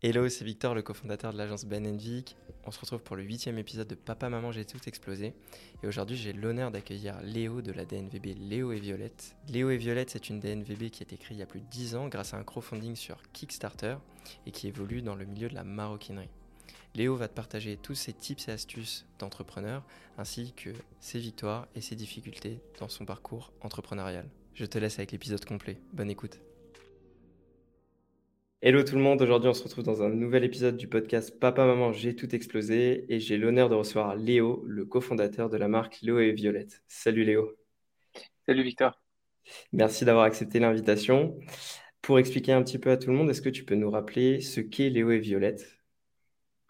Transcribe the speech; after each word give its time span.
Hello, 0.00 0.28
c'est 0.28 0.44
Victor, 0.44 0.76
le 0.76 0.82
cofondateur 0.82 1.32
de 1.32 1.38
l'agence 1.38 1.64
Ben 1.64 1.96
Vic. 1.96 2.36
On 2.64 2.70
se 2.70 2.78
retrouve 2.78 3.02
pour 3.02 3.16
le 3.16 3.24
huitième 3.24 3.58
épisode 3.58 3.88
de 3.88 3.96
Papa 3.96 4.28
Maman 4.28 4.52
J'ai 4.52 4.64
tout 4.64 4.78
explosé. 4.86 5.34
Et 5.82 5.88
aujourd'hui, 5.88 6.16
j'ai 6.16 6.32
l'honneur 6.32 6.70
d'accueillir 6.70 7.20
Léo 7.22 7.62
de 7.62 7.72
la 7.72 7.84
DNVB 7.84 8.38
Léo 8.38 8.70
et 8.70 8.78
Violette. 8.78 9.34
Léo 9.48 9.70
et 9.70 9.76
Violette, 9.76 10.10
c'est 10.10 10.28
une 10.28 10.38
DNVB 10.38 10.90
qui 10.90 11.02
a 11.02 11.04
été 11.04 11.16
créée 11.16 11.36
il 11.36 11.40
y 11.40 11.42
a 11.42 11.46
plus 11.46 11.62
de 11.62 11.66
10 11.66 11.96
ans 11.96 12.06
grâce 12.06 12.32
à 12.32 12.36
un 12.36 12.44
crowdfunding 12.44 12.94
sur 12.94 13.20
Kickstarter 13.32 13.96
et 14.46 14.52
qui 14.52 14.68
évolue 14.68 15.02
dans 15.02 15.16
le 15.16 15.24
milieu 15.24 15.48
de 15.48 15.56
la 15.56 15.64
maroquinerie. 15.64 16.30
Léo 16.94 17.16
va 17.16 17.26
te 17.26 17.34
partager 17.34 17.76
tous 17.76 17.96
ses 17.96 18.12
tips 18.12 18.46
et 18.46 18.52
astuces 18.52 19.04
d'entrepreneur 19.18 19.84
ainsi 20.16 20.52
que 20.52 20.70
ses 21.00 21.18
victoires 21.18 21.66
et 21.74 21.80
ses 21.80 21.96
difficultés 21.96 22.60
dans 22.78 22.88
son 22.88 23.04
parcours 23.04 23.52
entrepreneurial. 23.62 24.28
Je 24.54 24.64
te 24.64 24.78
laisse 24.78 25.00
avec 25.00 25.10
l'épisode 25.10 25.44
complet. 25.44 25.80
Bonne 25.92 26.10
écoute. 26.10 26.38
Hello 28.60 28.82
tout 28.82 28.96
le 28.96 29.00
monde, 29.00 29.22
aujourd'hui 29.22 29.48
on 29.48 29.54
se 29.54 29.62
retrouve 29.62 29.84
dans 29.84 30.02
un 30.02 30.08
nouvel 30.08 30.42
épisode 30.42 30.76
du 30.76 30.88
podcast 30.88 31.38
Papa 31.38 31.64
Maman 31.64 31.92
J'ai 31.92 32.16
tout 32.16 32.34
explosé 32.34 33.04
et 33.08 33.20
j'ai 33.20 33.36
l'honneur 33.36 33.68
de 33.68 33.76
recevoir 33.76 34.16
Léo, 34.16 34.64
le 34.66 34.84
cofondateur 34.84 35.48
de 35.48 35.56
la 35.56 35.68
marque 35.68 36.00
Léo 36.02 36.18
et 36.18 36.32
Violette. 36.32 36.82
Salut 36.88 37.22
Léo. 37.22 37.56
Salut 38.48 38.64
Victor. 38.64 39.00
Merci 39.72 40.04
d'avoir 40.04 40.24
accepté 40.24 40.58
l'invitation. 40.58 41.38
Pour 42.02 42.18
expliquer 42.18 42.52
un 42.52 42.64
petit 42.64 42.80
peu 42.80 42.90
à 42.90 42.96
tout 42.96 43.10
le 43.10 43.16
monde, 43.16 43.30
est-ce 43.30 43.42
que 43.42 43.48
tu 43.48 43.64
peux 43.64 43.76
nous 43.76 43.92
rappeler 43.92 44.40
ce 44.40 44.60
qu'est 44.60 44.90
Léo 44.90 45.12
et 45.12 45.20
Violette? 45.20 45.78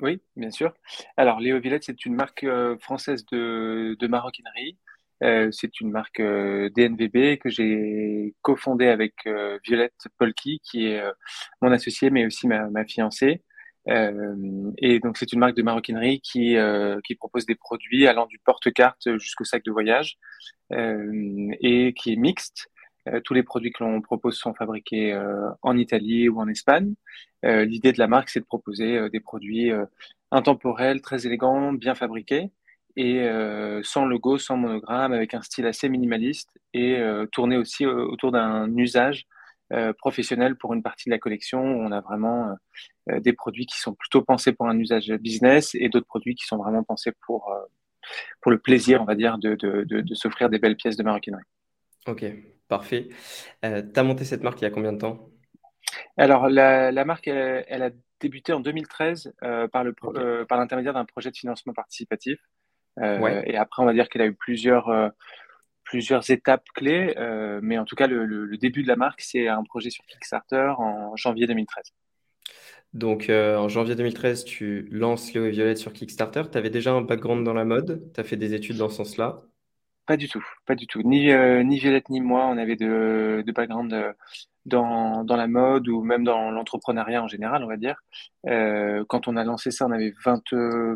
Oui, 0.01 0.21
bien 0.37 0.51
sûr. 0.51 0.75
Alors 1.17 1.41
Léo 1.41 1.57
et 1.57 1.61
Violette, 1.61 1.85
c'est 1.85 2.05
une 2.05 2.15
marque 2.15 2.45
euh, 2.45 2.77
française 2.77 3.25
de, 3.33 3.97
de 3.99 4.07
maroquinerie 4.07 4.77
euh, 5.23 5.49
c'est 5.51 5.81
une 5.81 5.91
marque 5.91 6.21
euh, 6.21 6.71
DNVB 6.71 7.39
que 7.39 7.49
j'ai 7.49 8.35
cofondée 8.43 8.87
avec 8.89 9.15
euh, 9.27 9.59
Violette 9.65 10.07
Polki, 10.17 10.61
qui 10.63 10.87
est 10.87 11.03
mon 11.63 11.73
associée, 11.73 12.11
mais 12.11 12.27
aussi 12.27 12.47
ma, 12.47 12.69
ma 12.71 12.85
fiancée. 12.85 13.43
et 13.87 15.01
donc, 15.01 15.17
c'est 15.17 15.33
une 15.33 15.41
marque 15.41 15.57
de 15.57 15.63
maroquinerie 15.63 16.21
qui, 16.21 16.57
qui 17.05 17.15
propose 17.15 17.47
des 17.47 17.55
produits 17.55 18.07
allant 18.07 18.27
du 18.27 18.39
porte-carte 18.39 19.17
jusqu'au 19.19 19.45
sac 19.45 19.65
de 19.65 19.71
voyage 19.71 20.19
et 20.71 21.95
qui 21.97 22.13
est 22.13 22.17
mixte. 22.17 22.69
tous 23.25 23.35
les 23.35 23.43
produits 23.43 23.73
que 23.73 23.83
l'on 23.83 24.03
propose 24.03 24.37
sont 24.37 24.53
fabriqués 24.53 25.19
en 25.63 25.77
Italie 25.79 26.29
ou 26.29 26.39
en 26.39 26.49
Espagne. 26.49 26.95
L'idée 27.43 27.93
de 27.93 27.99
la 27.99 28.09
marque, 28.09 28.29
c'est 28.29 28.41
de 28.41 28.45
proposer 28.45 29.09
des 29.09 29.21
produits 29.21 29.71
intemporels, 30.31 31.01
très 31.01 31.27
élégants, 31.27 31.73
bien 31.73 31.95
fabriqués 31.95 32.51
et 32.99 33.21
euh, 33.21 33.81
sans 33.85 34.05
logo, 34.05 34.39
sans 34.39 34.57
monogramme, 34.57 35.13
avec 35.13 35.33
un 35.33 35.41
style 35.41 35.67
assez 35.67 35.89
minimaliste 35.89 36.51
et 36.75 36.97
euh, 36.97 37.27
tourné 37.31 37.57
aussi 37.57 37.87
euh, 37.87 38.05
autour 38.05 38.33
d'un 38.33 38.77
usage 38.77 39.25
professionnel 39.99 40.57
pour 40.57 40.73
une 40.73 40.83
partie 40.83 41.11
de 41.11 41.15
la 41.15 41.19
collection. 41.19 41.61
Où 41.61 41.83
on 41.83 41.93
a 41.93 42.01
vraiment 42.01 42.57
des 43.07 43.35
produits 43.35 43.67
qui 43.67 43.79
sont 43.79 43.95
plutôt 43.95 44.23
pensés 44.23 44.55
pour 44.55 44.67
un 44.67 44.79
usage 44.79 45.13
business 45.21 45.75
et 45.75 45.91
d'autres 45.91 46.07
produits 46.07 46.35
qui 46.35 46.47
sont 46.47 46.57
vraiment 46.57 46.83
pensés 46.83 47.13
pour, 47.27 47.55
pour 48.41 48.51
le 48.51 48.59
plaisir, 48.59 49.03
on 49.03 49.05
va 49.05 49.15
dire, 49.15 49.37
de, 49.37 49.57
de, 49.57 49.85
de, 49.85 50.15
s'offrir 50.15 50.49
des 50.49 50.59
belles 50.59 50.77
pièces 50.77 50.97
de 50.97 51.03
maroquinerie. 51.03 51.43
Ok, 52.07 52.25
parfait. 52.67 53.09
tu 53.63 53.69
as 53.69 54.03
monté 54.03 54.25
cette 54.25 54.43
marque 54.43 54.59
il 54.63 54.65
y 54.65 54.69
a 54.69 54.71
combien 54.71 54.95
de 54.95 55.01
temps? 55.01 55.29
Alors, 56.17 56.49
la, 56.49 56.91
la 56.91 57.05
marque, 57.05 57.29
elle, 57.29 57.83
a 57.83 57.91
débuté 58.21 58.55
en 58.55 58.61
2013 58.61 59.35
par 59.71 59.85
l'intermédiaire 59.85 60.95
d'un 60.95 61.05
projet 61.05 61.31
de 61.31 61.37
financement 61.37 61.75
participatif. 61.75 62.41
Euh, 63.03 63.43
et 63.45 63.57
après, 63.57 63.83
on 63.83 63.87
va 63.87 63.93
dire 63.93 64.09
qu'elle 64.09 64.23
a 64.23 64.27
eu 64.27 64.35
plusieurs, 64.35 64.89
euh, 64.89 65.09
plusieurs 65.85 66.31
étapes 66.31 66.67
clés. 66.75 67.15
Euh, 67.17 67.61
mais 67.63 67.79
en 67.79 67.85
tout 67.85 67.97
cas, 67.97 68.07
le, 68.07 68.57
début 68.57 68.83
de 68.83 68.89
la 68.89 68.97
marque, 68.97 69.21
c'est 69.21 69.49
un 69.49 69.63
projet 69.65 69.91
sur 69.91 70.05
Kickstarter 70.07 70.73
en 70.79 71.17
janvier 71.17 71.47
2013. 71.47 71.93
Donc, 72.95 73.29
en 73.31 73.69
janvier 73.69 73.95
2013, 73.95 74.45
tu 74.45 74.89
lances 74.91 75.33
Léo 75.35 75.45
et 75.45 75.51
Violette 75.51 75.79
sur 75.79 75.93
Kickstarter. 75.93 76.45
Tu 76.51 76.57
avais 76.57 76.71
déjà 76.71 76.93
un 76.93 77.03
background 77.03 77.45
dans 77.45 77.53
la 77.55 77.65
mode? 77.65 78.11
Tu 78.15 78.21
as 78.21 78.25
fait 78.25 78.37
des 78.37 78.55
études 78.55 78.79
dans 78.79 78.89
ce 78.89 78.97
sens-là? 78.97 79.43
Pas 80.07 80.17
du 80.17 80.27
tout, 80.27 80.45
pas 80.65 80.75
du 80.75 80.87
tout. 80.87 81.03
Ni, 81.03 81.31
ni 81.65 81.79
Violette 81.79 82.09
ni 82.09 82.23
moi, 82.23 82.47
on 82.47 82.57
avait 82.57 82.77
de, 82.77 83.45
de 83.47 83.53
background 83.53 83.95
dans, 84.69 85.25
dans, 85.25 85.37
la 85.37 85.49
mode 85.49 85.89
ou 85.89 86.03
même 86.03 86.25
dans 86.25 86.51
l'entrepreneuriat 86.51 87.23
en 87.23 87.29
général, 87.29 87.65
on 87.65 87.67
va 87.67 87.77
dire. 87.77 88.01
Euh, 88.47 89.05
quand 89.09 89.29
on 89.29 89.37
a 89.37 89.45
lancé 89.45 89.71
ça, 89.71 89.87
on 89.87 89.91
avait 89.91 90.13
20, 90.25 90.43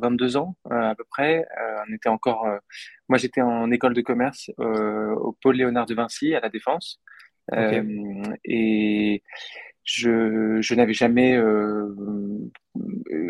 22 0.01 0.37
ans 0.37 0.57
euh, 0.71 0.91
à 0.91 0.95
peu 0.95 1.05
près. 1.11 1.47
Euh, 1.61 1.85
on 1.89 1.93
était 1.93 2.09
encore, 2.09 2.47
moi 3.09 3.19
j'étais 3.19 3.41
en 3.41 3.71
école 3.71 3.95
de 3.95 4.01
commerce 4.01 4.51
au 4.59 5.37
pôle 5.43 5.57
Léonard 5.57 5.87
de 5.87 5.95
Vinci 5.95 6.35
à 6.35 6.41
la 6.41 6.49
Défense. 6.49 7.01
et 8.45 9.23
je, 9.85 10.59
je 10.61 10.75
n'avais 10.77 10.95
jamais 10.95 11.37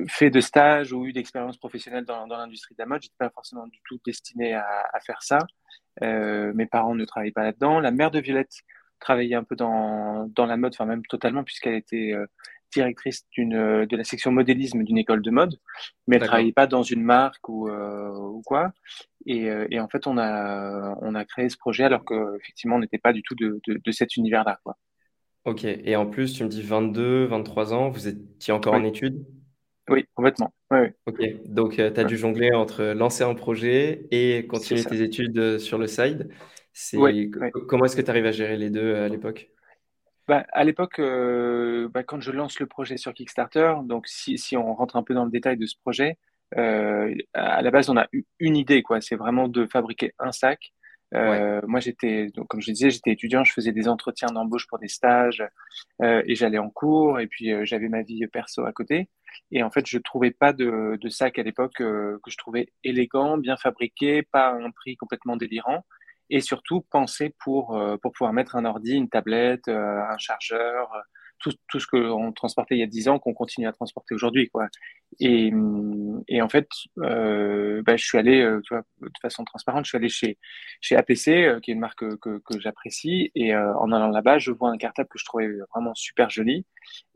fait 0.08 0.30
de 0.30 0.40
stage 0.40 0.92
ou 0.92 1.06
eu 1.06 1.12
d'expérience 1.12 1.56
professionnelle 1.56 2.04
dans, 2.04 2.26
dans 2.26 2.36
l'industrie 2.36 2.74
de 2.74 2.82
la 2.82 2.86
mode. 2.86 3.02
J'étais 3.02 3.14
pas 3.18 3.30
forcément 3.30 3.66
du 3.66 3.78
tout 3.86 3.98
destiné 4.04 4.54
à, 4.54 4.66
à 4.92 5.00
faire 5.00 5.22
ça. 5.22 5.38
mes 6.00 6.66
parents 6.66 6.94
ne 6.94 7.04
travaillaient 7.04 7.32
pas 7.32 7.44
là-dedans. 7.44 7.80
La 7.80 7.90
mère 7.90 8.10
de 8.10 8.20
Violette 8.20 8.52
travaillé 9.02 9.34
un 9.34 9.44
peu 9.44 9.56
dans, 9.56 10.26
dans 10.34 10.46
la 10.46 10.56
mode, 10.56 10.72
enfin 10.74 10.86
même 10.86 11.04
totalement, 11.06 11.44
puisqu'elle 11.44 11.74
était 11.74 12.12
euh, 12.14 12.26
directrice 12.72 13.26
d'une, 13.32 13.54
euh, 13.54 13.86
de 13.86 13.96
la 13.96 14.04
section 14.04 14.32
modélisme 14.32 14.82
d'une 14.82 14.96
école 14.96 15.20
de 15.20 15.30
mode, 15.30 15.58
mais 16.06 16.16
elle 16.16 16.22
travaillait 16.22 16.52
pas 16.52 16.66
dans 16.66 16.82
une 16.82 17.02
marque 17.02 17.48
ou, 17.48 17.68
euh, 17.68 18.08
ou 18.16 18.42
quoi. 18.46 18.72
Et, 19.26 19.48
et, 19.70 19.78
en 19.78 19.88
fait, 19.88 20.06
on 20.08 20.18
a, 20.18 20.96
on 21.00 21.14
a 21.14 21.24
créé 21.24 21.48
ce 21.48 21.56
projet 21.56 21.84
alors 21.84 22.04
qu'effectivement, 22.04 22.76
on 22.76 22.80
n'était 22.80 22.98
pas 22.98 23.12
du 23.12 23.22
tout 23.22 23.36
de, 23.36 23.60
de, 23.68 23.80
de 23.84 23.92
cet 23.92 24.16
univers-là. 24.16 24.58
Quoi. 24.64 24.76
Ok, 25.44 25.64
et 25.64 25.94
en 25.94 26.06
plus, 26.06 26.32
tu 26.32 26.42
me 26.42 26.48
dis 26.48 26.62
22, 26.62 27.26
23 27.26 27.72
ans, 27.72 27.88
vous 27.88 28.08
étiez 28.08 28.52
encore 28.52 28.74
en 28.74 28.82
études? 28.82 29.24
Oui, 29.88 30.06
complètement. 30.14 30.52
Oui, 30.70 30.88
Ok, 31.06 31.20
donc 31.46 31.74
tu 31.76 31.82
as 31.82 32.04
dû 32.04 32.16
jongler 32.16 32.52
entre 32.52 32.82
lancer 32.94 33.22
un 33.22 33.34
projet 33.34 34.06
et 34.10 34.46
continuer 34.46 34.84
tes 34.84 35.02
études 35.02 35.58
sur 35.58 35.78
le 35.78 35.86
side. 35.86 36.30
Comment 37.68 37.84
est-ce 37.84 37.96
que 37.96 38.02
tu 38.02 38.10
arrives 38.10 38.26
à 38.26 38.32
gérer 38.32 38.56
les 38.56 38.70
deux 38.70 38.80
euh, 38.80 39.06
à 39.06 39.08
l'époque? 39.08 39.50
Bah, 40.28 40.46
à 40.52 40.64
l'époque, 40.64 40.98
euh, 40.98 41.88
bah, 41.88 42.02
quand 42.02 42.20
je 42.20 42.30
lance 42.30 42.60
le 42.60 42.66
projet 42.66 42.96
sur 42.96 43.12
Kickstarter, 43.12 43.74
donc 43.84 44.06
si, 44.06 44.38
si, 44.38 44.56
on 44.56 44.74
rentre 44.74 44.96
un 44.96 45.02
peu 45.02 45.14
dans 45.14 45.24
le 45.24 45.30
détail 45.30 45.56
de 45.56 45.66
ce 45.66 45.76
projet, 45.76 46.16
euh, 46.56 47.14
à 47.34 47.62
la 47.62 47.70
base, 47.70 47.90
on 47.90 47.96
a 47.96 48.06
eu 48.12 48.24
une 48.38 48.56
idée, 48.56 48.82
quoi. 48.82 49.00
C'est 49.00 49.16
vraiment 49.16 49.48
de 49.48 49.66
fabriquer 49.66 50.14
un 50.18 50.32
sac. 50.32 50.72
Moi, 51.14 51.80
j'étais, 51.80 52.28
donc 52.28 52.48
comme 52.48 52.62
je 52.62 52.70
disais, 52.72 52.88
j'étais 52.88 53.10
étudiant, 53.10 53.44
je 53.44 53.52
faisais 53.52 53.72
des 53.72 53.86
entretiens 53.86 54.28
d'embauche 54.28 54.66
pour 54.66 54.78
des 54.78 54.88
stages 54.88 55.44
et 56.02 56.34
j'allais 56.34 56.56
en 56.56 56.70
cours 56.70 57.20
et 57.20 57.26
puis 57.26 57.52
j'avais 57.66 57.90
ma 57.90 58.00
vie 58.00 58.26
perso 58.28 58.64
à 58.64 58.72
côté. 58.72 59.10
Et 59.50 59.62
en 59.62 59.70
fait, 59.70 59.86
je 59.86 59.98
trouvais 59.98 60.30
pas 60.30 60.54
de, 60.54 60.96
de 60.98 61.08
sac 61.10 61.38
à 61.38 61.42
l'époque 61.42 61.74
que 61.76 62.18
je 62.26 62.36
trouvais 62.38 62.72
élégant, 62.82 63.36
bien 63.36 63.58
fabriqué, 63.58 64.22
pas 64.22 64.48
à 64.48 64.54
un 64.54 64.70
prix 64.70 64.96
complètement 64.96 65.36
délirant 65.36 65.84
et 66.30 66.40
surtout 66.40 66.82
penser 66.90 67.34
pour, 67.38 67.76
euh, 67.76 67.96
pour 67.98 68.12
pouvoir 68.12 68.32
mettre 68.32 68.56
un 68.56 68.64
ordi, 68.64 68.92
une 68.92 69.08
tablette, 69.08 69.68
euh, 69.68 70.00
un 70.02 70.18
chargeur, 70.18 70.92
euh, 70.94 71.00
tout, 71.38 71.52
tout 71.68 71.80
ce 71.80 71.86
qu'on 71.88 72.32
transportait 72.32 72.76
il 72.76 72.78
y 72.80 72.84
a 72.84 72.86
10 72.86 73.08
ans, 73.08 73.18
qu'on 73.18 73.34
continue 73.34 73.66
à 73.66 73.72
transporter 73.72 74.14
aujourd'hui. 74.14 74.48
Quoi. 74.48 74.68
Et, 75.18 75.52
et 76.28 76.40
en 76.40 76.48
fait, 76.48 76.68
euh, 76.98 77.82
bah, 77.84 77.96
je 77.96 78.04
suis 78.04 78.16
allé, 78.16 78.48
tu 78.64 78.72
vois, 78.72 78.84
de 79.00 79.10
façon 79.20 79.44
transparente, 79.44 79.84
je 79.84 79.88
suis 79.88 79.96
allé 79.96 80.08
chez, 80.08 80.38
chez 80.80 80.94
APC, 80.94 81.60
qui 81.60 81.72
est 81.72 81.74
une 81.74 81.80
marque 81.80 81.98
que, 81.98 82.14
que, 82.14 82.38
que 82.38 82.60
j'apprécie, 82.60 83.32
et 83.34 83.56
en 83.56 83.90
allant 83.90 84.08
là-bas, 84.08 84.38
je 84.38 84.52
vois 84.52 84.70
un 84.70 84.78
cartable 84.78 85.08
que 85.08 85.18
je 85.18 85.24
trouvais 85.24 85.48
vraiment 85.74 85.94
super 85.94 86.30
joli, 86.30 86.64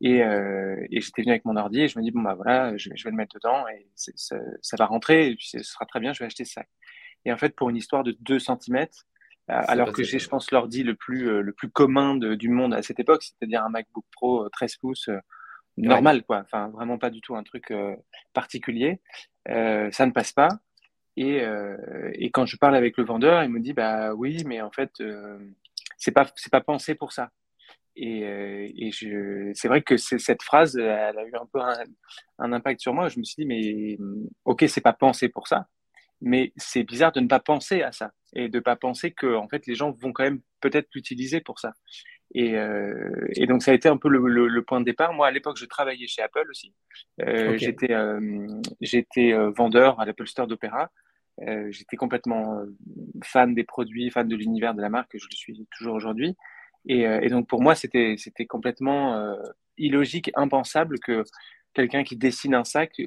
et, 0.00 0.18
et 0.18 1.00
j'étais 1.00 1.22
venu 1.22 1.30
avec 1.30 1.44
mon 1.44 1.56
ordi, 1.56 1.82
et 1.82 1.88
je 1.88 1.96
me 1.96 2.02
dis, 2.02 2.10
bon, 2.10 2.22
bah 2.22 2.34
voilà, 2.34 2.76
je, 2.76 2.90
je 2.96 3.04
vais 3.04 3.10
le 3.10 3.16
mettre 3.16 3.36
dedans, 3.36 3.64
et 3.68 3.86
ça, 3.94 4.36
ça, 4.60 4.76
va 4.76 4.86
rentrer, 4.86 5.28
et 5.28 5.36
puis 5.36 5.46
ce 5.46 5.62
sera 5.62 5.86
très 5.86 6.00
bien, 6.00 6.12
je 6.12 6.18
vais 6.18 6.26
acheter 6.26 6.44
ça. 6.44 6.64
Et 7.24 7.32
en 7.32 7.36
fait, 7.36 7.54
pour 7.56 7.70
une 7.70 7.76
histoire 7.76 8.04
de 8.04 8.16
2 8.20 8.38
cm, 8.38 8.86
euh, 9.48 9.62
alors 9.68 9.92
que 9.92 10.02
j'ai, 10.02 10.18
je 10.18 10.28
pense, 10.28 10.50
l'ordi 10.50 10.82
le 10.82 10.94
plus, 10.94 11.28
euh, 11.28 11.40
le 11.40 11.52
plus 11.52 11.70
commun 11.70 12.16
du 12.16 12.48
monde 12.48 12.74
à 12.74 12.82
cette 12.82 12.98
époque, 12.98 13.22
c'est-à-dire 13.22 13.64
un 13.64 13.68
MacBook 13.68 14.04
Pro 14.12 14.48
13 14.48 14.72
euh, 14.72 14.76
pouces 14.80 15.10
normal, 15.76 16.24
quoi. 16.24 16.40
Enfin, 16.40 16.68
vraiment 16.70 16.98
pas 16.98 17.10
du 17.10 17.20
tout 17.20 17.36
un 17.36 17.42
truc 17.42 17.72
particulier. 18.32 19.00
ça 19.46 20.06
ne 20.06 20.10
passe 20.10 20.32
pas. 20.32 20.48
Et, 21.18 21.42
et, 22.14 22.30
quand 22.30 22.46
je 22.46 22.56
parle 22.56 22.74
avec 22.76 22.96
le 22.96 23.04
vendeur, 23.04 23.42
il 23.44 23.50
me 23.50 23.60
dit 23.60 23.72
bah 23.72 24.14
oui, 24.14 24.42
mais 24.46 24.60
en 24.62 24.70
fait, 24.70 24.90
c'est 25.98 26.12
pas 26.12 26.26
c'est 26.34 26.50
pas 26.50 26.62
pensé 26.62 26.94
pour 26.94 27.12
ça. 27.12 27.30
Et, 27.94 28.20
et 28.22 28.90
je, 28.90 29.50
c'est 29.54 29.68
vrai 29.68 29.82
que 29.82 29.96
cette 29.96 30.42
phrase, 30.42 30.76
elle 30.76 31.18
a 31.18 31.24
eu 31.26 31.34
un 31.34 31.46
peu 31.52 31.60
un, 31.60 31.74
un, 32.38 32.52
impact 32.52 32.80
sur 32.80 32.94
moi. 32.94 33.08
Je 33.08 33.18
me 33.18 33.24
suis 33.24 33.44
dit 33.44 33.46
mais 33.46 33.98
ok, 34.46 34.64
c'est 34.68 34.80
pas 34.80 34.94
pensé 34.94 35.28
pour 35.28 35.46
ça 35.46 35.68
mais 36.20 36.52
c'est 36.56 36.84
bizarre 36.84 37.12
de 37.12 37.20
ne 37.20 37.28
pas 37.28 37.40
penser 37.40 37.82
à 37.82 37.92
ça 37.92 38.12
et 38.34 38.48
de 38.48 38.58
ne 38.58 38.62
pas 38.62 38.76
penser 38.76 39.12
que 39.12 39.34
en 39.34 39.48
fait 39.48 39.66
les 39.66 39.74
gens 39.74 39.90
vont 39.92 40.12
quand 40.12 40.24
même 40.24 40.40
peut-être 40.60 40.88
l'utiliser 40.94 41.40
pour 41.40 41.58
ça. 41.58 41.72
Et, 42.34 42.56
euh, 42.56 43.26
et, 43.36 43.46
donc 43.46 43.62
ça 43.62 43.70
a 43.70 43.74
été 43.74 43.88
un 43.88 43.96
peu 43.96 44.08
le, 44.08 44.48
le, 44.48 44.62
point 44.62 44.80
de 44.80 44.84
départ. 44.84 45.12
Moi 45.12 45.26
à 45.28 45.30
l'époque 45.30 45.56
je 45.58 45.64
travaillais 45.64 46.06
chez 46.06 46.22
Apple 46.22 46.46
aussi. 46.50 46.74
Euh, 47.22 47.56
J'étais 47.56 47.92
euh, 47.92 48.46
j'étais 48.80 49.32
vendeur 49.56 50.00
à 50.00 50.04
l'Apple 50.04 50.26
Store 50.26 50.46
d'Opéra. 50.46 50.90
J'étais 51.68 51.96
complètement 51.96 52.62
fan 53.22 53.54
des 53.54 53.64
produits, 53.64 54.10
fan 54.10 54.26
de 54.26 54.36
l'univers 54.36 54.74
de 54.74 54.80
la 54.80 54.88
marque. 54.88 55.10
Je 55.14 55.26
le 55.30 55.36
suis 55.36 55.66
toujours 55.76 55.94
aujourd'hui. 55.94 56.34
Et, 56.88 57.02
et, 57.02 57.28
donc 57.28 57.48
pour 57.48 57.62
moi 57.62 57.74
c'était 57.74 58.16
c'était 58.18 58.46
complètement 58.46 59.36
illogique, 59.76 60.30
impensable 60.34 60.98
que 60.98 61.24
quelqu'un 61.74 62.04
qui 62.04 62.16
dessine 62.16 62.54
un 62.54 62.64
sac 62.64 63.00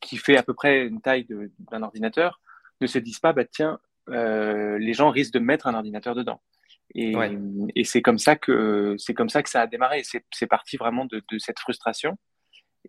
qui 0.00 0.16
fait 0.16 0.36
à 0.36 0.42
peu 0.42 0.54
près 0.54 0.86
une 0.86 1.00
taille 1.02 1.26
d'un 1.70 1.82
ordinateur 1.82 2.40
ne 2.80 2.86
se 2.86 2.98
dise 2.98 3.18
pas, 3.18 3.32
bah, 3.32 3.44
tiens, 3.44 3.78
les 4.08 4.92
gens 4.92 5.10
risquent 5.10 5.34
de 5.34 5.38
mettre 5.38 5.66
un 5.66 5.74
ordinateur 5.74 6.14
dedans. 6.14 6.40
Et, 6.94 7.14
et 7.74 7.84
c'est 7.84 8.02
comme 8.02 8.18
ça 8.18 8.36
que 8.36 8.94
c'est 8.98 9.14
comme 9.14 9.28
ça 9.28 9.42
que 9.42 9.48
ça 9.48 9.62
a 9.62 9.66
démarré. 9.66 10.02
C'est 10.04 10.46
parti 10.46 10.76
vraiment 10.76 11.06
de, 11.06 11.22
de, 11.30 11.38
cette 11.38 11.58
frustration 11.58 12.16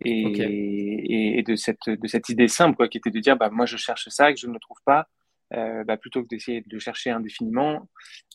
et, 0.01 1.39
et, 1.39 1.43
de 1.43 1.55
cette 1.55 1.89
de 1.89 2.07
cette 2.07 2.29
idée 2.29 2.47
simple 2.47 2.75
quoi, 2.75 2.87
qui 2.87 2.97
était 2.97 3.09
de 3.09 3.19
dire 3.19 3.37
bah 3.37 3.49
moi 3.49 3.65
je 3.65 3.77
cherche 3.77 4.09
ça 4.09 4.29
et 4.29 4.33
que 4.33 4.39
je 4.39 4.47
ne 4.47 4.53
le 4.53 4.59
trouve 4.59 4.77
pas. 4.85 5.07
Euh, 5.53 5.83
bah, 5.83 5.95
plutôt 5.95 6.23
que 6.23 6.27
d'essayer 6.27 6.61
de 6.61 6.67
le 6.71 6.79
chercher 6.79 7.11
indéfiniment, 7.11 7.87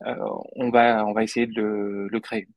euh, 0.06 0.14
on 0.55 0.70
va 0.70 1.05
on 1.05 1.12
va 1.12 1.23
essayer 1.23 1.47
de 1.47 1.61
le, 1.61 2.08
le 2.08 2.20
créer. 2.20 2.49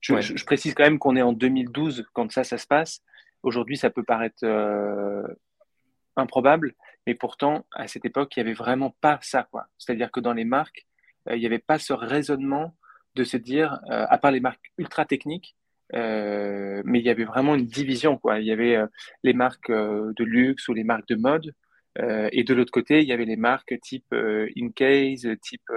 Je, 0.00 0.20
je, 0.20 0.44
précise 0.44 0.74
quand 0.74 0.84
même 0.84 0.98
qu'on 0.98 1.16
est 1.16 1.22
en 1.22 1.32
2012 1.32 2.06
quand 2.12 2.30
ça 2.30 2.44
ça 2.44 2.58
se 2.58 2.66
passe. 2.66 3.02
Aujourd'hui 3.42 3.76
ça 3.78 3.90
peut 3.90 4.04
paraître 4.04 4.44
euh, 4.44 5.22
improbable, 6.16 6.74
mais 7.06 7.14
pourtant 7.14 7.66
à 7.72 7.86
cette 7.88 8.04
époque 8.04 8.36
il 8.36 8.40
y 8.40 8.42
avait 8.42 8.52
vraiment 8.54 8.94
pas 9.00 9.18
ça 9.22 9.46
quoi. 9.50 9.66
C'est-à-dire 9.78 10.10
que 10.10 10.20
dans 10.20 10.32
les 10.32 10.44
marques 10.44 10.86
euh, 11.28 11.36
il 11.36 11.40
n'y 11.40 11.46
avait 11.46 11.58
pas 11.58 11.78
ce 11.78 11.92
raisonnement 11.92 12.76
de 13.14 13.24
se 13.24 13.36
dire, 13.36 13.80
euh, 13.90 14.06
à 14.08 14.18
part 14.18 14.32
les 14.32 14.40
marques 14.40 14.72
ultra 14.78 15.04
techniques, 15.04 15.56
euh, 15.94 16.82
mais 16.84 16.98
il 16.98 17.04
y 17.04 17.10
avait 17.10 17.24
vraiment 17.24 17.54
une 17.54 17.66
division. 17.66 18.18
Quoi. 18.18 18.40
Il 18.40 18.46
y 18.46 18.52
avait 18.52 18.78
les 19.22 19.32
marques 19.32 19.70
de 19.70 20.24
luxe 20.24 20.68
ou 20.68 20.74
les 20.74 20.84
marques 20.84 21.08
de 21.08 21.16
mode, 21.16 21.54
et 22.32 22.42
de 22.42 22.54
l'autre 22.54 22.72
côté, 22.72 23.02
il 23.02 23.08
y 23.08 23.12
avait 23.12 23.24
les 23.24 23.36
marques 23.36 23.78
type 23.80 24.12
Incase, 24.56 25.28
type 25.42 25.70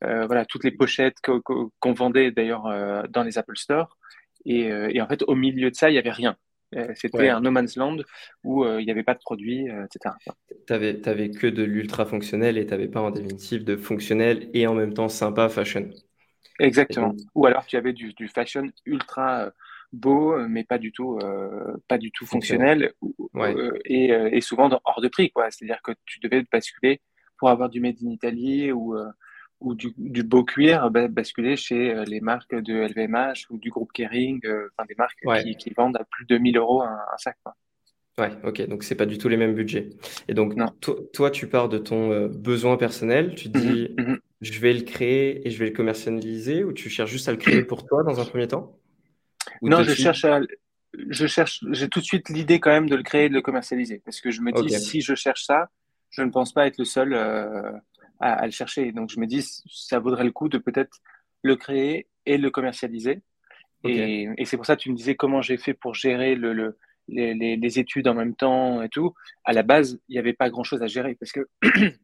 voilà 0.00 0.46
toutes 0.46 0.64
les 0.64 0.70
pochettes 0.70 1.16
qu'on 1.20 1.92
vendait 1.92 2.30
d'ailleurs 2.30 2.62
dans 3.10 3.22
les 3.22 3.36
Apple 3.36 3.58
Store. 3.58 3.98
Et, 4.46 4.60
et, 4.68 5.02
en 5.02 5.08
fait, 5.08 5.22
au 5.26 5.34
milieu 5.34 5.70
de 5.70 5.76
ça, 5.76 5.90
il 5.90 5.94
y 5.94 5.98
avait 5.98 6.10
rien. 6.10 6.36
Euh, 6.76 6.92
c'était 6.94 7.30
un 7.30 7.40
no 7.40 7.50
man's 7.50 7.76
land 7.76 7.98
où 8.44 8.64
euh, 8.64 8.80
il 8.80 8.84
n'y 8.84 8.90
avait 8.90 9.02
pas 9.02 9.14
de 9.14 9.20
produit, 9.20 9.70
euh, 9.70 9.86
etc. 9.86 10.14
Tu 10.66 10.74
n'avais 10.74 11.30
que 11.30 11.46
de 11.46 11.62
l'ultra 11.62 12.04
fonctionnel 12.04 12.58
et 12.58 12.66
tu 12.66 12.72
n'avais 12.72 12.88
pas 12.88 13.00
en 13.00 13.10
définitive 13.10 13.64
de 13.64 13.76
fonctionnel 13.76 14.50
et 14.52 14.66
en 14.66 14.74
même 14.74 14.92
temps 14.92 15.08
sympa 15.08 15.48
fashion. 15.48 15.88
Exactement. 16.58 17.14
Ou 17.34 17.46
alors 17.46 17.64
tu 17.64 17.76
avais 17.76 17.92
du, 17.92 18.12
fashion 18.28 18.68
ultra 18.84 19.50
beau, 19.92 20.36
mais 20.48 20.64
pas 20.64 20.76
du 20.76 20.92
tout, 20.92 21.18
pas 21.86 21.98
du 21.98 22.10
tout 22.10 22.26
fonctionnel, 22.26 22.92
et, 23.84 24.08
et, 24.08 24.40
souvent 24.40 24.68
hors 24.84 25.00
de 25.00 25.08
prix. 25.08 25.32
C'est-à-dire 25.50 25.80
que 25.82 25.92
tu 26.04 26.18
devais 26.18 26.44
basculer 26.50 27.00
pour 27.38 27.48
avoir 27.48 27.70
du 27.70 27.80
made 27.80 27.96
in 28.04 28.10
Italy 28.10 28.72
ou 28.72 28.96
ou 29.60 29.74
du, 29.74 29.92
du, 29.96 30.22
beau 30.22 30.44
cuir 30.44 30.90
basculer 30.90 31.56
chez 31.56 31.92
euh, 31.92 32.04
les 32.04 32.20
marques 32.20 32.54
de 32.54 32.74
LVMH 32.74 33.50
ou 33.50 33.58
du 33.58 33.70
groupe 33.70 33.92
Kering, 33.92 34.40
euh, 34.44 34.68
enfin 34.76 34.86
des 34.88 34.94
marques 34.96 35.18
qui, 35.42 35.56
qui, 35.56 35.70
vendent 35.76 35.96
à 35.96 36.04
plus 36.04 36.26
de 36.26 36.38
1000 36.38 36.56
euros 36.56 36.82
un, 36.82 36.98
sac. 37.16 37.36
Quoi. 37.42 37.56
Ouais, 38.18 38.30
ok, 38.44 38.66
donc 38.68 38.82
c'est 38.82 38.94
pas 38.94 39.06
du 39.06 39.18
tout 39.18 39.28
les 39.28 39.36
mêmes 39.36 39.54
budgets. 39.54 39.90
Et 40.28 40.34
donc, 40.34 40.54
toi, 41.12 41.30
tu 41.30 41.48
pars 41.48 41.68
de 41.68 41.78
ton 41.78 42.12
euh, 42.12 42.28
besoin 42.28 42.76
personnel, 42.76 43.34
tu 43.34 43.50
te 43.50 43.58
dis, 43.58 43.94
mhm. 43.96 44.18
je 44.40 44.60
vais 44.60 44.72
le 44.72 44.82
créer 44.82 45.46
et 45.46 45.50
je 45.50 45.58
vais 45.58 45.66
le 45.66 45.74
commercialiser, 45.74 46.64
ou 46.64 46.72
tu 46.72 46.88
cherches 46.88 47.10
juste 47.10 47.28
à 47.28 47.32
le 47.32 47.38
créer 47.38 47.62
pour 47.62 47.86
toi 47.86 48.02
dans 48.02 48.20
un 48.20 48.24
premier 48.24 48.48
temps? 48.48 48.78
Non, 49.62 49.82
je 49.82 49.94
cherche 49.94 50.24
à, 50.24 50.40
je 51.08 51.26
cherche, 51.26 51.64
j'ai 51.70 51.88
tout 51.88 52.00
de 52.00 52.04
suite 52.04 52.28
l'idée 52.28 52.60
quand 52.60 52.70
même 52.70 52.88
de 52.88 52.96
le 52.96 53.02
créer 53.02 53.26
et 53.26 53.28
de 53.28 53.34
le 53.34 53.42
commercialiser, 53.42 54.02
parce 54.04 54.20
que 54.20 54.30
je 54.30 54.40
me 54.40 54.52
dis, 54.52 54.72
si 54.78 55.00
je 55.00 55.14
cherche 55.14 55.44
ça, 55.44 55.68
je 56.10 56.22
ne 56.22 56.30
pense 56.30 56.52
pas 56.52 56.66
être 56.66 56.78
le 56.78 56.84
seul 56.84 57.14
à, 58.20 58.44
le 58.46 58.52
chercher. 58.52 58.92
Donc 58.92 59.10
je 59.10 59.20
me 59.20 59.26
dis, 59.26 59.42
ça 59.70 59.98
vaudrait 59.98 60.24
le 60.24 60.32
coup 60.32 60.48
de 60.48 60.58
peut-être 60.58 60.98
le 61.42 61.56
créer 61.56 62.08
et 62.26 62.38
le 62.38 62.50
commercialiser. 62.50 63.22
Et, 63.84 64.28
et 64.36 64.44
c'est 64.44 64.56
pour 64.56 64.66
ça 64.66 64.74
que 64.74 64.82
tu 64.82 64.90
me 64.90 64.96
disais 64.96 65.14
comment 65.14 65.40
j'ai 65.40 65.56
fait 65.56 65.72
pour 65.72 65.94
gérer 65.94 66.34
le, 66.34 66.52
le 66.52 66.78
les, 67.08 67.56
les, 67.56 67.78
études 67.78 68.08
en 68.08 68.14
même 68.14 68.34
temps 68.34 68.82
et 68.82 68.88
tout. 68.88 69.14
À 69.44 69.52
la 69.52 69.62
base, 69.62 69.98
il 70.08 70.12
n'y 70.12 70.18
avait 70.18 70.32
pas 70.32 70.50
grand-chose 70.50 70.82
à 70.82 70.86
gérer 70.86 71.16
parce 71.18 71.32
que 71.32 71.48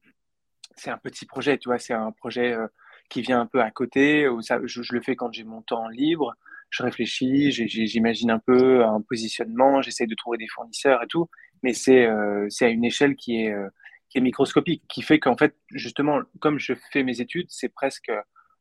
c'est 0.76 0.90
un 0.90 0.98
petit 0.98 1.26
projet, 1.26 1.58
tu 1.58 1.68
vois, 1.68 1.78
c'est 1.78 1.92
un 1.92 2.12
projet 2.12 2.52
euh, 2.52 2.66
qui 3.10 3.22
vient 3.22 3.40
un 3.40 3.46
peu 3.46 3.60
à 3.60 3.70
côté. 3.70 4.28
Où 4.28 4.40
ça, 4.42 4.58
je, 4.64 4.82
je, 4.82 4.94
le 4.94 5.02
fais 5.02 5.16
quand 5.16 5.32
j'ai 5.32 5.44
mon 5.44 5.62
temps 5.62 5.88
libre. 5.88 6.34
Je 6.70 6.82
réfléchis, 6.82 7.52
j'imagine 7.52 8.32
un 8.32 8.40
peu 8.40 8.84
un 8.84 9.00
positionnement, 9.00 9.80
j'essaie 9.80 10.06
de 10.06 10.14
trouver 10.16 10.38
des 10.38 10.48
fournisseurs 10.48 11.02
et 11.04 11.06
tout. 11.06 11.28
Mais 11.62 11.72
c'est 11.72 12.06
euh, 12.06 12.48
à 12.60 12.66
une 12.66 12.84
échelle 12.84 13.14
qui 13.14 13.42
est, 13.42 13.52
euh, 13.52 13.68
qui 14.14 14.18
est 14.18 14.20
microscopique, 14.20 14.84
qui 14.88 15.02
fait 15.02 15.18
qu'en 15.18 15.36
fait, 15.36 15.56
justement, 15.72 16.20
comme 16.38 16.60
je 16.60 16.74
fais 16.92 17.02
mes 17.02 17.20
études, 17.20 17.48
c'est 17.50 17.68
presque 17.68 18.12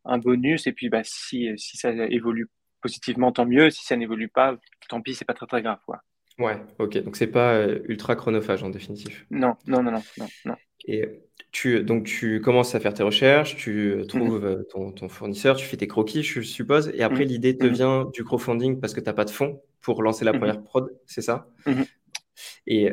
un 0.04 0.18
bonus. 0.18 0.66
Et 0.66 0.72
puis, 0.72 0.90
bah, 0.90 1.02
si, 1.04 1.48
si 1.58 1.78
ça 1.78 1.92
évolue 1.92 2.50
positivement, 2.82 3.32
tant 3.32 3.46
mieux. 3.46 3.70
Si 3.70 3.86
ça 3.86 3.96
n'évolue 3.96 4.30
pas, 4.30 4.58
tant 4.90 5.00
pis, 5.00 5.14
c'est 5.14 5.26
pas 5.26 5.36
très 5.36 5.46
très 5.46 5.62
grave. 5.62 5.78
Quoi. 5.86 6.02
Ouais, 6.40 6.60
ok. 6.80 6.98
Donc, 7.04 7.16
c'est 7.16 7.28
pas 7.28 7.54
euh, 7.54 7.82
ultra 7.88 8.16
chronophage 8.16 8.64
en 8.64 8.72
définitive. 8.72 9.26
Non, 9.30 9.56
non, 9.68 9.84
non, 9.84 9.92
non, 9.92 10.28
non. 10.46 10.56
Et 10.88 11.22
tu, 11.52 11.84
donc, 11.84 12.06
tu 12.06 12.42
commences 12.42 12.74
à 12.74 12.80
faire 12.80 12.96
tes 12.96 13.04
recherches, 13.04 13.56
tu 13.56 14.02
trouves 14.08 14.44
mhm. 14.44 14.66
ton, 14.72 14.92
ton, 14.92 15.08
fournisseur, 15.08 15.56
tu 15.56 15.68
fais 15.68 15.78
tes 15.78 15.88
croquis, 15.88 16.24
je 16.24 16.42
suppose. 16.42 16.92
Et 16.96 17.04
après, 17.04 17.26
mhm. 17.26 17.30
l'idée 17.30 17.56
te 17.56 17.68
mhm. 17.68 17.74
vient 17.74 18.06
du 18.12 18.24
crowdfunding 18.24 18.80
parce 18.80 18.96
que 18.96 19.02
tu 19.02 19.06
n'as 19.06 19.14
pas 19.14 19.26
de 19.26 19.30
fonds 19.30 19.62
pour 19.82 20.02
lancer 20.02 20.26
la 20.26 20.34
première 20.34 20.64
prod, 20.64 20.90
c'est 21.06 21.22
ça? 21.22 21.48
Et 22.66 22.90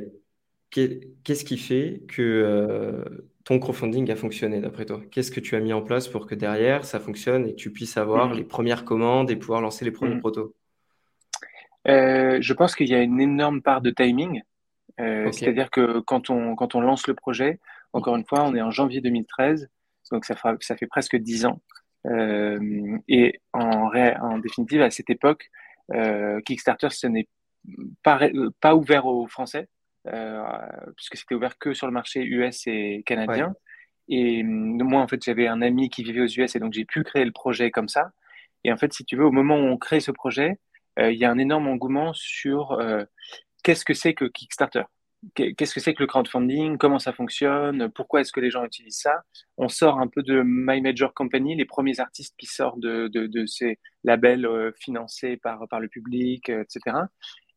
Qu'est-ce 0.70 1.44
qui 1.44 1.58
fait 1.58 2.02
que 2.06 2.22
euh, 2.22 3.04
ton 3.44 3.58
crowdfunding 3.58 4.08
a 4.10 4.16
fonctionné 4.16 4.60
d'après 4.60 4.84
toi? 4.84 5.00
Qu'est-ce 5.10 5.32
que 5.32 5.40
tu 5.40 5.56
as 5.56 5.60
mis 5.60 5.72
en 5.72 5.82
place 5.82 6.06
pour 6.06 6.26
que 6.26 6.36
derrière 6.36 6.84
ça 6.84 7.00
fonctionne 7.00 7.48
et 7.48 7.52
que 7.52 7.56
tu 7.56 7.72
puisses 7.72 7.96
avoir 7.96 8.28
mmh. 8.28 8.34
les 8.34 8.44
premières 8.44 8.84
commandes 8.84 9.30
et 9.32 9.36
pouvoir 9.36 9.60
lancer 9.60 9.84
les 9.84 9.90
premiers 9.90 10.14
mmh. 10.14 10.20
protos? 10.20 10.54
Euh, 11.88 12.38
Je 12.40 12.52
pense 12.54 12.76
qu'il 12.76 12.88
y 12.88 12.94
a 12.94 13.02
une 13.02 13.20
énorme 13.20 13.62
part 13.62 13.80
de 13.80 13.90
timing. 13.90 14.42
Euh, 15.00 15.32
c'est-à-dire 15.32 15.70
que 15.70 15.98
quand 16.00 16.30
on, 16.30 16.54
quand 16.54 16.74
on 16.76 16.80
lance 16.80 17.08
le 17.08 17.14
projet, 17.14 17.58
encore 17.92 18.14
une 18.14 18.24
fois, 18.24 18.44
on 18.44 18.54
est 18.54 18.62
en 18.62 18.70
janvier 18.70 19.00
2013, 19.00 19.68
donc 20.12 20.24
ça, 20.24 20.36
ça 20.60 20.76
fait 20.76 20.86
presque 20.86 21.16
dix 21.16 21.46
ans. 21.46 21.60
et 23.08 23.40
en, 23.52 23.90
en 23.92 24.38
définitive, 24.38 24.82
à 24.82 24.90
cette 24.90 25.10
époque, 25.10 25.50
Kickstarter, 26.44 26.90
ce 26.90 27.08
n'est 27.08 27.28
pas, 28.04 28.20
pas 28.60 28.76
ouvert 28.76 29.06
aux 29.06 29.26
Français. 29.26 29.68
Euh, 30.06 30.42
puisque 30.96 31.16
c'était 31.16 31.34
ouvert 31.34 31.58
que 31.58 31.74
sur 31.74 31.86
le 31.86 31.92
marché 31.92 32.22
US 32.22 32.66
et 32.66 33.02
canadien. 33.04 33.54
Et 34.08 34.42
mm, 34.42 34.82
moi, 34.82 35.02
en 35.02 35.08
fait, 35.08 35.22
j'avais 35.22 35.46
un 35.46 35.62
ami 35.62 35.90
qui 35.90 36.02
vivait 36.02 36.22
aux 36.22 36.26
US 36.26 36.56
et 36.56 36.58
donc 36.58 36.72
j'ai 36.72 36.84
pu 36.84 37.02
créer 37.02 37.24
le 37.24 37.32
projet 37.32 37.70
comme 37.70 37.88
ça. 37.88 38.10
Et 38.64 38.72
en 38.72 38.76
fait, 38.76 38.92
si 38.92 39.04
tu 39.04 39.16
veux, 39.16 39.24
au 39.24 39.32
moment 39.32 39.56
où 39.56 39.66
on 39.66 39.76
crée 39.76 40.00
ce 40.00 40.10
projet, 40.10 40.58
euh, 40.98 41.12
il 41.12 41.18
y 41.18 41.24
a 41.24 41.30
un 41.30 41.38
énorme 41.38 41.68
engouement 41.68 42.12
sur 42.14 42.72
euh, 42.72 43.04
qu'est-ce 43.62 43.84
que 43.84 43.94
c'est 43.94 44.14
que 44.14 44.24
Kickstarter? 44.24 44.84
Qu'est-ce 45.34 45.74
que 45.74 45.80
c'est 45.80 45.92
que 45.92 46.02
le 46.02 46.06
crowdfunding? 46.06 46.78
Comment 46.78 46.98
ça 46.98 47.12
fonctionne? 47.12 47.90
Pourquoi 47.90 48.22
est-ce 48.22 48.32
que 48.32 48.40
les 48.40 48.48
gens 48.48 48.64
utilisent 48.64 49.00
ça? 49.02 49.22
On 49.58 49.68
sort 49.68 50.00
un 50.00 50.08
peu 50.08 50.22
de 50.22 50.42
My 50.42 50.80
Major 50.80 51.12
Company, 51.12 51.54
les 51.56 51.66
premiers 51.66 52.00
artistes 52.00 52.34
qui 52.38 52.46
sortent 52.46 52.80
de, 52.80 53.06
de, 53.08 53.26
de 53.26 53.44
ces 53.44 53.78
labels 54.02 54.48
financés 54.78 55.36
par, 55.36 55.68
par 55.68 55.78
le 55.78 55.88
public, 55.88 56.48
etc. 56.48 56.96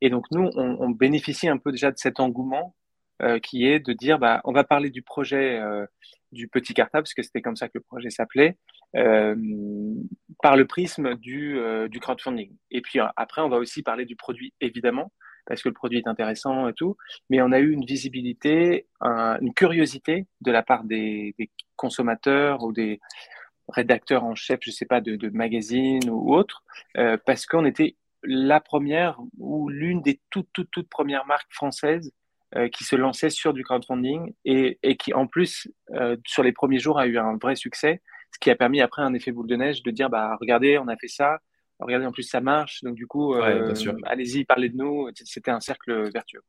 Et 0.03 0.09
donc, 0.09 0.25
nous, 0.31 0.49
on, 0.55 0.89
bénéficie 0.89 1.47
un 1.47 1.57
peu 1.57 1.71
déjà 1.71 1.89
de 1.89 1.97
cet 1.97 2.19
engouement 2.19 2.75
euh, 3.21 3.39
qui 3.39 3.65
est 3.65 3.79
de 3.79 3.93
dire, 3.93 4.19
bah, 4.19 4.41
on 4.43 4.51
va 4.51 4.65
parler 4.65 4.89
du 4.89 5.01
projet 5.01 5.57
euh, 5.57 5.85
du 6.33 6.49
petit 6.49 6.73
cartable, 6.73 7.03
parce 7.03 7.13
que 7.13 7.23
c'était 7.23 7.41
comme 7.41 7.55
ça 7.55 7.69
que 7.69 7.75
le 7.75 7.83
projet 7.83 8.09
s'appelait, 8.09 8.57
euh, 8.97 9.33
par 10.41 10.57
le 10.57 10.67
prisme 10.67 11.15
du, 11.15 11.57
du 11.89 12.01
crowdfunding. 12.01 12.53
Et 12.69 12.81
puis 12.81 12.99
après, 13.15 13.41
on 13.41 13.47
va 13.47 13.55
aussi 13.55 13.81
parler 13.81 14.03
du 14.03 14.17
produit, 14.17 14.53
évidemment, 14.59 15.13
parce 15.45 15.63
que 15.63 15.69
le 15.69 15.73
produit 15.73 15.99
est 15.99 16.07
intéressant 16.07 16.67
et 16.67 16.73
tout, 16.73 16.97
mais 17.29 17.41
on 17.41 17.53
a 17.53 17.59
eu 17.59 17.71
une 17.71 17.85
visibilité, 17.85 18.87
une 19.01 19.53
curiosité 19.53 20.27
de 20.41 20.51
la 20.51 20.63
part 20.63 20.83
des, 20.83 21.33
consommateurs 21.77 22.61
ou 22.63 22.73
des 22.73 22.99
rédacteurs 23.69 24.25
en 24.25 24.35
chef, 24.35 24.59
je 24.63 24.71
sais 24.71 24.85
pas, 24.85 24.99
de, 24.99 25.15
de 25.15 25.29
magazines 25.29 26.09
ou 26.09 26.35
autres, 26.35 26.61
parce 27.25 27.45
qu'on 27.45 27.63
était 27.63 27.95
la 28.23 28.59
première 28.59 29.19
l'une 29.73 30.01
des 30.01 30.21
toutes, 30.29 30.49
toutes, 30.53 30.69
toutes 30.71 30.89
premières 30.89 31.25
marques 31.25 31.51
françaises 31.51 32.11
euh, 32.55 32.69
qui 32.69 32.83
se 32.83 32.95
lançait 32.95 33.31
sur 33.31 33.51
du 33.51 33.63
crowdfunding 33.63 34.33
et, 34.45 34.77
et 34.83 34.95
qui, 34.95 35.13
en 35.13 35.25
plus, 35.25 35.67
euh, 35.93 36.15
sur 36.25 36.43
les 36.43 36.51
premiers 36.51 36.77
jours, 36.77 36.99
a 36.99 37.07
eu 37.07 37.17
un 37.17 37.37
vrai 37.37 37.55
succès, 37.55 38.01
ce 38.31 38.37
qui 38.39 38.51
a 38.51 38.55
permis 38.55 38.79
après 38.79 39.01
un 39.01 39.13
effet 39.15 39.31
boule 39.31 39.47
de 39.47 39.55
neige 39.55 39.81
de 39.81 39.89
dire 39.89 40.09
bah, 40.09 40.37
regardez, 40.39 40.77
on 40.77 40.87
a 40.87 40.95
fait 40.95 41.07
ça, 41.07 41.39
regardez, 41.79 42.05
en 42.05 42.11
plus, 42.11 42.23
ça 42.23 42.41
marche, 42.41 42.83
donc 42.83 42.93
du 42.93 43.07
coup, 43.07 43.33
euh, 43.33 43.73
allez-y, 44.05 44.45
parlez 44.45 44.69
de 44.69 44.77
nous. 44.77 45.09
C'était 45.15 45.49
un 45.49 45.61
cercle 45.61 46.11
vertueux. 46.13 46.41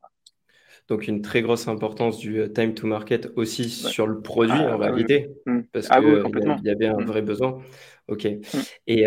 Donc 0.89 1.09
une 1.09 1.23
très 1.23 1.41
grosse 1.41 1.69
importance 1.69 2.19
du 2.19 2.53
time 2.53 2.75
to 2.75 2.87
market 2.87 3.33
aussi 3.37 3.71
sur 3.71 4.07
le 4.07 4.21
produit 4.21 4.61
ah, 4.61 4.75
en 4.75 4.77
réalité, 4.77 5.31
mm. 5.47 5.61
parce 5.73 5.87
ah 5.89 6.01
qu'il 6.01 6.61
y, 6.65 6.71
avait 6.71 6.89
un 6.89 6.99
mm. 6.99 7.07
vrai 7.07 7.23
besoin. 7.23 7.63
Ok. 8.09 8.25
Mm. 8.27 8.59
Et 8.89 9.07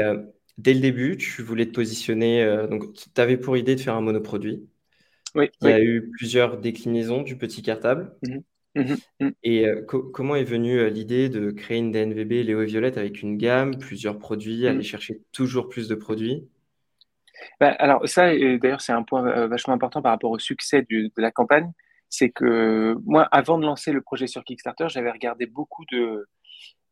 dès 0.57 0.73
le 0.73 0.79
début, 0.79 1.17
tu 1.17 1.41
voulais 1.41 1.67
te 1.67 1.71
positionner, 1.71 2.43
euh, 2.43 2.67
donc 2.67 2.93
tu 2.93 3.21
avais 3.21 3.37
pour 3.37 3.57
idée 3.57 3.75
de 3.75 3.81
faire 3.81 3.95
un 3.95 4.01
monoproduit. 4.01 4.67
Oui. 5.35 5.49
Il 5.61 5.69
y 5.69 5.71
a 5.71 5.81
eu 5.81 6.09
plusieurs 6.11 6.57
déclinaisons 6.57 7.21
du 7.21 7.37
petit 7.37 7.61
cartable. 7.61 8.15
Mhm. 8.23 8.43
Mhm. 8.75 8.97
Mhm. 9.19 9.33
Et 9.43 9.65
euh, 9.65 9.83
comment 9.83 10.35
est 10.35 10.43
venue 10.43 10.79
euh, 10.79 10.89
l'idée 10.89 11.29
de 11.29 11.51
créer 11.51 11.77
une 11.77 11.91
DNVB 11.91 12.43
Léo 12.43 12.61
et 12.61 12.65
Violette 12.65 12.97
avec 12.97 13.21
une 13.21 13.37
gamme, 13.37 13.77
plusieurs 13.77 14.19
produits, 14.19 14.67
aller 14.67 14.83
chercher 14.83 15.21
toujours 15.31 15.69
plus 15.69 15.87
de 15.87 15.95
produits? 15.95 16.47
Bah, 17.59 17.75
alors 17.79 18.07
ça, 18.07 18.27
d'ailleurs, 18.35 18.81
c'est 18.81 18.93
un 18.93 19.03
point 19.03 19.47
vachement 19.47 19.73
important 19.73 20.01
par 20.01 20.11
rapport 20.11 20.31
au 20.31 20.39
succès 20.39 20.85
de 20.89 21.09
la 21.17 21.31
campagne. 21.31 21.71
C'est 22.09 22.29
que 22.29 22.95
moi, 23.05 23.27
avant 23.31 23.57
de 23.57 23.65
lancer 23.65 23.91
le 23.91 24.01
projet 24.01 24.27
sur 24.27 24.43
Kickstarter, 24.43 24.87
j'avais 24.89 25.11
regardé 25.11 25.45
beaucoup 25.45 25.83
de, 25.91 26.27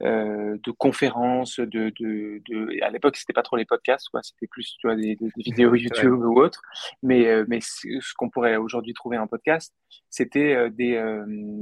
euh, 0.04 0.58
de 0.62 0.72
conférences, 0.72 1.60
de, 1.60 1.90
de, 1.98 2.42
de... 2.50 2.84
à 2.84 2.90
l'époque 2.90 3.16
c'était 3.16 3.32
pas 3.32 3.44
trop 3.44 3.56
les 3.56 3.64
podcasts, 3.64 4.10
quoi, 4.10 4.22
c'était 4.24 4.48
plus 4.48 4.76
tu 4.78 4.88
vois 4.88 4.96
des, 4.98 5.16
des 5.16 5.30
vidéos 5.38 5.74
YouTube 5.76 6.20
ou 6.20 6.38
autres. 6.42 6.62
Mais 7.02 7.28
euh, 7.28 7.46
mais 7.48 7.60
ce 7.62 8.14
qu'on 8.18 8.30
pourrait 8.30 8.58
aujourd'hui 8.58 8.94
trouver 8.94 9.18
en 9.18 9.28
podcast, 9.28 9.74
c'était 10.10 10.54
euh, 10.54 10.70
des, 10.70 11.02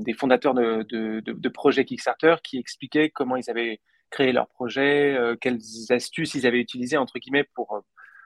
des 0.04 0.14
fondateurs 0.14 0.56
de, 0.56 0.84
de, 0.90 1.20
de, 1.20 1.50
projets 1.50 1.86
Kickstarter 1.86 2.36
qui 2.44 2.58
expliquaient 2.58 3.12
comment 3.12 3.36
ils 3.36 3.52
avaient 3.52 3.80
créé 4.10 4.32
leur 4.32 4.48
projet, 4.48 5.16
quelles 5.40 5.62
astuces 5.90 6.34
ils 6.34 6.48
avaient 6.48 6.60
utilisées 6.60 6.98
entre 6.98 7.20
guillemets 7.20 7.48
pour 7.54 7.84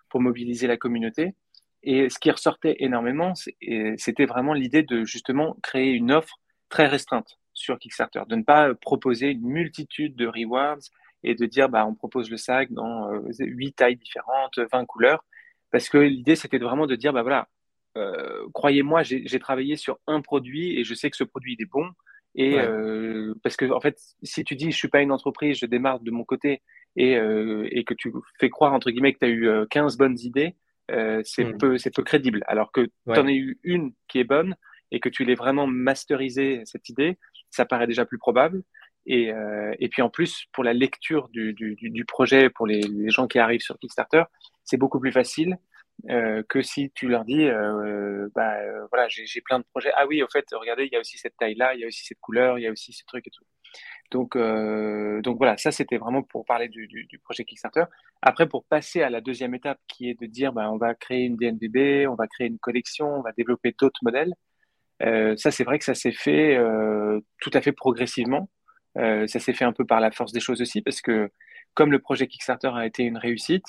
pour 0.10 0.22
mobiliser 0.22 0.68
la 0.68 0.78
communauté. 0.78 1.36
Et 1.84 2.10
ce 2.10 2.18
qui 2.18 2.32
ressortait 2.32 2.78
énormément, 2.80 3.34
c'était 3.98 4.26
vraiment 4.26 4.54
l'idée 4.54 4.84
de 4.84 5.04
justement 5.04 5.58
créer 5.62 5.92
une 5.92 6.14
offre 6.14 6.40
très 6.70 6.88
restreinte 6.88 7.38
sur 7.58 7.80
Kickstarter, 7.80 8.22
de 8.28 8.36
ne 8.36 8.44
pas 8.44 8.74
proposer 8.76 9.32
une 9.32 9.48
multitude 9.48 10.16
de 10.16 10.28
rewards 10.28 10.80
et 11.24 11.36
de 11.36 11.46
dire 11.46 11.70
bah, 11.70 11.86
on 11.86 11.96
propose 11.96 12.30
le 12.30 12.38
sac 12.38 12.72
dans 12.72 13.12
euh, 13.12 13.22
huit 13.40 13.74
tailles 13.74 13.98
différentes, 13.98 14.60
20 14.72 14.86
couleurs, 14.86 15.26
parce 15.72 15.90
que 15.90 15.98
l'idée 15.98 16.36
c'était 16.36 16.60
vraiment 16.60 16.86
de 16.86 16.96
dire 16.96 17.14
bah 17.14 17.24
voilà, 17.24 17.48
euh, 17.98 18.48
croyez-moi, 18.54 19.02
j'ai 19.04 19.40
travaillé 19.40 19.76
sur 19.76 20.00
un 20.06 20.22
produit 20.22 20.80
et 20.80 20.84
je 20.84 20.94
sais 20.94 21.10
que 21.10 21.18
ce 21.18 21.24
produit 21.24 21.56
il 21.58 21.62
est 21.62 21.70
bon. 21.70 21.90
Et 22.36 22.60
euh, 22.60 23.34
parce 23.42 23.58
que 23.58 23.66
en 23.72 23.80
fait, 23.80 23.98
si 24.22 24.44
tu 24.44 24.56
dis 24.56 24.72
je 24.72 24.78
suis 24.78 24.90
pas 24.90 25.02
une 25.02 25.12
entreprise, 25.12 25.58
je 25.58 25.66
démarre 25.66 26.00
de 26.00 26.12
mon 26.12 26.24
côté 26.24 26.62
et, 26.96 27.14
et 27.14 27.84
que 27.84 27.96
tu 27.96 28.14
fais 28.40 28.50
croire 28.50 28.74
entre 28.74 28.92
guillemets 28.92 29.14
que 29.14 29.20
tu 29.20 29.26
as 29.26 29.30
eu 29.30 29.50
15 29.72 29.98
bonnes 29.98 30.20
idées, 30.20 30.56
c'est 31.24 31.46
mmh. 31.46 31.58
peu 31.58 31.78
c'est 31.80 31.94
peu 31.96 32.04
crédible. 32.04 32.44
Alors 32.46 32.72
que 32.72 32.82
tu 32.82 33.20
en 33.20 33.26
as 33.26 33.32
eu 33.32 33.60
une 33.64 33.94
qui 34.08 34.20
est 34.20 34.24
bonne 34.24 34.56
et 34.92 35.00
que 35.00 35.10
tu 35.10 35.26
l'aies 35.26 35.36
vraiment 35.36 35.68
masterisé 35.68 36.62
cette 36.66 36.90
idée, 36.90 37.18
ça 37.50 37.66
paraît 37.66 37.88
déjà 37.88 38.06
plus 38.06 38.18
probable. 38.18 38.64
Et, 39.06 39.32
euh, 39.32 39.74
et 39.80 39.88
puis 39.88 40.02
en 40.02 40.10
plus, 40.10 40.46
pour 40.52 40.64
la 40.64 40.74
lecture 40.74 41.30
du, 41.30 41.54
du, 41.54 42.06
projet, 42.06 42.50
pour 42.50 42.68
les, 42.68 42.82
gens 43.10 43.28
qui 43.28 43.40
arrivent 43.40 43.62
sur 43.62 43.80
Kickstarter, 43.80 44.24
c'est 44.66 44.78
beaucoup 44.78 45.00
plus 45.00 45.14
facile 45.14 45.58
euh, 46.10 46.44
que 46.48 46.62
si 46.62 46.92
tu 46.92 47.08
leur 47.08 47.26
dis, 47.26 47.48
euh, 47.48 48.30
bah 48.36 48.56
euh, 48.60 48.86
voilà, 48.92 49.08
j'ai 49.10 49.42
plein 49.42 49.60
de 49.60 49.66
projets. 49.72 49.92
Ah 49.96 50.06
oui, 50.08 50.22
au 50.22 50.28
fait, 50.28 50.46
regardez, 50.52 50.86
il 50.86 50.94
y 50.94 50.96
a 50.96 51.00
aussi 51.00 51.18
cette 51.18 51.36
taille-là, 51.38 51.74
il 51.74 51.82
y 51.82 51.84
a 51.84 51.88
aussi 51.88 52.06
cette 52.06 52.20
couleur, 52.20 52.60
il 52.60 52.64
y 52.64 52.68
a 52.68 52.72
aussi 52.72 52.94
ce 52.94 53.04
truc 53.06 53.26
et 53.28 53.32
tout. 53.32 53.44
Donc, 54.12 54.38
donc 54.38 55.38
voilà, 55.38 55.58
ça 55.58 55.72
c'était 55.72 55.98
vraiment 55.98 56.24
pour 56.24 56.46
parler 56.46 56.70
du, 56.70 56.88
du, 56.88 57.06
du, 57.06 57.20
projet 57.20 57.44
Kickstarter. 57.46 57.86
Après, 58.22 58.48
pour 58.48 58.64
passer 58.66 59.02
à 59.02 59.10
la 59.10 59.22
deuxième 59.22 59.56
étape, 59.56 59.80
qui 59.88 60.10
est 60.10 60.20
de 60.20 60.28
dire, 60.28 60.54
bah, 60.54 60.72
on 60.72 60.78
va 60.78 60.96
créer 60.96 61.26
une 61.26 61.36
DNVB, 61.36 62.08
on 62.10 62.16
va 62.16 62.28
créer 62.28 62.48
une 62.48 62.60
collection, 62.60 63.08
on 63.20 63.22
va 63.22 63.32
développer 63.34 63.76
d'autres 63.78 64.00
modèles. 64.04 64.34
Euh, 65.04 65.36
ça, 65.38 65.52
c'est 65.52 65.64
vrai 65.64 65.80
que 65.80 65.86
ça 65.86 65.94
s'est 65.94 66.12
fait 66.12 66.56
euh, 66.56 67.20
tout 67.40 67.52
à 67.54 67.62
fait 67.62 67.72
progressivement. 67.72 68.50
Euh, 68.98 69.28
ça 69.28 69.40
s'est 69.40 69.54
fait 69.54 69.66
un 69.66 69.74
peu 69.74 69.86
par 69.86 70.00
la 70.00 70.12
force 70.12 70.32
des 70.32 70.40
choses 70.40 70.62
aussi, 70.62 70.82
parce 70.82 71.02
que 71.02 71.30
comme 71.74 71.92
le 71.92 72.00
projet 72.00 72.28
Kickstarter 72.28 72.72
a 72.74 72.86
été 72.86 73.04
une 73.04 73.18
réussite, 73.18 73.66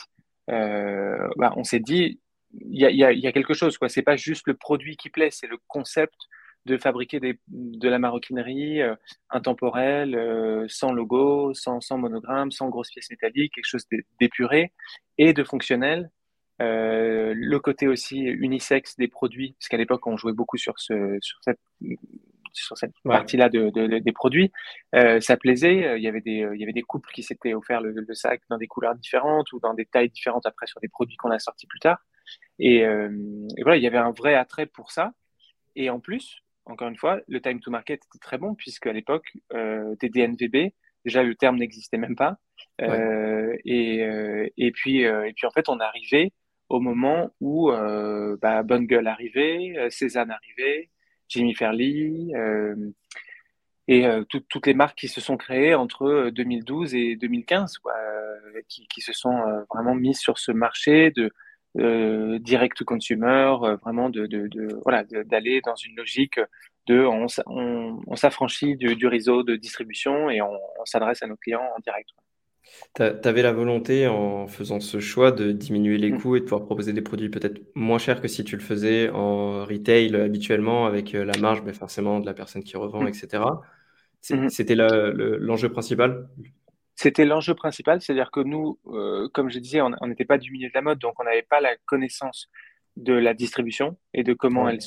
bah, 0.48 1.52
on 1.56 1.64
s'est 1.64 1.80
dit, 1.80 2.20
il 2.54 2.80
y 2.80 2.86
a, 2.86 2.90
y, 2.90 3.04
a, 3.04 3.12
y 3.12 3.26
a, 3.26 3.32
quelque 3.32 3.52
chose. 3.52 3.76
Ce 3.80 4.00
n'est 4.00 4.04
pas 4.04 4.16
juste 4.16 4.46
le 4.46 4.54
produit 4.54 4.96
qui 4.96 5.10
plaît, 5.10 5.30
c'est 5.30 5.46
le 5.46 5.58
concept 5.66 6.14
de 6.64 6.78
fabriquer 6.78 7.20
des, 7.20 7.38
de 7.48 7.88
la 7.88 7.98
maroquinerie 7.98 8.80
intemporelle, 9.30 10.14
euh, 10.14 10.66
sans 10.68 10.92
logo, 10.92 11.52
sans, 11.54 11.80
sans, 11.80 11.98
monogramme, 11.98 12.50
sans 12.50 12.68
grosses 12.68 12.90
pièces 12.90 13.10
métalliques, 13.10 13.54
quelque 13.54 13.68
chose 13.68 13.86
d'épuré 14.20 14.72
et 15.18 15.32
de 15.32 15.44
fonctionnel, 15.44 16.10
euh, 16.60 17.32
le 17.36 17.58
côté 17.60 17.86
aussi 17.88 18.20
unisexe 18.20 18.96
des 18.96 19.08
produits, 19.08 19.54
parce 19.58 19.68
qu'à 19.68 19.76
l'époque 19.76 20.06
on 20.06 20.16
jouait 20.16 20.32
beaucoup 20.32 20.56
sur, 20.56 20.78
ce, 20.78 21.18
sur 21.20 21.38
cette, 21.42 21.60
sur 22.52 22.76
cette 22.76 22.94
partie-là 23.04 23.48
de, 23.48 23.70
de, 23.70 23.98
des 23.98 24.12
produits, 24.12 24.52
euh, 24.94 25.20
ça 25.20 25.36
plaisait. 25.36 25.98
Il 25.98 26.02
y 26.02 26.08
avait 26.08 26.20
des, 26.20 26.46
il 26.54 26.60
y 26.60 26.62
avait 26.62 26.72
des 26.72 26.82
couples 26.82 27.10
qui 27.12 27.22
s'étaient 27.22 27.54
offert 27.54 27.80
le, 27.80 27.92
le, 27.92 28.14
sac 28.14 28.40
dans 28.50 28.58
des 28.58 28.66
couleurs 28.66 28.94
différentes 28.94 29.52
ou 29.52 29.60
dans 29.60 29.74
des 29.74 29.86
tailles 29.86 30.10
différentes 30.10 30.46
après 30.46 30.66
sur 30.66 30.80
des 30.80 30.88
produits 30.88 31.16
qu'on 31.16 31.30
a 31.30 31.38
sortis 31.38 31.66
plus 31.66 31.80
tard. 31.80 31.98
Et, 32.58 32.84
euh, 32.84 33.46
et, 33.56 33.62
voilà, 33.62 33.76
il 33.76 33.82
y 33.82 33.86
avait 33.86 33.98
un 33.98 34.12
vrai 34.12 34.34
attrait 34.34 34.66
pour 34.66 34.90
ça. 34.90 35.12
Et 35.76 35.90
en 35.90 36.00
plus, 36.00 36.42
encore 36.64 36.88
une 36.88 36.96
fois, 36.96 37.20
le 37.28 37.40
time 37.40 37.60
to 37.60 37.70
market 37.70 38.02
était 38.04 38.18
très 38.18 38.38
bon 38.38 38.54
puisque 38.54 38.86
à 38.86 38.92
l'époque, 38.92 39.32
euh, 39.54 39.94
des 40.00 40.08
DNVB, 40.08 40.72
déjà 41.04 41.22
le 41.22 41.34
terme 41.34 41.56
n'existait 41.56 41.98
même 41.98 42.16
pas. 42.16 42.36
Euh, 42.80 43.56
et, 43.64 44.00
et, 44.56 44.70
puis, 44.72 45.02
et 45.02 45.32
puis 45.34 45.46
en 45.46 45.50
fait, 45.50 45.68
on 45.68 45.78
arrivait 45.80 46.32
au 46.68 46.80
moment 46.80 47.30
où 47.40 47.70
euh, 47.70 48.36
bah, 48.40 48.62
Bonne 48.62 48.86
Gueule 48.86 49.06
arrivait, 49.06 49.74
euh, 49.76 49.90
Cézanne 49.90 50.30
arrivait, 50.30 50.90
Jimmy 51.28 51.54
Fairley, 51.54 52.28
euh, 52.34 52.74
et 53.88 54.06
euh, 54.06 54.22
toutes 54.24 54.66
les 54.66 54.74
marques 54.74 54.98
qui 54.98 55.08
se 55.08 55.20
sont 55.20 55.38
créées 55.38 55.74
entre 55.74 56.30
2012 56.30 56.94
et 56.94 57.16
2015, 57.16 57.78
quoi, 57.78 57.94
qui, 58.68 59.00
se 59.00 59.14
sont 59.14 59.64
vraiment 59.72 59.94
mises 59.94 60.18
sur 60.18 60.38
ce 60.38 60.52
marché 60.52 61.10
de 61.10 61.32
direct 62.38 62.84
consumer, 62.84 63.56
vraiment 63.82 64.10
d'aller 64.10 65.62
dans 65.64 65.74
une 65.76 65.96
logique 65.96 66.38
de 66.86 67.02
on, 67.06 68.16
s'affranchit 68.16 68.76
du, 68.76 69.06
réseau 69.06 69.42
de 69.42 69.56
distribution 69.56 70.28
et 70.28 70.42
on 70.42 70.84
s'adresse 70.84 71.22
à 71.22 71.26
nos 71.26 71.36
clients 71.36 71.66
en 71.74 71.80
direct. 71.80 72.10
Tu 72.94 73.02
avais 73.02 73.42
la 73.42 73.52
volonté, 73.52 74.06
en 74.06 74.46
faisant 74.46 74.80
ce 74.80 75.00
choix, 75.00 75.30
de 75.32 75.52
diminuer 75.52 75.98
les 75.98 76.10
mmh. 76.10 76.20
coûts 76.20 76.36
et 76.36 76.40
de 76.40 76.44
pouvoir 76.44 76.64
proposer 76.64 76.92
des 76.92 77.02
produits 77.02 77.28
peut-être 77.28 77.60
moins 77.74 77.98
chers 77.98 78.20
que 78.20 78.28
si 78.28 78.44
tu 78.44 78.56
le 78.56 78.62
faisais 78.62 79.08
en 79.10 79.64
retail 79.64 80.14
habituellement, 80.16 80.86
avec 80.86 81.14
euh, 81.14 81.24
la 81.24 81.38
marge, 81.38 81.62
mais 81.64 81.72
forcément, 81.72 82.20
de 82.20 82.26
la 82.26 82.34
personne 82.34 82.64
qui 82.64 82.76
revend, 82.76 83.02
mmh. 83.02 83.08
etc. 83.08 83.42
Mmh. 84.30 84.48
C'était 84.48 84.74
l'enjeu 84.74 85.68
principal? 85.68 86.28
C'était 86.96 87.24
l'enjeu 87.24 87.54
principal, 87.54 88.00
c'est-à-dire 88.00 88.30
que 88.32 88.40
nous, 88.40 88.78
euh, 88.88 89.28
comme 89.32 89.50
je 89.50 89.60
disais, 89.60 89.80
on 89.80 90.06
n'était 90.08 90.24
pas 90.24 90.38
du 90.38 90.50
milieu 90.50 90.68
de 90.68 90.74
la 90.74 90.82
mode, 90.82 90.98
donc 90.98 91.14
on 91.20 91.24
n'avait 91.24 91.46
pas 91.48 91.60
la 91.60 91.76
connaissance 91.86 92.48
de 92.96 93.12
la 93.12 93.34
distribution 93.34 93.96
et 94.12 94.24
de 94.24 94.34
comment 94.34 94.68
elle 94.68 94.80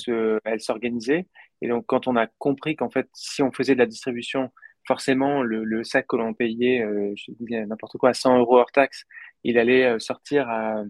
s'organisait. 0.60 1.16
Elle 1.16 1.26
et 1.62 1.68
donc, 1.68 1.86
quand 1.86 2.08
on 2.08 2.16
a 2.16 2.28
compris 2.28 2.76
qu'en 2.76 2.90
fait, 2.90 3.08
si 3.14 3.42
on 3.44 3.52
faisait 3.52 3.76
de 3.76 3.80
la 3.80 3.86
distribution, 3.86 4.50
forcément, 4.86 5.44
le, 5.44 5.64
le 5.64 5.84
sac 5.84 6.08
que 6.08 6.16
l'on 6.16 6.34
payait, 6.34 6.82
euh, 6.82 7.14
je 7.16 7.32
dis 7.40 7.56
n'importe 7.56 7.98
quoi, 7.98 8.10
à 8.10 8.14
100 8.14 8.40
euros 8.40 8.58
hors 8.58 8.72
taxe, 8.72 9.06
il 9.44 9.58
allait 9.58 9.86
euh, 9.86 10.00
sortir 10.00 10.50
à 10.50 10.84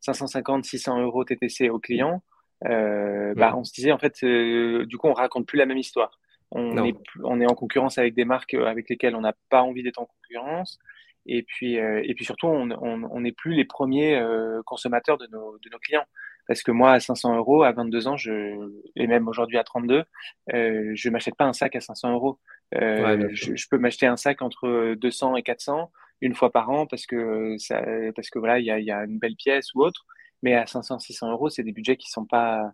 550, 0.00 0.64
600 0.64 1.00
euros 1.02 1.24
TTC 1.24 1.68
au 1.70 1.78
client. 1.78 2.22
Euh, 2.66 3.34
bah, 3.34 3.54
on 3.56 3.64
se 3.64 3.72
disait, 3.72 3.92
en 3.92 3.98
fait, 3.98 4.22
euh, 4.22 4.86
du 4.86 4.96
coup, 4.96 5.08
on 5.08 5.12
raconte 5.12 5.46
plus 5.46 5.58
la 5.58 5.66
même 5.66 5.78
histoire. 5.78 6.18
On 6.50 6.84
est, 6.84 6.96
on 7.24 7.40
est 7.40 7.50
en 7.50 7.54
concurrence 7.54 7.98
avec 7.98 8.14
des 8.14 8.24
marques 8.24 8.54
avec 8.54 8.88
lesquelles 8.88 9.16
on 9.16 9.22
n'a 9.22 9.34
pas 9.50 9.62
envie 9.62 9.82
d'être 9.82 10.00
en 10.00 10.06
concurrence. 10.06 10.78
Et 11.26 11.42
puis, 11.42 11.74
et 11.74 12.14
puis 12.14 12.24
surtout, 12.24 12.46
on 12.46 13.20
n'est 13.20 13.32
plus 13.32 13.54
les 13.54 13.64
premiers 13.64 14.22
consommateurs 14.64 15.18
de 15.18 15.26
nos, 15.32 15.58
de 15.58 15.70
nos 15.70 15.78
clients. 15.78 16.04
Parce 16.46 16.62
que 16.62 16.70
moi, 16.70 16.92
à 16.92 17.00
500 17.00 17.36
euros, 17.36 17.62
à 17.62 17.72
22 17.72 18.06
ans, 18.06 18.16
je, 18.16 18.70
et 18.96 19.06
même 19.06 19.28
aujourd'hui 19.28 19.56
à 19.56 19.64
32, 19.64 20.04
euh, 20.52 20.92
je 20.94 21.08
m'achète 21.08 21.36
pas 21.36 21.46
un 21.46 21.52
sac 21.52 21.74
à 21.74 21.80
500 21.80 22.12
euros. 22.12 22.38
Euh, 22.74 23.28
je, 23.32 23.54
je, 23.54 23.68
peux 23.68 23.78
m'acheter 23.78 24.06
un 24.06 24.16
sac 24.16 24.42
entre 24.42 24.94
200 24.94 25.36
et 25.36 25.42
400 25.42 25.90
une 26.20 26.34
fois 26.34 26.50
par 26.50 26.70
an 26.70 26.86
parce 26.86 27.06
que 27.06 27.56
ça, 27.58 27.82
parce 28.14 28.30
que 28.30 28.38
voilà, 28.38 28.58
il 28.58 28.64
y 28.64 28.70
a, 28.70 28.78
y 28.80 28.90
a, 28.90 29.04
une 29.04 29.18
belle 29.18 29.36
pièce 29.36 29.74
ou 29.74 29.82
autre. 29.82 30.06
Mais 30.42 30.54
à 30.54 30.66
500, 30.66 30.98
600 30.98 31.30
euros, 31.30 31.48
c'est 31.48 31.62
des 31.62 31.72
budgets 31.72 31.96
qui 31.96 32.10
sont 32.10 32.26
pas, 32.26 32.72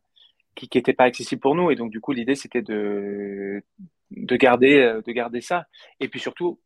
qui, 0.54 0.68
qui 0.68 0.78
étaient 0.78 0.92
pas 0.92 1.04
accessibles 1.04 1.40
pour 1.40 1.54
nous. 1.54 1.70
Et 1.70 1.76
donc, 1.76 1.90
du 1.90 2.00
coup, 2.00 2.12
l'idée, 2.12 2.34
c'était 2.34 2.62
de, 2.62 3.62
de 4.10 4.36
garder, 4.36 5.00
de 5.04 5.12
garder 5.12 5.40
ça. 5.40 5.66
Et 6.00 6.08
puis 6.08 6.18
surtout, 6.18 6.58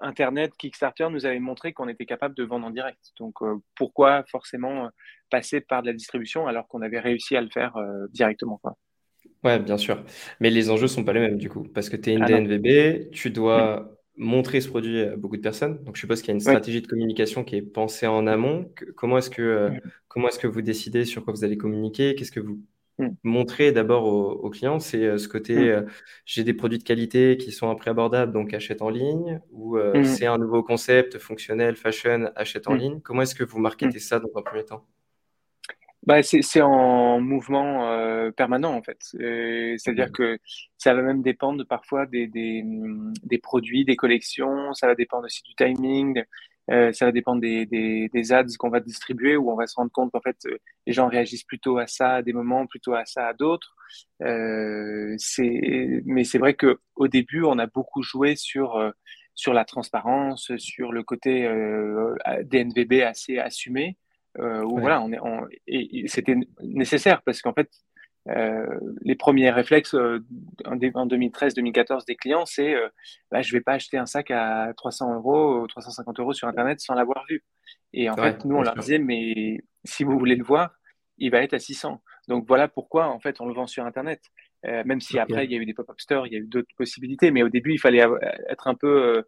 Internet, 0.00 0.54
Kickstarter 0.56 1.08
nous 1.10 1.24
avait 1.24 1.38
montré 1.38 1.72
qu'on 1.72 1.88
était 1.88 2.06
capable 2.06 2.34
de 2.34 2.44
vendre 2.44 2.66
en 2.66 2.70
direct. 2.70 3.12
Donc 3.18 3.42
euh, 3.42 3.56
pourquoi 3.74 4.24
forcément 4.24 4.86
euh, 4.86 4.88
passer 5.30 5.60
par 5.60 5.82
de 5.82 5.88
la 5.88 5.92
distribution 5.94 6.46
alors 6.46 6.68
qu'on 6.68 6.82
avait 6.82 7.00
réussi 7.00 7.36
à 7.36 7.40
le 7.40 7.48
faire 7.48 7.76
euh, 7.76 8.06
directement 8.10 8.58
quoi. 8.58 8.76
Ouais, 9.46 9.58
bien 9.58 9.78
sûr. 9.78 10.02
Mais 10.40 10.50
les 10.50 10.70
enjeux 10.70 10.88
sont 10.88 11.04
pas 11.04 11.12
les 11.12 11.20
mêmes 11.20 11.38
du 11.38 11.48
coup, 11.48 11.64
parce 11.74 11.88
que 11.88 11.96
tu 11.96 12.10
es 12.10 12.14
une 12.14 12.22
ah 12.22 12.26
DNVB, 12.26 13.10
tu 13.10 13.30
dois 13.30 13.92
montrer 14.16 14.60
ce 14.60 14.68
produit 14.68 15.02
à 15.02 15.16
beaucoup 15.16 15.36
de 15.36 15.42
personnes. 15.42 15.82
Donc 15.84 15.96
je 15.96 16.00
suppose 16.00 16.20
qu'il 16.20 16.28
y 16.28 16.32
a 16.32 16.34
une 16.34 16.40
stratégie 16.40 16.82
de 16.82 16.86
communication 16.86 17.44
qui 17.44 17.56
est 17.56 17.62
pensée 17.62 18.06
en 18.06 18.26
amont. 18.26 18.70
Comment 18.96 19.18
est-ce 19.18 19.30
que, 19.30 19.70
comment 20.08 20.28
est-ce 20.28 20.38
que 20.38 20.46
vous 20.46 20.62
décidez 20.62 21.04
sur 21.04 21.24
quoi 21.24 21.32
vous 21.32 21.44
allez 21.44 21.56
communiquer? 21.56 22.14
Qu'est-ce 22.14 22.32
que 22.32 22.40
vous 22.40 22.60
Mm. 22.98 23.08
montrer 23.24 23.72
d'abord 23.72 24.04
aux, 24.06 24.48
clients, 24.48 24.80
c'est 24.80 25.04
euh, 25.04 25.18
ce 25.18 25.28
côté 25.28 25.54
mm. 25.54 25.68
euh, 25.68 25.82
j'ai 26.24 26.44
des 26.44 26.54
produits 26.54 26.78
de 26.78 26.82
qualité 26.82 27.36
qui 27.36 27.52
sont 27.52 27.68
à 27.68 27.76
prix 27.76 27.90
abordable, 27.90 28.32
donc 28.32 28.54
achète 28.54 28.80
en 28.80 28.88
ligne, 28.88 29.40
ou 29.50 29.76
euh, 29.76 30.00
mm. 30.00 30.04
c'est 30.04 30.26
un 30.26 30.38
nouveau 30.38 30.62
concept 30.62 31.18
fonctionnel, 31.18 31.76
fashion, 31.76 32.30
achète 32.36 32.68
en 32.68 32.74
ligne. 32.74 33.00
Comment 33.00 33.22
est-ce 33.22 33.34
que 33.34 33.44
vous 33.44 33.58
marketez 33.58 33.98
ça 33.98 34.18
dans 34.18 34.30
un 34.34 34.42
premier 34.42 34.64
temps? 34.64 34.86
Bah, 36.06 36.22
c'est 36.22 36.60
en 36.60 37.20
mouvement 37.20 38.30
permanent 38.36 38.74
en 38.74 38.82
fait. 38.82 38.98
C'est-à-dire 39.02 40.12
que 40.12 40.38
ça 40.78 40.94
va 40.94 41.02
même 41.02 41.22
dépendre 41.22 41.66
parfois 41.66 42.06
des, 42.06 42.26
des, 42.28 42.62
des, 43.24 43.38
produits, 43.38 43.84
des 43.84 43.96
collections, 43.96 44.72
ça 44.74 44.86
va 44.86 44.94
dépendre 44.94 45.24
aussi 45.24 45.42
du 45.42 45.54
timing. 45.54 46.22
Euh, 46.70 46.92
ça 46.92 47.06
va 47.06 47.12
dépendre 47.12 47.40
des, 47.40 47.64
des, 47.64 48.08
des 48.12 48.32
ads 48.32 48.56
qu'on 48.58 48.70
va 48.70 48.80
distribuer 48.80 49.36
où 49.36 49.52
on 49.52 49.56
va 49.56 49.68
se 49.68 49.76
rendre 49.76 49.92
compte 49.92 50.10
qu'en 50.10 50.20
fait 50.20 50.36
euh, 50.46 50.58
les 50.86 50.92
gens 50.92 51.06
réagissent 51.06 51.44
plutôt 51.44 51.78
à 51.78 51.86
ça 51.86 52.16
à 52.16 52.22
des 52.22 52.32
moments, 52.32 52.66
plutôt 52.66 52.94
à 52.94 53.04
ça 53.04 53.28
à 53.28 53.34
d'autres. 53.34 53.76
Euh, 54.22 55.14
c'est, 55.18 56.02
mais 56.04 56.24
c'est 56.24 56.38
vrai 56.38 56.54
que 56.54 56.80
au 56.96 57.08
début, 57.08 57.44
on 57.44 57.58
a 57.58 57.66
beaucoup 57.66 58.02
joué 58.02 58.36
sur 58.36 58.76
euh, 58.76 58.90
sur 59.34 59.52
la 59.52 59.64
transparence, 59.64 60.50
sur 60.56 60.92
le 60.92 61.02
côté 61.02 61.46
euh, 61.46 62.14
DNVB 62.44 63.02
assez 63.02 63.38
assumé. 63.38 63.96
Euh, 64.38 64.62
où 64.62 64.78
voilà, 64.78 65.00
on 65.00 65.12
est, 65.12 65.20
on, 65.20 65.46
et, 65.66 66.00
et 66.00 66.08
c'était 66.08 66.36
nécessaire 66.60 67.22
parce 67.22 67.40
qu'en 67.40 67.54
fait, 67.54 67.70
euh, 68.28 68.66
les 69.02 69.14
premiers 69.14 69.50
réflexes 69.50 69.94
euh, 69.94 70.24
en 70.64 70.76
2013-2014 70.76 72.06
des 72.06 72.16
clients, 72.16 72.44
c'est 72.44 72.74
euh, 72.74 72.88
bah, 73.30 73.40
je 73.42 73.52
vais 73.52 73.60
pas 73.60 73.74
acheter 73.74 73.98
un 73.98 74.06
sac 74.06 74.30
à 74.32 74.72
300 74.76 75.14
euros 75.14 75.60
ou 75.60 75.66
350 75.66 76.18
euros 76.18 76.32
sur 76.32 76.48
Internet 76.48 76.80
sans 76.80 76.94
l'avoir 76.94 77.24
vu. 77.28 77.44
Et 77.92 78.10
en 78.10 78.16
fait, 78.16 78.44
nous, 78.44 78.56
on 78.56 78.62
leur 78.62 78.74
disait, 78.74 78.98
mais 78.98 79.58
si 79.84 80.04
vous 80.04 80.18
voulez 80.18 80.34
le 80.34 80.44
voir, 80.44 80.74
il 81.18 81.30
va 81.30 81.42
être 81.42 81.54
à 81.54 81.58
600. 81.58 82.02
Donc 82.28 82.44
voilà 82.48 82.68
pourquoi, 82.68 83.08
en 83.08 83.20
fait, 83.20 83.40
on 83.40 83.46
le 83.46 83.54
vend 83.54 83.66
sur 83.66 83.84
Internet. 83.86 84.20
Même 84.64 85.00
si 85.00 85.18
après, 85.18 85.44
il 85.44 85.52
y 85.52 85.54
a 85.54 85.58
eu 85.58 85.64
des 85.64 85.74
pop-up 85.74 86.00
stores, 86.00 86.26
il 86.26 86.32
y 86.32 86.36
a 86.36 86.40
eu 86.40 86.46
d'autres 86.46 86.74
possibilités, 86.76 87.30
mais 87.30 87.44
au 87.44 87.48
début, 87.48 87.72
il 87.72 87.78
fallait 87.78 88.04
être 88.50 88.66
un 88.66 88.74
peu 88.74 89.24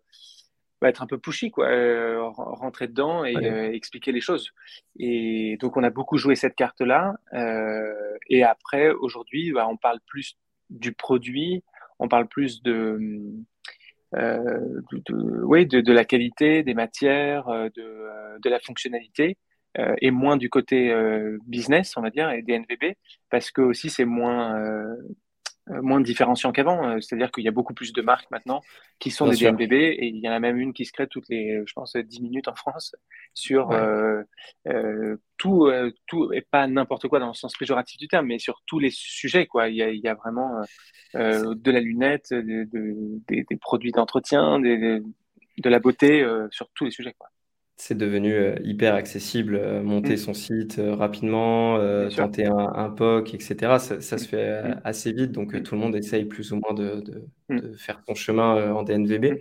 être 0.87 1.02
un 1.02 1.06
peu 1.06 1.18
pushy, 1.18 1.50
quoi, 1.50 1.66
euh, 1.68 2.23
rentrer 2.23 2.87
dedans 2.87 3.25
et 3.25 3.35
euh, 3.37 3.73
expliquer 3.73 4.12
les 4.12 4.20
choses. 4.20 4.52
Et 4.99 5.56
donc, 5.61 5.76
on 5.76 5.82
a 5.82 5.90
beaucoup 5.90 6.18
joué 6.18 6.37
cette 6.37 6.54
carte-là. 6.54 7.14
Euh, 7.32 8.16
et 8.28 8.44
après, 8.44 8.90
aujourd'hui, 8.90 9.50
bah, 9.52 9.66
on 9.68 9.76
parle 9.76 9.99
plus 10.06 10.37
du 10.70 10.92
produit, 10.92 11.64
on 11.99 12.08
parle 12.08 12.28
plus 12.28 12.62
de, 12.62 12.99
euh, 14.14 14.80
de, 14.92 15.02
de, 15.06 15.42
oui, 15.44 15.66
de, 15.66 15.80
de, 15.80 15.92
la 15.92 16.04
qualité 16.04 16.62
des 16.62 16.75
matières, 16.75 17.49
euh, 17.49 17.68
de, 17.76 17.82
euh, 17.82 18.38
de 18.42 18.49
la 18.49 18.61
fonctionnalité, 18.61 19.37
et 20.00 20.11
moins 20.11 20.37
du 20.37 20.50
côté 20.50 20.92
business, 21.47 21.97
on 21.97 22.00
va 22.00 22.11
dire, 22.11 22.30
et 22.30 22.42
des 22.42 22.54
NVB, 22.54 22.97
parce 23.30 23.52
que 23.52 23.61
aussi 23.61 23.90
c'est 23.90 24.06
moins 24.06 24.58
euh, 24.58 24.97
moins 25.82 26.00
différenciant 26.00 26.52
qu'avant. 26.52 26.88
Euh, 26.88 27.00
c'est-à-dire 27.00 27.30
qu'il 27.30 27.44
y 27.44 27.48
a 27.48 27.52
beaucoup 27.52 27.75
plus 27.75 27.92
de 27.92 28.02
marques 28.02 28.30
maintenant 28.30 28.62
qui 28.98 29.10
sont 29.10 29.25
Bien 29.25 29.52
des 29.52 29.66
sûr. 29.66 29.72
Et 29.72 30.06
il 30.06 30.18
y 30.18 30.28
en 30.28 30.32
a 30.32 30.40
même 30.40 30.58
une 30.58 30.72
qui 30.72 30.84
se 30.84 30.92
crée 30.92 31.06
toutes 31.06 31.28
les, 31.28 31.62
je 31.66 31.72
pense, 31.72 31.96
10 31.96 32.22
minutes 32.22 32.48
en 32.48 32.54
France 32.54 32.94
sur 33.34 33.68
ouais. 33.68 33.76
euh, 33.76 34.22
euh, 34.66 35.16
tout, 35.37 35.66
euh, 35.66 35.92
tout, 36.06 36.32
et 36.32 36.42
pas 36.42 36.66
n'importe 36.66 37.08
quoi 37.08 37.20
dans 37.20 37.28
le 37.28 37.34
sens 37.34 37.54
péjoratif 37.56 37.98
du 37.98 38.08
terme, 38.08 38.26
mais 38.26 38.38
sur 38.38 38.62
tous 38.66 38.78
les 38.78 38.90
sujets. 38.90 39.46
Quoi. 39.46 39.68
Il, 39.68 39.76
y 39.76 39.82
a, 39.82 39.90
il 39.90 40.00
y 40.00 40.08
a 40.08 40.14
vraiment 40.14 40.62
de 41.14 41.70
la 41.70 41.80
lunette, 41.80 42.32
de, 42.32 42.64
de, 42.64 42.94
des, 43.28 43.44
des, 43.48 43.56
produits 43.56 43.92
d'entretien, 43.92 44.60
de 44.60 45.02
la 45.64 45.78
beauté, 45.78 46.26
sur 46.50 46.68
tous 46.75 46.84
les 46.84 46.90
sujets. 46.90 47.14
Quoi 47.18 47.28
c'est 47.80 47.97
devenu 47.97 48.35
euh, 48.35 48.56
hyper 48.64 48.94
accessible, 48.97 49.54
euh, 49.54 49.82
monter 49.85 50.14
mmh. 50.14 50.18
son 50.18 50.35
site 50.35 50.78
euh, 50.80 50.97
rapidement, 50.97 51.78
tenter 52.11 52.47
un, 52.47 52.73
un, 52.75 52.90
POC, 52.90 53.35
etc. 53.35 53.78
Ça, 53.78 54.00
ça 54.00 54.18
se 54.18 54.26
fait 54.26 54.62
mmh. 54.62 54.80
assez 54.82 55.12
vite, 55.12 55.30
donc 55.30 55.54
mmh. 55.54 55.62
tout 55.62 55.76
le 55.76 55.80
monde 55.80 55.94
essaye 55.94 56.25
plus 56.25 56.52
ou 56.52 56.56
moins 56.56 56.75
de, 56.75 57.00
de, 57.00 57.25
mmh. 57.49 57.61
de 57.61 57.73
faire 57.75 58.02
son 58.06 58.16
chemin 58.16 58.73
en 58.75 58.82
DNVB. 58.82 59.38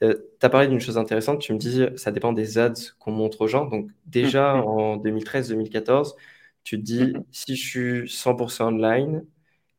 tu 0.00 0.06
as 0.40 0.48
parlé 0.48 0.68
d'une 0.68 0.80
chose 0.80 0.98
intéressante, 0.98 1.40
tu 1.40 1.52
me 1.52 1.58
dis 1.58 1.84
ça 1.96 2.12
dépend 2.12 2.32
des 2.32 2.58
ads 2.58 2.74
qu'on 3.00 3.10
montre 3.10 3.40
aux 3.42 3.48
gens. 3.48 3.66
Donc 3.66 3.90
déjà 4.06 4.54
en 4.54 4.96
2013-2014, 4.96 6.14
tu 6.62 6.78
te 6.78 6.82
dis 6.82 7.14
si 7.32 7.56
je 7.56 7.66
suis 7.66 8.02
100% 8.04 8.62
online, 8.62 9.24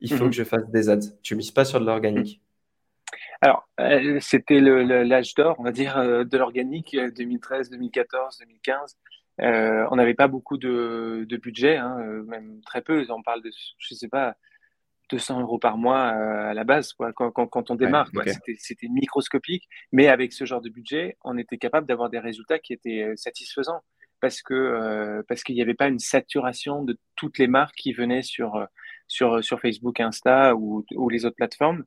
il 0.02 0.14
faut 0.14 0.26
que 0.26 0.36
je 0.36 0.44
fasse 0.44 0.70
des 0.70 0.90
ads. 0.90 1.00
Tu 1.24 1.36
mises 1.36 1.52
pas 1.52 1.64
sur 1.64 1.80
de 1.80 1.86
l'organique. 1.86 2.42
Alors, 3.42 3.68
euh, 3.80 4.20
c'était 4.20 4.60
l'âge 4.60 5.34
d'or, 5.34 5.56
on 5.60 5.64
va 5.64 5.72
dire, 5.72 5.98
euh, 5.98 6.24
de 6.24 6.38
l'organique, 6.38 6.96
2013, 6.96 7.72
2014, 7.72 8.38
2015. 8.40 8.98
Euh, 9.42 9.88
on 9.90 9.96
n'avait 9.96 10.14
pas 10.14 10.28
beaucoup 10.28 10.58
de, 10.58 11.26
de 11.28 11.38
budget, 11.38 11.78
hein, 11.78 11.98
euh, 12.00 12.24
même 12.24 12.62
très 12.62 12.82
peu. 12.82 13.04
On 13.10 13.24
parle 13.24 13.42
de, 13.42 13.50
je 13.80 13.96
sais 13.96 14.08
pas, 14.08 14.36
200 15.10 15.42
euros 15.42 15.58
par 15.58 15.78
mois 15.78 16.04
à 16.04 16.54
la 16.54 16.64
base, 16.64 16.94
quoi, 16.94 17.12
quand, 17.14 17.32
quand, 17.32 17.48
quand 17.48 17.72
on 17.72 17.76
démarre. 17.76 18.10
Ouais, 18.14 18.32
okay. 18.32 18.56
C'était 18.60 18.88
microscopique, 18.88 19.68
mais 19.92 20.08
avec 20.08 20.34
ce 20.34 20.46
genre 20.46 20.62
de 20.62 20.70
budget, 20.70 21.18
on 21.24 21.38
était 21.38 21.58
capable 21.58 21.88
d'avoir 21.88 22.10
des 22.10 22.20
résultats 22.20 22.60
qui 22.60 22.74
étaient 22.74 23.12
satisfaisants 23.16 23.82
parce 24.22 24.42
que 24.42 24.54
euh, 24.54 25.24
parce 25.28 25.44
qu'il 25.44 25.56
n'y 25.56 25.62
avait 25.62 25.74
pas 25.74 25.88
une 25.88 26.00
saturation 26.00 26.84
de 26.84 26.98
toutes 27.16 27.40
les 27.40 27.48
marques 27.48 27.76
qui 27.76 27.92
venaient 27.92 28.22
sur 28.22 28.66
sur 29.08 29.44
sur 29.44 29.60
Facebook, 29.60 30.00
Insta 30.00 30.56
ou, 30.56 30.86
ou 30.96 31.10
les 31.10 31.26
autres 31.26 31.36
plateformes. 31.36 31.84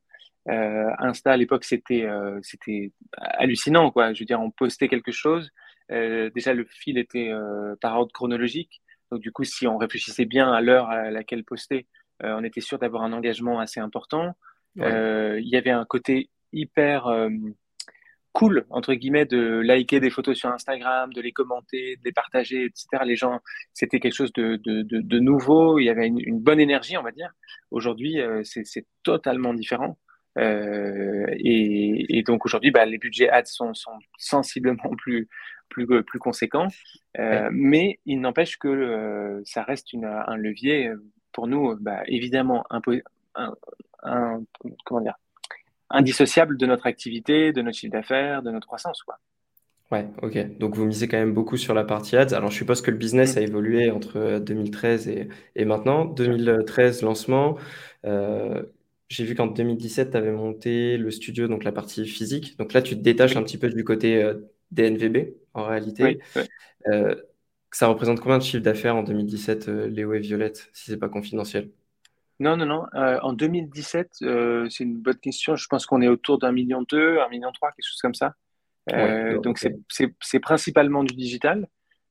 Euh, 0.48 0.90
Insta 0.98 1.32
à 1.32 1.36
l'époque 1.38 1.64
c'était 1.64 2.04
euh, 2.04 2.38
c'était 2.42 2.92
hallucinant 3.16 3.90
quoi. 3.90 4.12
Je 4.12 4.20
veux 4.20 4.26
dire 4.26 4.40
on 4.40 4.50
postait 4.50 4.88
quelque 4.88 5.12
chose. 5.12 5.50
Euh, 5.90 6.30
déjà 6.34 6.52
le 6.52 6.64
fil 6.64 6.98
était 6.98 7.32
par 7.80 7.96
ordre 7.96 8.12
chronologique. 8.12 8.82
Donc 9.10 9.20
du 9.20 9.32
coup 9.32 9.44
si 9.44 9.66
on 9.66 9.78
réfléchissait 9.78 10.26
bien 10.26 10.52
à 10.52 10.60
l'heure 10.60 10.88
à 10.88 11.10
laquelle 11.10 11.44
poster, 11.44 11.86
on 12.22 12.44
était 12.44 12.60
sûr 12.60 12.78
d'avoir 12.78 13.02
un 13.02 13.12
engagement 13.12 13.60
assez 13.60 13.80
important. 13.80 14.34
Ouais. 14.76 15.40
Il 15.42 15.48
y 15.48 15.56
avait 15.56 15.70
un 15.70 15.84
côté 15.84 16.30
hyper 16.52 17.08
cool 18.32 18.66
entre 18.70 18.94
guillemets 18.94 19.26
de 19.26 19.60
liker 19.60 20.00
des 20.00 20.10
photos 20.10 20.36
sur 20.36 20.50
Instagram, 20.50 21.12
de 21.12 21.20
les 21.20 21.30
commenter, 21.30 21.96
de 21.96 22.00
les 22.04 22.12
partager, 22.12 22.64
etc. 22.64 23.04
Les 23.04 23.14
gens, 23.14 23.38
c'était 23.72 24.00
quelque 24.00 24.14
chose 24.14 24.32
de, 24.32 24.56
de, 24.56 24.82
de, 24.82 25.00
de, 25.00 25.18
nouveau. 25.20 25.78
Il 25.78 25.84
y 25.84 25.90
avait 25.90 26.08
une, 26.08 26.18
une 26.18 26.40
bonne 26.40 26.58
énergie, 26.58 26.96
on 26.96 27.02
va 27.02 27.12
dire. 27.12 27.30
Aujourd'hui, 27.70 28.16
c'est 28.42 28.86
totalement 29.04 29.54
différent. 29.54 29.96
Euh, 30.38 31.26
et, 31.38 32.18
et, 32.18 32.22
donc 32.22 32.44
aujourd'hui, 32.44 32.70
bah, 32.70 32.84
les 32.84 32.98
budgets 32.98 33.30
ads 33.30 33.44
sont, 33.44 33.74
sont 33.74 33.98
sensiblement 34.18 34.90
plus, 34.98 35.28
plus, 35.68 35.86
plus 36.02 36.18
conséquents, 36.18 36.68
euh, 37.18 37.44
ouais. 37.44 37.48
mais 37.52 38.00
il 38.06 38.20
n'empêche 38.20 38.58
que 38.58 38.68
euh, 38.68 39.40
ça 39.44 39.62
reste 39.62 39.92
une, 39.92 40.04
un 40.04 40.36
levier 40.36 40.90
pour 41.32 41.46
nous, 41.46 41.76
bah, 41.80 42.02
évidemment, 42.06 42.64
un, 42.70 42.80
un, 44.02 44.42
comment 44.84 45.00
dire, 45.00 45.18
indissociable 45.90 46.56
de 46.56 46.66
notre 46.66 46.86
activité, 46.86 47.52
de 47.52 47.62
notre 47.62 47.78
chiffre 47.78 47.92
d'affaires, 47.92 48.42
de 48.42 48.50
notre 48.50 48.66
croissance. 48.66 49.02
Quoi. 49.02 49.18
Ouais, 49.92 50.06
ok. 50.22 50.58
Donc 50.58 50.74
vous 50.76 50.86
misez 50.86 51.08
quand 51.08 51.18
même 51.18 51.34
beaucoup 51.34 51.56
sur 51.56 51.74
la 51.74 51.84
partie 51.84 52.16
ads. 52.16 52.34
Alors 52.34 52.50
je 52.50 52.56
suppose 52.56 52.80
que 52.80 52.90
le 52.90 52.96
business 52.96 53.36
mmh. 53.36 53.38
a 53.38 53.42
évolué 53.42 53.90
entre 53.90 54.38
2013 54.38 55.08
et, 55.08 55.28
et 55.56 55.64
maintenant. 55.64 56.04
2013, 56.04 57.02
lancement. 57.02 57.56
Euh, 58.04 58.62
j'ai 59.08 59.24
vu 59.24 59.34
qu'en 59.34 59.46
2017, 59.46 60.10
tu 60.10 60.16
avais 60.16 60.32
monté 60.32 60.96
le 60.96 61.10
studio, 61.10 61.48
donc 61.48 61.64
la 61.64 61.72
partie 61.72 62.06
physique. 62.06 62.56
Donc 62.58 62.72
là, 62.72 62.82
tu 62.82 62.96
te 62.96 63.00
détaches 63.00 63.36
un 63.36 63.42
petit 63.42 63.58
peu 63.58 63.68
du 63.68 63.84
côté 63.84 64.22
euh, 64.22 64.34
DNVB, 64.70 65.34
en 65.54 65.64
réalité. 65.64 66.04
Oui, 66.04 66.18
oui. 66.36 66.42
Euh, 66.88 67.14
ça 67.70 67.86
représente 67.86 68.20
combien 68.20 68.38
de 68.38 68.42
chiffre 68.42 68.62
d'affaires 68.62 68.96
en 68.96 69.02
2017, 69.02 69.68
euh, 69.68 69.86
Léo 69.88 70.12
et 70.12 70.20
Violette, 70.20 70.70
si 70.72 70.90
c'est 70.90 70.96
pas 70.96 71.08
confidentiel? 71.08 71.70
Non, 72.40 72.56
non, 72.56 72.66
non. 72.66 72.86
En 72.94 73.32
2017, 73.32 74.16
euh, 74.22 74.68
c'est 74.68 74.84
une 74.84 74.96
bonne 74.96 75.18
question. 75.18 75.54
Je 75.54 75.66
pense 75.68 75.86
qu'on 75.86 76.02
est 76.02 76.08
autour 76.08 76.38
d'un 76.38 76.52
million 76.52 76.82
deux, 76.82 77.18
un 77.20 77.28
million 77.28 77.52
trois, 77.52 77.70
quelque 77.70 77.86
chose 77.86 78.00
comme 78.00 78.14
ça. 78.14 78.34
Ouais, 78.90 79.38
donc 79.40 79.58
okay. 79.64 79.74
c'est 80.20 80.40
principalement 80.40 81.04
du 81.04 81.14
digital. 81.14 81.68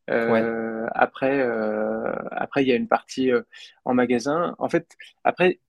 Ouais. 0.10 0.44
Après, 0.96 1.46
après, 2.32 2.64
il 2.64 2.70
y 2.70 2.72
a 2.72 2.76
une 2.76 2.88
partie 2.88 3.32
en 3.84 3.94
magasin. 3.94 4.56
En 4.60 4.70
fait, 4.70 4.96
après, 5.26 5.60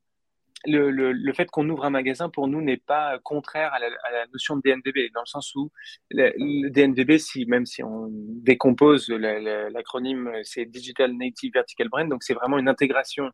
le, 0.67 0.91
le, 0.91 1.13
le, 1.13 1.33
fait 1.33 1.51
qu'on 1.51 1.69
ouvre 1.69 1.85
un 1.85 1.91
magasin 1.91 2.29
pour 2.29 2.49
nous 2.49 2.61
n'est 2.61 2.77
pas 2.77 3.19
contraire 3.19 3.73
à 3.73 3.79
la, 3.79 3.87
à 4.05 4.13
la, 4.13 4.27
notion 4.33 4.57
de 4.57 4.63
DNVB, 4.63 5.13
dans 5.13 5.21
le 5.21 5.27
sens 5.27 5.55
où 5.55 5.71
le, 6.11 6.33
le 6.37 6.71
DNVB, 6.71 7.19
si, 7.19 7.47
même 7.47 7.67
si 7.67 7.83
on 7.83 8.09
décompose 8.11 9.09
l'acronyme, 9.09 10.31
c'est 10.43 10.65
Digital 10.65 11.13
Native 11.13 11.53
Vertical 11.55 11.89
Brand, 11.89 12.09
donc 12.09 12.23
c'est 12.23 12.35
vraiment 12.35 12.59
une 12.59 12.69
intégration 12.69 13.31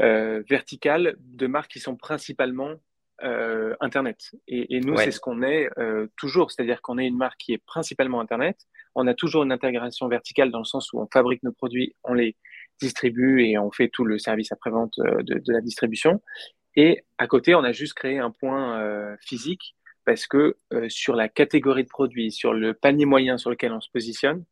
euh, 0.00 0.42
verticale 0.48 1.16
de 1.18 1.46
marques 1.48 1.72
qui 1.72 1.80
sont 1.80 1.96
principalement 1.96 2.74
euh, 3.24 3.74
Internet. 3.80 4.30
Et, 4.46 4.76
et 4.76 4.80
nous, 4.80 4.94
ouais. 4.94 5.04
c'est 5.04 5.10
ce 5.10 5.18
qu'on 5.18 5.42
est 5.42 5.68
euh, 5.78 6.06
toujours, 6.16 6.52
c'est-à-dire 6.52 6.80
qu'on 6.82 6.98
est 6.98 7.06
une 7.06 7.16
marque 7.16 7.38
qui 7.38 7.52
est 7.52 7.62
principalement 7.66 8.20
Internet. 8.20 8.56
On 8.94 9.08
a 9.08 9.14
toujours 9.14 9.42
une 9.42 9.50
intégration 9.50 10.06
verticale 10.06 10.52
dans 10.52 10.60
le 10.60 10.64
sens 10.64 10.92
où 10.92 11.00
on 11.00 11.08
fabrique 11.12 11.42
nos 11.42 11.52
produits, 11.52 11.96
on 12.04 12.14
les 12.14 12.36
distribue 12.80 13.44
et 13.44 13.58
on 13.58 13.70
fait 13.70 13.88
tout 13.88 14.04
le 14.04 14.18
service 14.18 14.52
après-vente 14.52 14.98
euh, 15.00 15.22
de, 15.22 15.34
de, 15.34 15.52
la 15.52 15.60
distribution. 15.60 16.20
Et 16.76 17.04
à 17.18 17.26
côté, 17.26 17.54
on 17.54 17.64
a 17.64 17.72
juste 17.72 17.94
créé 17.94 18.18
un 18.18 18.30
point 18.30 18.80
euh, 18.80 19.16
physique 19.20 19.74
parce 20.04 20.26
que 20.26 20.56
euh, 20.72 20.88
sur 20.88 21.14
la 21.14 21.28
catégorie 21.28 21.84
de 21.84 21.88
produits, 21.88 22.30
sur 22.30 22.52
le 22.52 22.74
panier 22.74 23.04
moyen 23.04 23.36
sur 23.36 23.50
lequel 23.50 23.72
on 23.72 23.80
se 23.80 23.90
positionne, 23.90 24.44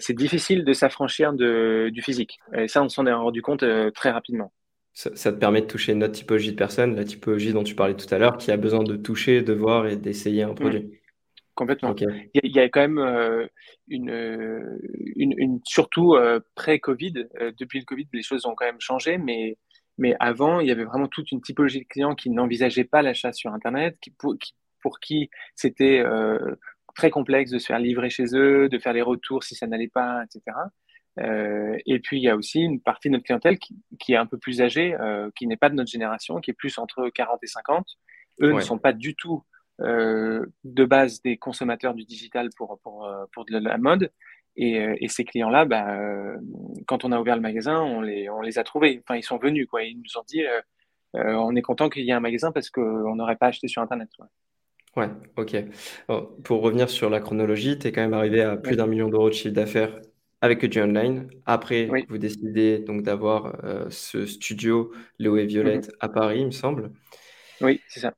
c'est 0.00 0.14
difficile 0.14 0.64
de 0.64 0.72
s'affranchir 0.72 1.32
du 1.32 2.02
physique. 2.02 2.40
Et 2.52 2.66
ça, 2.66 2.82
on 2.82 2.88
s'en 2.88 3.06
est 3.06 3.12
rendu 3.12 3.42
compte 3.42 3.64
très 3.94 4.10
rapidement. 4.10 4.52
Ça, 4.92 5.14
ça, 5.14 5.30
te 5.30 5.38
permet 5.38 5.60
de 5.60 5.66
toucher 5.68 5.92
une 5.92 6.02
autre 6.02 6.14
typologie 6.14 6.50
de 6.50 6.56
personnes, 6.56 6.96
la 6.96 7.04
typologie 7.04 7.52
dont 7.52 7.62
tu 7.62 7.76
parlais 7.76 7.94
tout 7.94 8.12
à 8.12 8.18
l'heure, 8.18 8.38
qui 8.38 8.50
a 8.50 8.56
besoin 8.56 8.82
de 8.82 8.96
toucher, 8.96 9.40
de 9.42 9.52
voir 9.52 9.86
et 9.86 9.94
d'essayer 9.94 10.42
un 10.42 10.52
produit. 10.52 10.80
Mmh. 10.80 10.97
Complètement. 11.58 11.90
Okay. 11.90 12.06
Il, 12.34 12.52
y 12.52 12.56
y 12.56 12.60
a, 12.60 12.68
quand 12.68 12.82
même 12.82 12.98
euh, 12.98 13.44
une, 13.88 14.10
une, 15.16 15.34
une, 15.36 15.60
surtout 15.64 16.14
euh, 16.14 16.38
pré-Covid, 16.54 17.26
euh, 17.40 17.50
depuis 17.58 17.80
le 17.80 17.84
Covid, 17.84 18.06
les 18.12 18.22
choses 18.22 18.46
ont 18.46 18.54
quand 18.54 18.64
même 18.64 18.80
changé, 18.80 19.18
mais, 19.18 19.58
mais 19.96 20.14
avant, 20.20 20.60
il 20.60 20.68
y 20.68 20.70
avait 20.70 20.84
vraiment 20.84 21.08
toute 21.08 21.32
une 21.32 21.40
typologie 21.40 21.80
de 21.80 21.88
clients 21.88 22.14
qui 22.14 22.30
n'envisageaient 22.30 22.84
pas 22.84 23.02
l'achat 23.02 23.32
sur 23.32 23.52
Internet, 23.52 23.98
qui, 24.00 24.12
pour, 24.12 24.38
qui, 24.38 24.54
pour 24.80 25.00
qui 25.00 25.30
c'était 25.56 26.04
très 26.94 27.10
complexe 27.10 27.50
de 27.50 27.58
se 27.58 27.66
faire 27.66 27.80
livrer 27.80 28.08
chez 28.08 28.36
eux, 28.36 28.68
de 28.68 28.78
faire 28.78 28.92
les 28.92 29.02
retours 29.02 29.42
si 29.42 29.56
ça 29.56 29.66
n'allait 29.66 29.88
pas, 29.88 30.22
etc. 30.22 30.56
Euh, 31.18 31.76
et 31.86 31.98
puis 31.98 32.18
il 32.18 32.22
y 32.22 32.28
a 32.28 32.36
aussi 32.36 32.60
une 32.60 32.80
partie 32.80 33.08
de 33.08 33.14
notre 33.14 33.24
clientèle 33.24 33.58
qui, 33.58 33.76
qui 33.98 34.12
est 34.12 34.16
un 34.16 34.26
peu 34.26 34.38
plus 34.38 34.62
âgée, 34.62 34.94
euh, 34.94 35.28
qui 35.34 35.48
n'est 35.48 35.56
pas 35.56 35.70
de 35.70 35.74
notre 35.74 35.90
génération, 35.90 36.40
qui 36.40 36.52
est 36.52 36.54
plus 36.54 36.78
entre 36.78 37.08
40 37.08 37.42
et 37.42 37.48
50. 37.48 37.84
Eux 38.42 38.52
ne 38.52 38.60
sont 38.60 38.78
pas 38.78 38.92
du 38.92 39.16
tout 39.16 39.42
euh, 39.42 39.57
de 39.80 40.84
base 40.84 41.22
des 41.22 41.36
consommateurs 41.36 41.94
du 41.94 42.04
digital 42.04 42.50
pour, 42.56 42.78
pour, 42.82 43.06
euh, 43.06 43.24
pour 43.32 43.44
de 43.44 43.58
la 43.58 43.78
mode. 43.78 44.10
Et, 44.56 44.80
euh, 44.80 44.96
et 45.00 45.08
ces 45.08 45.24
clients-là, 45.24 45.64
bah, 45.66 45.98
quand 46.86 47.04
on 47.04 47.12
a 47.12 47.20
ouvert 47.20 47.36
le 47.36 47.42
magasin, 47.42 47.80
on 47.80 48.00
les, 48.00 48.28
on 48.28 48.40
les 48.40 48.58
a 48.58 48.64
trouvés. 48.64 49.00
Enfin, 49.04 49.16
ils 49.16 49.22
sont 49.22 49.38
venus, 49.38 49.66
quoi. 49.68 49.84
Ils 49.84 49.96
nous 49.96 50.18
ont 50.18 50.24
dit, 50.26 50.42
on 51.14 51.54
est 51.54 51.62
content 51.62 51.88
qu'il 51.88 52.04
y 52.04 52.10
ait 52.10 52.14
un 52.14 52.20
magasin 52.20 52.50
parce 52.50 52.70
qu'on 52.70 53.14
n'aurait 53.14 53.36
pas 53.36 53.46
acheté 53.46 53.68
sur 53.68 53.82
Internet. 53.82 54.10
Ouais, 54.96 55.10
ok. 55.36 55.56
pour 56.42 56.62
revenir 56.62 56.90
sur 56.90 57.08
la 57.08 57.20
chronologie, 57.20 57.78
tu 57.78 57.86
es 57.86 57.92
quand 57.92 58.00
même 58.00 58.14
arrivé 58.14 58.42
à 58.42 58.56
plus 58.56 58.76
d'un 58.76 58.88
million 58.88 59.08
d'euros 59.08 59.28
de 59.28 59.34
chiffre 59.34 59.54
d'affaires 59.54 60.00
avec 60.40 60.64
du 60.64 60.82
online. 60.82 61.28
Après, 61.46 61.88
vous 62.08 62.18
décidez 62.18 62.80
donc 62.80 63.02
d'avoir 63.02 63.56
ce 63.90 64.26
studio 64.26 64.92
Léo 65.20 65.36
et 65.36 65.46
Violette 65.46 65.88
mm-hmm. 65.88 65.96
à 66.00 66.08
Paris, 66.08 66.40
il 66.40 66.46
me 66.46 66.50
semble. 66.50 66.90
Oui, 67.60 67.80
c'est 67.88 68.00
ça. 68.00 68.12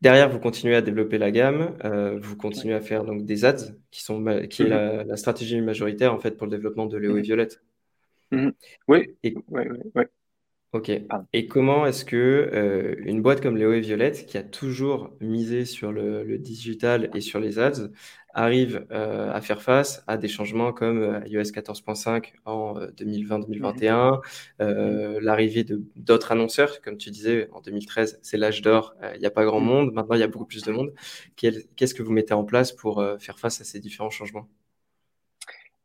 Derrière, 0.00 0.30
vous 0.30 0.38
continuez 0.38 0.76
à 0.76 0.82
développer 0.82 1.18
la 1.18 1.30
gamme, 1.32 1.76
euh, 1.84 2.18
vous 2.20 2.36
continuez 2.36 2.74
à 2.74 2.80
faire 2.80 3.04
donc 3.04 3.24
des 3.24 3.44
ads, 3.44 3.72
qui, 3.90 4.02
sont, 4.02 4.22
qui 4.48 4.62
est 4.62 4.66
mm-hmm. 4.66 5.06
la, 5.06 5.16
stratégie 5.16 5.60
majoritaire 5.60 6.14
en 6.14 6.20
fait 6.20 6.36
pour 6.36 6.46
le 6.46 6.52
développement 6.52 6.86
de 6.86 6.96
Léo 6.96 7.16
et 7.16 7.20
mm-hmm. 7.20 7.24
Violette. 7.24 7.62
Oui, 8.30 8.52
oui, 8.86 9.36
oui, 9.48 9.62
oui. 9.94 10.04
Ok. 10.72 10.90
Et 11.32 11.46
comment 11.48 11.86
est-ce 11.86 12.04
que 12.04 12.16
euh, 12.16 12.94
une 12.98 13.22
boîte 13.22 13.40
comme 13.40 13.56
Léo 13.56 13.72
et 13.72 13.80
Violette, 13.80 14.26
qui 14.26 14.36
a 14.36 14.42
toujours 14.42 15.16
misé 15.18 15.64
sur 15.64 15.92
le, 15.92 16.36
digital 16.36 17.08
et 17.14 17.22
sur 17.22 17.40
les 17.40 17.58
ads, 17.58 17.88
arrive 18.34 18.86
euh, 18.90 19.32
à 19.32 19.40
faire 19.40 19.62
face 19.62 20.04
à 20.06 20.18
des 20.18 20.28
changements 20.28 20.74
comme 20.74 20.98
euh, 21.02 21.20
iOS 21.26 21.52
14.5 21.52 22.34
en 22.44 22.74
2020-2021, 22.80 24.20
mmh. 24.60 25.18
l'arrivée 25.20 25.64
d'autres 25.96 26.32
annonceurs, 26.32 26.82
comme 26.82 26.98
tu 26.98 27.10
disais, 27.10 27.48
en 27.52 27.62
2013, 27.62 28.18
c'est 28.22 28.36
l'âge 28.36 28.60
d'or, 28.60 28.94
il 29.14 29.20
n'y 29.20 29.26
a 29.26 29.30
pas 29.30 29.46
grand 29.46 29.60
monde, 29.60 29.94
maintenant 29.94 30.16
il 30.16 30.20
y 30.20 30.22
a 30.22 30.28
beaucoup 30.28 30.44
plus 30.44 30.64
de 30.64 30.72
monde. 30.72 30.92
Qu'est-ce 31.36 31.94
que 31.94 32.02
vous 32.02 32.12
mettez 32.12 32.34
en 32.34 32.44
place 32.44 32.72
pour 32.72 33.02
faire 33.18 33.38
face 33.38 33.62
à 33.62 33.64
ces 33.64 33.80
différents 33.80 34.10
changements? 34.10 34.46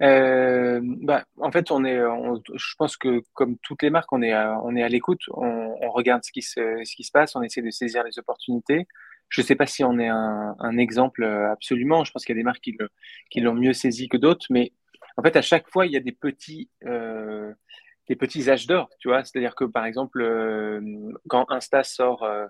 Euh, 0.04 0.82
bah, 0.84 1.26
en 1.40 1.52
fait, 1.52 1.72
on 1.72 1.86
est, 1.86 1.98
je 1.98 2.76
pense 2.78 2.98
que 2.98 3.22
comme 3.34 3.58
toutes 3.60 3.84
les 3.84 3.90
marques, 3.90 4.12
on 4.12 4.22
est 4.22 4.34
à, 4.34 4.60
on 4.64 4.76
est 4.76 4.84
à 4.84 4.90
l'écoute, 4.90 5.22
on, 5.30 5.76
on, 5.82 5.92
regarde 5.92 6.24
ce 6.24 6.32
qui, 6.32 6.42
se, 6.42 6.82
ce 6.84 6.96
qui 6.96 7.04
se 7.04 7.12
passe, 7.12 7.36
on 7.36 7.42
essaie 7.42 7.62
de 7.62 7.72
saisir 7.72 8.04
les 8.04 8.20
opportunités. 8.20 8.88
Je 9.30 9.42
ne 9.42 9.46
sais 9.46 9.56
pas 9.56 9.66
si 9.66 9.84
on 9.84 9.98
est 10.00 10.10
un, 10.10 10.56
un, 10.60 10.78
exemple 10.78 11.24
absolument. 11.24 12.04
Je 12.04 12.12
pense 12.12 12.26
qu'il 12.26 12.36
y 12.36 12.38
a 12.38 12.42
des 12.42 12.44
marques 12.44 12.62
qui, 12.62 12.76
le, 12.78 12.90
qui 13.30 13.40
l'ont 13.40 13.56
mieux 13.56 13.74
saisi 13.74 14.10
que 14.10 14.18
d'autres, 14.18 14.46
mais 14.50 14.74
en 15.18 15.22
fait, 15.22 15.36
à 15.36 15.42
chaque 15.42 15.70
fois, 15.70 15.86
il 15.86 15.92
y 15.92 15.98
a 15.98 16.00
des 16.00 16.12
petits, 16.12 16.70
euh, 16.86 17.54
des 18.08 18.16
petits 18.16 18.50
âges 18.50 18.68
d'or, 18.68 18.90
tu 19.00 19.08
vois. 19.08 19.24
C'est-à-dire 19.24 19.56
que 19.56 19.66
par 19.66 19.86
exemple, 19.86 20.22
euh, 20.22 20.82
quand 21.28 21.50
Insta 21.52 21.84
sort 21.84 22.24
euh, 22.24 22.48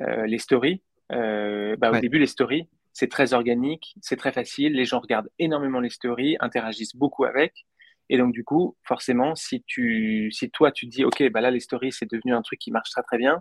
euh 0.00 0.26
les 0.26 0.38
stories, 0.38 0.82
bah, 1.08 1.90
au 1.90 1.98
début, 1.98 2.18
les 2.18 2.26
stories, 2.26 2.68
c'est 2.92 3.08
très 3.08 3.32
organique, 3.34 3.94
c'est 4.00 4.16
très 4.16 4.32
facile, 4.32 4.74
les 4.74 4.84
gens 4.84 5.00
regardent 5.00 5.30
énormément 5.38 5.80
les 5.80 5.90
stories, 5.90 6.36
interagissent 6.40 6.96
beaucoup 6.96 7.24
avec. 7.24 7.66
Et 8.08 8.18
donc, 8.18 8.32
du 8.32 8.42
coup, 8.44 8.76
forcément, 8.82 9.36
si, 9.36 9.62
tu, 9.66 10.30
si 10.32 10.50
toi, 10.50 10.72
tu 10.72 10.86
dis, 10.86 11.04
OK, 11.04 11.22
bah 11.30 11.40
là, 11.40 11.50
les 11.52 11.60
stories, 11.60 11.92
c'est 11.92 12.10
devenu 12.10 12.34
un 12.34 12.42
truc 12.42 12.58
qui 12.58 12.72
marche 12.72 12.90
très, 12.90 13.02
très 13.02 13.18
bien, 13.18 13.40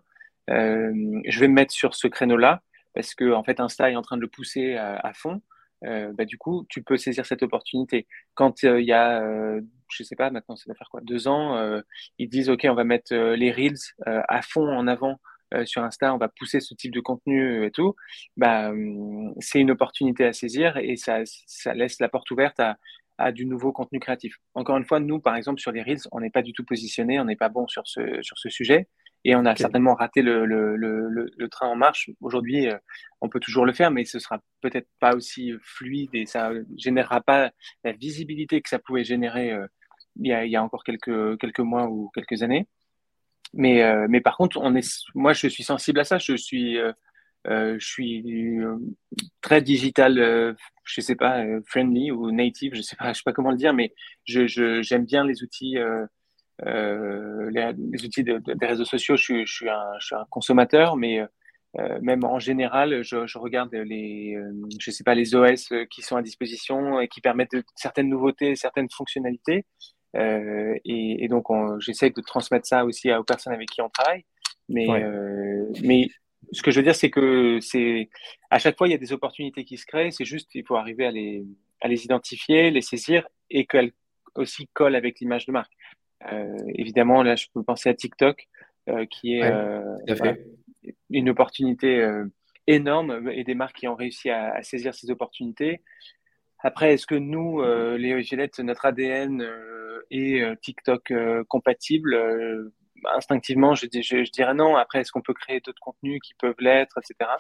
euh, 0.51 0.93
je 1.25 1.39
vais 1.39 1.47
me 1.47 1.53
mettre 1.53 1.73
sur 1.73 1.95
ce 1.95 2.07
créneau-là, 2.07 2.62
parce 2.93 3.15
que, 3.15 3.33
en 3.33 3.43
fait, 3.43 3.59
Insta 3.59 3.91
est 3.91 3.95
en 3.95 4.01
train 4.03 4.17
de 4.17 4.21
le 4.21 4.27
pousser 4.27 4.75
à, 4.75 5.12
fond. 5.13 5.41
Euh, 5.85 6.12
bah, 6.13 6.25
du 6.25 6.38
coup, 6.38 6.65
tu 6.69 6.83
peux 6.83 6.97
saisir 6.97 7.25
cette 7.25 7.41
opportunité. 7.41 8.07
Quand 8.35 8.63
euh, 8.63 8.79
il 8.79 8.88
y 8.88 8.93
a, 8.93 9.23
je 9.91 10.03
sais 10.03 10.15
pas, 10.15 10.29
maintenant, 10.29 10.55
ça 10.55 10.65
va 10.67 10.75
faire 10.75 10.89
quoi, 10.89 11.01
deux 11.01 11.27
ans, 11.27 11.81
ils 12.19 12.29
disent, 12.29 12.49
OK, 12.49 12.67
on 12.69 12.75
va 12.75 12.83
mettre 12.83 13.15
les 13.15 13.51
Reels 13.51 13.95
à 14.05 14.41
fond 14.43 14.67
en 14.67 14.88
avant 14.88 15.19
euh, 15.53 15.65
sur 15.65 15.83
Insta, 15.83 16.13
on 16.13 16.17
va 16.17 16.27
pousser 16.29 16.59
ce 16.59 16.73
type 16.73 16.93
de 16.93 16.99
contenu 16.99 17.65
et 17.65 17.71
tout, 17.71 17.95
bah, 18.38 18.69
hum, 18.69 19.33
c'est 19.39 19.59
une 19.59 19.71
opportunité 19.71 20.25
à 20.25 20.33
saisir 20.33 20.77
et 20.77 20.95
ça, 20.95 21.21
ça 21.25 21.73
laisse 21.73 21.99
la 21.99 22.09
porte 22.09 22.29
ouverte 22.31 22.59
à, 22.59 22.77
à 23.19 23.31
du 23.31 23.45
nouveau 23.45 23.71
contenu 23.71 23.99
créatif. 23.99 24.38
Encore 24.53 24.77
une 24.77 24.85
fois, 24.85 24.99
nous, 24.99 25.19
par 25.19 25.35
exemple, 25.35 25.59
sur 25.59 25.71
les 25.71 25.83
Reels, 25.83 26.07
on 26.12 26.21
n'est 26.21 26.29
pas 26.29 26.41
du 26.41 26.53
tout 26.53 26.63
positionné, 26.63 27.19
on 27.19 27.25
n'est 27.25 27.35
pas 27.35 27.49
bon 27.49 27.67
sur 27.67 27.83
ce, 27.85 28.21
sur 28.21 28.38
ce 28.38 28.49
sujet 28.49 28.88
et 29.25 29.35
on 29.35 29.45
a 29.45 29.55
certainement 29.55 29.95
raté 29.95 30.21
le, 30.21 30.45
le, 30.45 30.77
le, 30.77 31.09
le, 31.09 31.49
train 31.49 31.67
en 31.67 31.75
marche. 31.75 32.09
Aujourd'hui, 32.21 32.67
euh, 32.69 32.77
on 33.19 33.27
peut 33.27 33.41
toujours 33.41 33.65
le 33.65 33.73
faire, 33.73 33.91
mais 33.91 34.05
ce 34.05 34.17
sera 34.19 34.39
peut-être 34.62 34.88
pas 34.99 35.13
aussi 35.13 35.51
fluide 35.62 36.12
et 36.13 36.25
ça 36.25 36.51
générera 36.77 37.19
pas 37.19 37.51
la 37.83 37.91
visibilité 37.91 38.62
que 38.62 38.69
ça 38.69 38.79
pouvait 38.79 39.03
générer 39.03 39.51
euh, 39.51 39.67
il, 40.15 40.27
y 40.27 40.33
a, 40.33 40.45
il 40.45 40.51
y 40.51 40.55
a 40.55 40.63
encore 40.63 40.85
quelques, 40.85 41.38
quelques 41.39 41.59
mois 41.59 41.88
ou 41.89 42.09
quelques 42.15 42.43
années. 42.43 42.67
Mais, 43.53 43.83
euh, 43.83 44.07
mais 44.09 44.21
par 44.21 44.38
contre, 44.38 44.57
on 44.62 44.75
est, 44.75 45.03
moi, 45.15 45.33
je 45.33 45.47
suis 45.47 45.63
sensible 45.63 45.99
à 45.99 46.03
ça. 46.03 46.17
Je 46.17 46.35
suis, 46.35 46.77
euh, 46.77 46.91
euh 47.47 47.77
je 47.79 47.85
suis 47.88 48.59
très 49.41 49.62
digital, 49.62 50.19
euh, 50.19 50.53
je 50.83 51.01
sais 51.01 51.15
pas, 51.15 51.43
friendly 51.65 52.12
ou 52.12 52.31
native, 52.31 52.75
je 52.75 52.81
sais 52.81 52.95
sais 53.13 53.21
pas 53.25 53.33
comment 53.33 53.51
le 53.51 53.57
dire, 53.57 53.73
mais 53.73 53.93
je, 54.25 54.81
j'aime 54.81 55.05
bien 55.05 55.23
les 55.25 55.43
outils, 55.43 55.77
les, 56.65 58.05
outils 58.05 58.23
de, 58.23 58.38
des 58.38 58.65
réseaux 58.65 58.85
sociaux. 58.85 59.15
Je 59.17 59.45
suis, 59.45 59.69
un, 59.69 59.99
je 59.99 60.05
suis 60.05 60.15
un 60.15 60.25
consommateur, 60.29 60.95
mais 60.97 61.21
même 62.01 62.23
en 62.23 62.39
général, 62.39 63.03
je, 63.03 63.25
je 63.27 63.38
regarde 63.39 63.73
les, 63.73 64.38
je 64.79 64.91
sais 64.91 65.03
pas, 65.03 65.15
les 65.15 65.35
OS 65.35 65.69
qui 65.89 66.01
sont 66.01 66.17
à 66.17 66.21
disposition 66.21 66.99
et 66.99 67.07
qui 67.07 67.21
permettent 67.21 67.55
certaines 67.75 68.09
nouveautés, 68.09 68.55
certaines 68.55 68.89
fonctionnalités. 68.91 69.65
Euh, 70.15 70.76
et, 70.86 71.24
et, 71.24 71.28
donc, 71.28 71.48
j'essaie 71.80 72.10
de 72.10 72.22
transmettre 72.22 72.67
ça 72.67 72.86
aussi 72.86 73.12
aux 73.13 73.24
personnes 73.24 73.54
avec 73.54 73.69
qui 73.69 73.82
on 73.82 73.89
travaille. 73.89 74.26
Mais, 74.67 74.88
euh, 74.89 75.65
mais 75.84 76.08
ce 76.52 76.62
que 76.62 76.72
je 76.72 76.80
veux 76.80 76.84
dire, 76.84 76.95
c'est 76.95 77.10
que 77.10 77.60
c'est 77.62 78.10
à 78.50 78.60
chaque 78.60 78.78
fois, 78.78 78.88
il 78.88 78.91
y 78.91 78.95
a 78.95 79.00
des 79.00 79.13
opportunités 79.13 79.65
qui 79.65 79.78
se 79.78 79.86
créent. 79.86 80.12
C'est 80.12 80.26
juste, 80.26 80.54
il 80.56 80.65
faut 80.65 80.76
arriver 80.76 81.06
à 81.06 81.12
les, 81.12 81.45
à 81.82 81.88
les 81.88 82.06
identifier, 82.06 82.72
les 82.72 82.82
saisir 82.82 83.28
et 83.50 83.65
qu'elles 83.65 83.91
aussi 84.36 84.67
collent 84.74 84.95
avec 84.95 85.19
l'image 85.19 85.45
de 85.45 85.52
marque. 85.52 85.72
Euh, 86.32 86.58
évidemment, 86.76 87.24
là, 87.24 87.36
je 87.36 87.48
peux 87.54 87.63
penser 87.63 87.89
à 87.89 87.93
TikTok, 87.93 88.48
qui 89.12 89.36
est 89.36 89.54
une 91.12 91.30
opportunité 91.30 92.08
énorme 92.65 93.30
et 93.32 93.43
des 93.43 93.54
marques 93.54 93.76
qui 93.76 93.88
ont 93.88 93.93
réussi 93.93 94.32
à, 94.32 94.52
à 94.54 94.63
saisir 94.63 94.95
ces 94.95 95.12
opportunités. 95.12 95.82
Après, 96.62 96.93
est-ce 96.93 97.08
que 97.08 97.15
nous, 97.15 97.62
euh, 97.62 97.98
les 97.98 98.22
Gillette, 98.22 98.60
notre 98.60 98.86
ADN 98.86 99.41
euh, 99.41 100.02
est 100.12 100.41
euh, 100.41 100.56
TikTok 100.62 101.12
euh, 101.12 101.43
compatible 101.48 102.17
Instinctivement, 103.15 103.76
je, 103.76 103.86
je, 103.93 104.26
je, 104.26 104.32
dirais 104.32 104.54
non. 104.54 104.76
Après, 104.76 105.00
est-ce 105.00 105.12
qu'on 105.13 105.22
peut 105.22 105.34
créer 105.34 105.62
d'autres 105.62 105.80
contenus 105.80 106.19
qui 106.22 106.34
peuvent 106.34 106.60
l'être, 106.60 106.98
etc. 106.98 107.32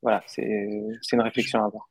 Voilà, 0.00 0.22
c'est 0.26 0.44
une 0.44 1.20
réflexion 1.20 1.60
à 1.60 1.66
avoir. 1.66 1.88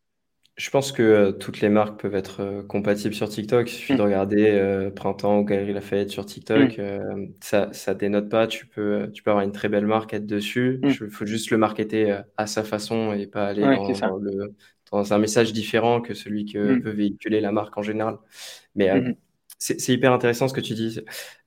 Je 0.55 0.69
pense 0.69 0.93
que 0.93 1.31
toutes 1.31 1.59
les 1.59 1.67
marques 1.67 1.99
peuvent 1.99 2.15
être 2.15 2.63
compatibles 2.69 3.13
sur 3.13 3.27
TikTok. 3.27 3.69
Il 3.69 3.75
suffit 3.75 3.93
de 3.95 4.01
mm. 4.01 4.05
regarder 4.05 4.91
Printemps 4.95 5.39
ou 5.39 5.43
Galerie 5.43 5.73
Lafayette 5.73 6.09
sur 6.09 6.25
TikTok. 6.25 6.77
Mm. 6.77 7.33
ça, 7.41 7.67
ça 7.73 7.93
dénote 7.93 8.29
pas. 8.29 8.47
Tu 8.47 8.65
peux, 8.65 9.11
tu 9.13 9.23
peux 9.23 9.31
avoir 9.31 9.43
une 9.43 9.51
très 9.51 9.67
belle 9.67 9.85
marque, 9.85 10.13
être 10.13 10.25
dessus. 10.25 10.79
Il 10.83 10.89
mm. 10.89 11.09
faut 11.09 11.25
juste 11.25 11.51
le 11.51 11.57
marketer 11.57 12.17
à 12.37 12.47
sa 12.47 12.63
façon 12.63 13.11
et 13.11 13.27
pas 13.27 13.45
aller 13.47 13.61
dans, 13.61 14.17
le, 14.17 14.55
dans 14.91 15.13
un 15.13 15.17
message 15.17 15.53
différent 15.53 16.01
que 16.01 16.13
celui 16.13 16.45
que 16.45 16.75
mm. 16.75 16.81
peut 16.81 16.91
véhiculer 16.91 17.41
la 17.41 17.51
marque 17.51 17.77
en 17.77 17.81
général. 17.81 18.17
Mais 18.75 18.89
euh, 18.89 18.99
mm-hmm. 18.99 19.15
c'est 19.59 19.93
hyper 19.93 20.13
intéressant 20.13 20.47
ce 20.47 20.53
que 20.53 20.61
tu 20.61 20.73
dis. 20.73 20.99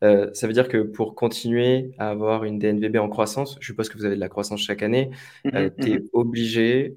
Euh, 0.02 0.30
ça 0.34 0.46
veut 0.46 0.52
dire 0.52 0.68
que 0.68 0.78
pour 0.78 1.14
continuer 1.14 1.92
à 1.98 2.10
avoir 2.10 2.44
une 2.44 2.58
DNVB 2.58 2.96
en 2.96 3.08
croissance, 3.08 3.56
je 3.60 3.66
suppose 3.66 3.88
que 3.88 3.96
vous 3.96 4.04
avez 4.04 4.16
de 4.16 4.20
la 4.20 4.28
croissance 4.28 4.60
chaque 4.60 4.82
année, 4.82 5.10
mm-hmm, 5.44 5.56
euh, 5.56 5.70
tu 5.80 5.90
es 5.90 5.96
mm-hmm. 5.96 6.08
obligé 6.12 6.96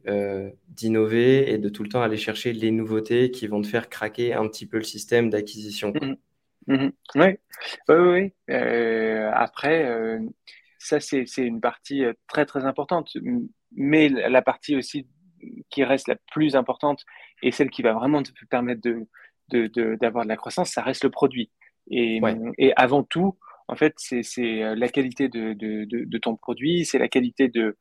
d'innover 0.68 1.52
et 1.52 1.58
de 1.58 1.70
tout 1.70 1.84
le 1.84 1.90
temps 1.90 2.02
aller 2.02 2.18
chercher 2.18 2.52
les 2.54 2.72
nouveautés 2.72 3.32
qui 3.32 3.48
vont 3.48 3.62
te 3.62 3.68
faire 3.68 3.90
craquer 3.90 4.34
un 4.34 4.48
petit 4.48 4.66
peu 4.66 4.78
le 4.78 4.84
système 4.84 5.30
d'acquisition. 5.30 5.94
Oui, 6.66 6.78
oui, 7.16 7.36
oui. 7.90 8.32
après, 9.34 10.20
ça, 10.80 11.00
c'est 11.00 11.26
une 11.38 11.62
partie 11.62 12.04
très, 12.28 12.46
très 12.46 12.66
importante. 12.66 13.16
Mais 13.76 14.08
la 14.10 14.42
partie 14.42 14.76
aussi 14.76 15.08
qui 15.70 15.84
reste 15.84 16.08
la 16.08 16.16
plus 16.32 16.56
importante 16.56 17.04
et 17.42 17.52
celle 17.52 17.70
qui 17.70 17.82
va 17.82 17.94
vraiment 17.94 18.24
te 18.24 18.32
permettre 18.50 18.82
de, 18.82 19.08
d'avoir 19.96 20.24
de, 20.24 20.30
la 20.30 20.38
croissance, 20.38 20.72
ça 20.72 20.82
reste 20.82 21.04
le 21.04 21.10
produit. 21.10 21.52
Et, 21.90 22.22
et 22.58 22.74
avant 22.76 23.04
tout, 23.04 23.38
en 23.68 23.76
fait, 23.76 23.94
c'est 23.98 24.64
euh, 24.64 24.76
la 24.76 24.90
qualité 24.90 25.30
de, 25.30 25.54
de, 25.54 26.18
ton 26.18 26.36
produit, 26.36 26.86
c'est 26.86 27.00
la 27.00 27.08
qualité 27.08 27.48
de, 27.48 27.78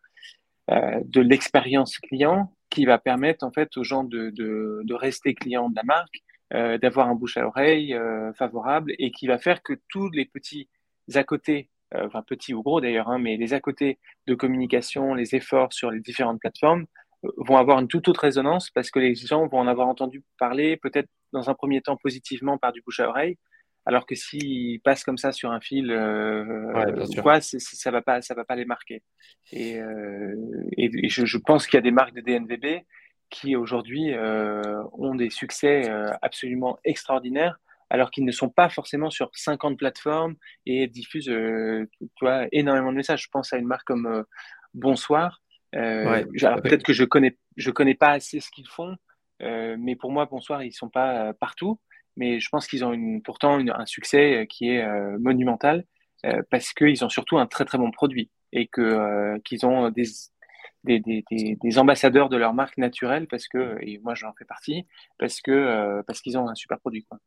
euh, 0.70 1.01
de 1.05 1.20
l'expérience 1.20 1.98
client 1.98 2.53
qui 2.70 2.85
va 2.85 2.98
permettre 2.98 3.44
en 3.44 3.53
fait 3.53 3.77
aux 3.77 3.85
gens 3.85 4.05
de, 4.05 4.31
de, 4.31 4.94
rester 4.94 5.35
clients 5.35 5.68
de 5.68 5.77
la 5.77 5.83
marque, 5.83 6.22
euh, 6.55 6.79
d'avoir 6.79 7.09
un 7.09 7.14
bouche 7.14 7.37
à 7.37 7.46
oreille 7.46 7.94
favorable 8.37 8.94
et 8.98 9.11
qui 9.11 9.27
va 9.27 9.38
faire 9.38 9.62
que 9.62 9.75
tous 9.88 10.09
les 10.11 10.25
petits 10.25 10.68
à 11.14 11.25
côté, 11.25 11.68
enfin 11.94 12.22
petits 12.22 12.55
ou 12.55 12.62
gros 12.62 12.81
d'ailleurs, 12.81 13.09
hein, 13.09 13.18
mais 13.18 13.37
les 13.37 13.55
à 13.55 13.61
côté 13.61 13.98
de 14.27 14.35
communication, 14.35 15.14
les 15.14 15.35
efforts 15.35 15.72
sur 15.72 15.90
les 15.90 16.01
différentes 16.01 16.40
plateformes 16.40 16.87
vont 17.37 17.56
avoir 17.56 17.78
une 17.78 17.88
toute 17.88 18.08
autre 18.08 18.20
résonance 18.20 18.70
parce 18.70 18.90
que 18.90 18.98
les 18.98 19.14
gens 19.14 19.46
vont 19.46 19.58
en 19.58 19.66
avoir 19.66 19.88
entendu 19.88 20.22
parler, 20.38 20.76
peut-être 20.76 21.08
dans 21.32 21.50
un 21.50 21.54
premier 21.54 21.80
temps 21.80 21.96
positivement 21.96 22.58
par 22.58 22.72
du 22.72 22.82
bouche 22.82 23.00
à 23.00 23.08
oreille, 23.08 23.37
alors 23.85 24.06
que 24.06 24.14
s'ils 24.14 24.80
passent 24.80 25.04
comme 25.04 25.18
ça 25.18 25.32
sur 25.32 25.50
un 25.50 25.61
fil, 25.61 25.90
euh, 25.90 27.04
quoi, 27.20 27.40
ça 27.40 27.90
va 27.90 28.02
pas, 28.02 28.22
ça 28.22 28.35
va 28.35 28.44
pas 28.44 28.56
les 28.56 28.64
marquer. 28.64 29.02
Et, 29.50 29.80
euh, 29.80 30.35
et, 30.76 31.08
je, 31.08 31.24
je, 31.26 31.38
pense 31.38 31.66
qu'il 31.66 31.76
y 31.76 31.78
a 31.78 31.82
des 31.82 31.90
marques 31.90 32.14
de 32.14 32.20
DNVB 32.20 32.85
qui 33.30 33.56
aujourd'hui 33.56 34.12
euh, 34.12 34.82
ont 34.92 35.14
des 35.14 35.30
succès 35.30 35.90
euh, 35.90 36.12
absolument 36.20 36.78
extraordinaires, 36.85 37.58
alors 37.90 38.11
qu'ils 38.11 38.24
ne 38.24 38.32
sont 38.32 38.50
pas 38.50 38.68
forcément 38.68 39.11
sur 39.11 39.30
50 39.32 39.78
plateformes 39.78 40.37
et 40.64 40.87
diffusent, 40.87 41.26
tu 41.26 41.88
vois, 42.20 42.46
énormément 42.52 42.92
de 42.92 42.96
messages. 42.96 43.24
Je 43.24 43.28
pense 43.30 43.52
à 43.52 43.58
une 43.58 43.66
marque 43.66 43.87
comme 43.87 44.24
Bonsoir. 44.74 45.42
Ouais, 45.74 46.26
alors 46.42 46.61
peut-être 46.62 46.82
que 46.82 46.92
je 46.92 47.04
connais, 47.04 47.37
je 47.56 47.70
connais 47.70 47.94
pas 47.94 48.11
assez 48.11 48.40
ce 48.40 48.50
qu'ils 48.50 48.68
font, 48.68 48.96
mais 49.40 49.96
pour 49.96 50.11
moi, 50.12 50.26
Bonsoir, 50.26 50.62
ils 50.62 50.72
sont 50.72 50.90
pas 50.90 51.32
partout 51.35 51.78
mais 52.16 52.40
je 52.40 52.48
pense 52.48 52.66
qu'ils 52.66 52.85
ont 52.85 52.92
une, 52.92 53.22
pourtant 53.22 53.58
un 53.58 53.87
succès 53.87 54.46
qui 54.48 54.70
est 54.70 54.82
euh, 54.82 55.18
monumental 55.18 55.85
euh, 56.26 56.42
parce 56.50 56.72
qu'ils 56.72 57.04
ont 57.04 57.08
surtout 57.08 57.38
un 57.38 57.46
très 57.46 57.64
très 57.64 57.78
bon 57.78 57.90
produit 57.90 58.30
et 58.52 58.66
que 58.66 58.80
euh, 58.80 59.38
qu'ils 59.44 59.66
ont 59.66 59.90
des 59.90 60.04
des, 60.85 60.98
des, 60.98 61.24
des, 61.30 61.78
ambassadeurs 61.78 62.28
de 62.28 62.37
leur 62.37 62.54
marque 62.54 62.76
naturelle 62.76 63.28
parce 63.28 63.46
que 63.46 63.78
et 63.80 63.98
moi 63.98 64.14
j'en 64.16 64.32
fais 64.32 64.44
partie 64.44 64.85
parce 65.16 65.40
que 65.40 66.02
parce 66.08 66.20
qu'ils 66.20 66.37
ont 66.37 66.48
un 66.48 66.56
super 66.56 66.80
produit 66.80 67.04
quoi. 67.04 67.18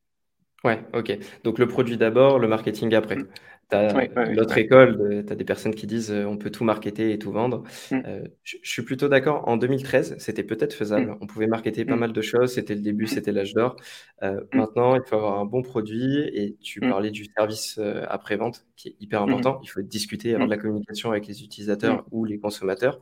Ouais, 0.65 0.83
ok. 0.93 1.17
Donc 1.43 1.59
le 1.59 1.67
produit 1.67 1.95
d'abord, 1.95 2.39
le 2.39 2.47
marketing 2.47 2.93
après. 2.95 3.17
Mm. 3.17 3.27
Tu 3.69 3.75
as 3.75 4.33
l'autre 4.33 4.57
école, 4.57 5.23
tu 5.25 5.33
as 5.33 5.35
des 5.35 5.43
personnes 5.43 5.73
qui 5.73 5.87
disent 5.87 6.11
euh, 6.11 6.25
on 6.25 6.37
peut 6.37 6.51
tout 6.51 6.63
marketer 6.63 7.13
et 7.13 7.19
tout 7.19 7.31
vendre. 7.31 7.63
Mm. 7.91 8.01
Euh, 8.05 8.23
je, 8.43 8.57
suis 8.63 8.81
plutôt 8.81 9.07
d'accord. 9.07 9.47
En 9.47 9.57
2013, 9.57 10.15
c'était 10.17 10.43
peut-être 10.43 10.73
faisable. 10.73 11.11
Mm. 11.11 11.17
On 11.21 11.27
pouvait 11.27 11.45
marketer 11.45 11.85
pas 11.85 11.95
mal 11.95 12.13
de 12.13 12.21
choses. 12.21 12.53
C'était 12.53 12.73
le 12.73 12.81
début, 12.81 13.05
c'était 13.05 13.31
l'âge 13.31 13.53
d'or. 13.53 13.75
Euh, 14.23 14.41
maintenant, 14.53 14.95
il 14.95 15.03
faut 15.05 15.15
avoir 15.15 15.39
un 15.39 15.45
bon 15.45 15.61
produit 15.61 16.29
et 16.33 16.55
tu 16.59 16.79
parlais 16.79 17.11
du 17.11 17.25
service 17.25 17.79
après-vente 18.09 18.65
qui 18.75 18.89
est 18.89 18.95
hyper 18.99 19.21
important. 19.21 19.59
Il 19.63 19.67
faut 19.67 19.83
discuter, 19.83 20.33
avoir 20.33 20.47
de 20.47 20.53
la 20.53 20.59
communication 20.59 21.11
avec 21.11 21.27
les 21.27 21.43
utilisateurs 21.43 22.05
ou 22.11 22.25
les 22.25 22.39
consommateurs. 22.39 22.99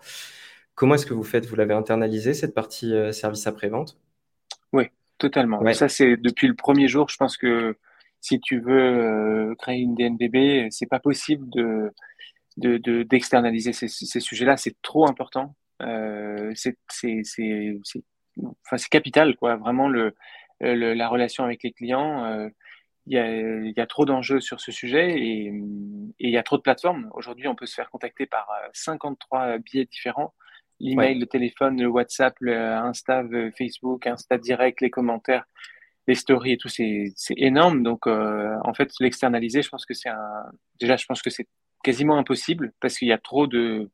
Comment 0.76 0.96
est-ce 0.96 1.06
que 1.06 1.14
vous 1.14 1.24
faites? 1.24 1.46
Vous 1.46 1.56
l'avez 1.56 1.74
internalisé 1.74 2.34
cette 2.34 2.54
partie 2.54 2.94
service 3.14 3.48
après-vente? 3.48 3.98
Oui, 4.74 4.86
Totalement. 5.18 5.62
Ça, 5.74 5.88
c'est 5.88 6.18
depuis 6.18 6.48
le 6.48 6.56
premier 6.56 6.88
jour. 6.88 7.08
Je 7.10 7.18
pense 7.18 7.38
que 7.38 7.78
si 8.20 8.40
tu 8.40 8.60
veux 8.60 9.52
euh, 9.52 9.56
créer 9.56 9.80
une 9.80 9.96
DNVB, 9.96 10.70
c'est 10.72 10.88
pas 10.88 11.00
possible 11.00 11.50
de 11.50 11.92
d'externaliser 12.56 13.72
de, 13.72 13.76
ces, 13.76 13.88
ces 13.88 14.20
sujets-là. 14.20 14.58
C'est 14.58 14.80
trop 14.84 15.10
important. 15.10 15.56
Euh, 15.82 16.54
c'est 16.56 16.78
enfin, 18.62 18.78
capital, 18.92 19.36
quoi. 19.36 19.56
Vraiment, 19.56 19.90
le, 19.90 20.16
le, 20.62 20.94
la 20.94 21.08
relation 21.08 21.44
avec 21.44 21.64
les 21.64 21.72
clients. 21.72 22.26
Euh, 22.26 22.50
il 23.06 23.14
y, 23.14 23.20
a, 23.20 23.28
y, 23.28 23.80
a, 23.82 23.86
trop 23.86 24.06
d'enjeux 24.06 24.40
sur 24.40 24.62
ce 24.62 24.72
sujet 24.72 25.20
et 25.20 25.52
il 26.20 26.30
y 26.30 26.38
a 26.38 26.44
trop 26.44 26.56
de 26.56 26.62
plateformes. 26.62 27.10
Aujourd'hui, 27.16 27.50
on 27.50 27.56
peut 27.56 27.66
se 27.66 27.76
faire 27.76 27.90
contacter 27.90 28.26
par 28.26 28.48
53 28.72 29.58
biais 29.58 29.84
différents 29.84 30.34
l'email, 30.80 31.20
le 31.20 31.26
téléphone, 31.26 31.82
le 31.82 31.88
WhatsApp, 31.88 32.36
le 32.40 32.58
Insta, 32.58 33.24
Facebook, 33.58 34.08
Insta 34.08 34.38
Direct, 34.38 34.82
les 34.82 34.90
commentaires, 34.90 35.46
les 36.08 36.16
stories 36.16 36.54
et 36.54 36.58
tout, 36.58 36.70
c'est 36.70 37.14
énorme. 37.38 37.84
Donc, 37.84 38.08
euh, 38.08 38.56
en 38.64 38.74
fait, 38.74 38.92
l'externaliser, 39.00 39.62
je 39.62 39.70
pense 39.70 39.86
que 39.86 39.94
c'est 39.94 40.10
un. 40.10 40.46
Déjà, 40.80 40.98
je 40.98 41.06
pense 41.06 41.22
que 41.22 41.30
c'est 41.30 41.48
quasiment 41.84 42.18
impossible 42.18 42.74
parce 42.80 42.98
qu'il 42.98 43.08
y 43.08 43.14
a 43.14 43.18
trop 43.18 43.48
de, 43.48 43.90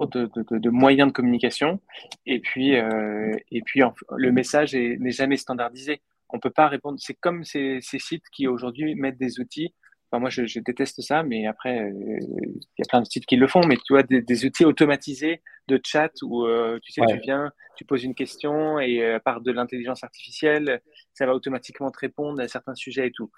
de, 0.00 0.30
de, 0.50 0.70
moyens 0.70 1.08
de 1.08 1.12
communication. 1.12 1.80
Et 2.26 2.40
puis, 2.40 2.76
euh, 2.76 3.32
et 3.50 3.62
puis 3.62 3.82
le 4.16 4.32
message 4.32 4.74
n'est 4.74 5.10
jamais 5.10 5.36
standardisé. 5.36 6.00
On 6.30 6.40
peut 6.40 6.50
pas 6.50 6.68
répondre. 6.68 6.98
C'est 7.00 7.14
comme 7.14 7.44
ces 7.44 7.80
sites 7.80 8.28
qui 8.32 8.46
aujourd'hui 8.46 8.94
mettent 8.94 9.18
des 9.18 9.40
outils 9.40 9.74
moi, 10.12 10.30
je, 10.30 10.60
déteste 10.60 11.02
ça, 11.02 11.22
mais 11.22 11.46
après, 11.46 11.80
euh, 11.80 12.18
il 12.20 12.78
y 12.78 12.82
a 12.82 12.88
plein 12.88 13.02
de 13.02 13.06
sites 13.06 13.26
qui 13.26 13.36
le 13.36 13.46
font. 13.46 13.60
Mais 13.66 13.76
tu 13.76 13.92
vois, 13.92 14.02
des, 14.02 14.44
outils 14.44 14.64
automatisés 14.64 15.42
de 15.68 15.78
chat 15.84 16.10
où 16.22 16.46
euh, 16.46 16.78
tu 16.82 16.92
sais, 16.92 17.02
tu 17.06 17.18
viens, 17.18 17.52
tu 17.76 17.84
poses 17.84 18.04
une 18.04 18.14
question 18.14 18.80
et 18.80 19.02
euh, 19.02 19.18
par 19.18 19.42
de 19.42 19.52
l'intelligence 19.52 20.02
artificielle, 20.02 20.80
ça 21.12 21.26
va 21.26 21.34
automatiquement 21.34 21.90
te 21.90 21.98
répondre 21.98 22.40
à 22.40 22.48
certains 22.48 22.74
sujets 22.74 23.08
et 23.08 23.12
tout. 23.12 23.30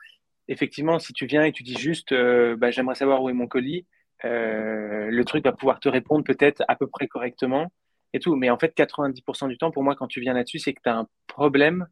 Effectivement, 0.47 0.99
si 1.01 1.13
tu 1.13 1.27
viens 1.27 1.43
et 1.45 1.53
tu 1.53 1.65
dis 1.65 1.77
juste, 1.77 2.15
bah, 2.15 2.71
j'aimerais 2.71 2.95
savoir 2.95 3.23
où 3.23 3.29
est 3.29 3.35
mon 3.35 3.47
colis, 3.47 3.87
le 4.23 5.23
truc 5.23 5.45
va 5.45 5.53
pouvoir 5.53 5.81
te 5.81 5.89
répondre 5.89 6.25
peut-être 6.25 6.63
à 6.69 6.77
peu 6.77 6.87
près 6.87 7.09
correctement 7.09 7.73
et 8.13 8.21
tout. 8.21 8.35
Mais 8.37 8.51
en 8.51 8.59
fait, 8.59 8.77
90% 8.77 9.49
du 9.49 9.59
temps, 9.59 9.71
pour 9.71 9.83
moi, 9.83 9.95
quand 9.95 10.09
tu 10.09 10.21
viens 10.21 10.35
là-dessus, 10.35 10.59
c'est 10.59 10.73
que 10.73 10.81
tu 10.83 10.89
as 10.89 10.97
un 10.97 11.09
problème 11.27 11.87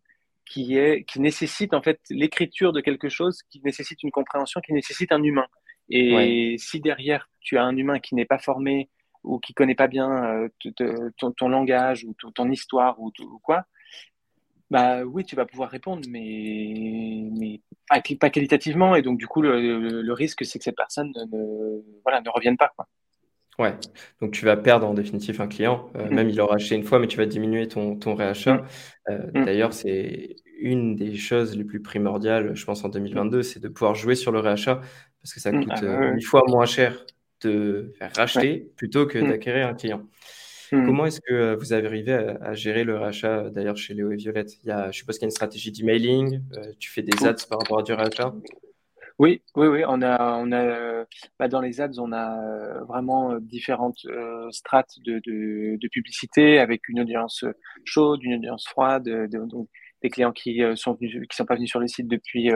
qui, 0.48 0.76
est, 0.76 1.04
qui 1.04 1.20
nécessite 1.20 1.74
en 1.74 1.82
fait 1.82 2.00
l'écriture 2.10 2.72
de 2.72 2.80
quelque 2.80 3.08
chose, 3.08 3.42
qui 3.50 3.60
nécessite 3.64 4.02
une 4.02 4.10
compréhension, 4.10 4.60
qui 4.60 4.72
nécessite 4.72 5.12
un 5.12 5.22
humain. 5.22 5.46
Et 5.90 6.56
si 6.58 6.80
derrière 6.80 7.30
tu 7.40 7.56
as 7.56 7.64
un 7.64 7.76
humain 7.76 7.98
qui 7.98 8.14
n'est 8.14 8.26
pas 8.26 8.38
formé 8.38 8.90
ou 9.24 9.38
qui 9.38 9.54
connaît 9.54 9.74
pas 9.74 9.88
bien 9.88 10.10
euh, 10.24 10.48
ton, 11.36 11.48
langage 11.48 12.04
ou 12.04 12.14
ton, 12.14 12.50
histoire 12.50 13.00
ou, 13.00 13.10
quoi, 13.42 13.64
bah 14.70 15.02
oui, 15.04 15.24
tu 15.24 15.34
vas 15.34 15.46
pouvoir 15.46 15.70
répondre, 15.70 16.02
mais, 16.08 17.30
mais 17.38 17.60
pas, 17.88 18.30
qualitativement. 18.30 18.96
Et 18.96 19.02
donc 19.02 19.18
du 19.18 19.26
coup, 19.26 19.40
le, 19.40 20.12
risque, 20.12 20.44
c'est 20.44 20.58
que 20.58 20.64
cette 20.64 20.76
personne 20.76 21.10
ne, 21.32 21.82
voilà, 22.04 22.20
ne 22.20 22.28
revienne 22.30 22.56
pas. 22.56 22.70
Quoi. 22.76 22.86
Ouais, 23.58 23.74
donc 24.20 24.32
tu 24.32 24.44
vas 24.44 24.56
perdre 24.56 24.86
en 24.86 24.94
définitive 24.94 25.40
un 25.40 25.48
client, 25.48 25.90
euh, 25.96 26.08
mm. 26.08 26.14
même 26.14 26.30
il 26.30 26.40
aura 26.40 26.54
acheté 26.54 26.76
une 26.76 26.84
fois, 26.84 27.00
mais 27.00 27.08
tu 27.08 27.16
vas 27.16 27.26
diminuer 27.26 27.66
ton, 27.66 27.96
ton 27.96 28.14
réachat. 28.14 28.54
Mm. 28.54 28.66
Euh, 29.10 29.18
mm. 29.34 29.44
D'ailleurs, 29.44 29.72
c'est 29.72 30.36
une 30.60 30.94
des 30.94 31.16
choses 31.16 31.56
les 31.56 31.64
plus 31.64 31.82
primordiales, 31.82 32.54
je 32.54 32.64
pense, 32.64 32.84
en 32.84 32.88
2022, 32.88 33.42
c'est 33.42 33.60
de 33.60 33.68
pouvoir 33.68 33.96
jouer 33.96 34.14
sur 34.14 34.30
le 34.30 34.38
réachat, 34.38 34.80
parce 35.20 35.34
que 35.34 35.40
ça 35.40 35.50
coûte 35.50 35.68
ah, 35.70 35.82
euh, 35.82 36.12
une 36.12 36.22
fois 36.22 36.44
moins 36.46 36.66
cher 36.66 37.04
de 37.42 37.92
faire 37.98 38.12
racheter 38.16 38.70
plutôt 38.76 39.06
que 39.06 39.18
d'acquérir 39.18 39.66
un 39.66 39.74
client. 39.74 40.02
Comment 40.70 41.06
est-ce 41.06 41.20
que 41.22 41.54
vous 41.54 41.72
avez 41.72 41.86
arrivé 41.86 42.12
à, 42.12 42.52
gérer 42.52 42.84
le 42.84 42.98
rachat 42.98 43.48
d'ailleurs 43.48 43.78
chez 43.78 43.94
Léo 43.94 44.12
et 44.12 44.16
Violette? 44.16 44.52
Il 44.62 44.68
y 44.68 44.70
a, 44.70 44.90
Je 44.90 44.98
suppose 44.98 45.16
qu'il 45.16 45.22
y 45.22 45.24
a 45.24 45.28
une 45.28 45.32
stratégie 45.32 45.72
d'emailing, 45.72 46.42
tu 46.78 46.90
fais 46.90 47.00
des 47.00 47.26
ads 47.26 47.46
par 47.48 47.58
rapport 47.58 47.78
à 47.78 47.82
du 47.82 47.92
rachat? 47.94 48.34
Oui, 49.18 49.42
oui, 49.56 49.66
oui, 49.66 49.82
on 49.86 50.00
a, 50.00 50.36
on 50.38 50.52
a, 50.52 51.04
bah, 51.40 51.48
dans 51.48 51.60
les 51.60 51.80
ads, 51.80 51.98
on 51.98 52.12
a 52.12 52.40
euh, 52.40 52.84
vraiment 52.84 53.32
euh, 53.32 53.40
différentes 53.40 54.04
euh, 54.06 54.48
strates 54.52 54.94
de, 55.04 55.20
de, 55.26 55.76
de, 55.76 55.88
publicité 55.88 56.60
avec 56.60 56.88
une 56.88 57.00
audience 57.00 57.44
chaude, 57.84 58.22
une 58.22 58.34
audience 58.34 58.66
froide, 58.68 59.08
donc 59.32 59.68
des 60.02 60.10
clients 60.10 60.30
qui 60.32 60.60
sont 60.76 60.94
venus, 60.94 61.26
qui 61.28 61.36
sont 61.36 61.46
pas 61.46 61.56
venus 61.56 61.68
sur 61.68 61.80
le 61.80 61.88
site 61.88 62.06
depuis, 62.06 62.52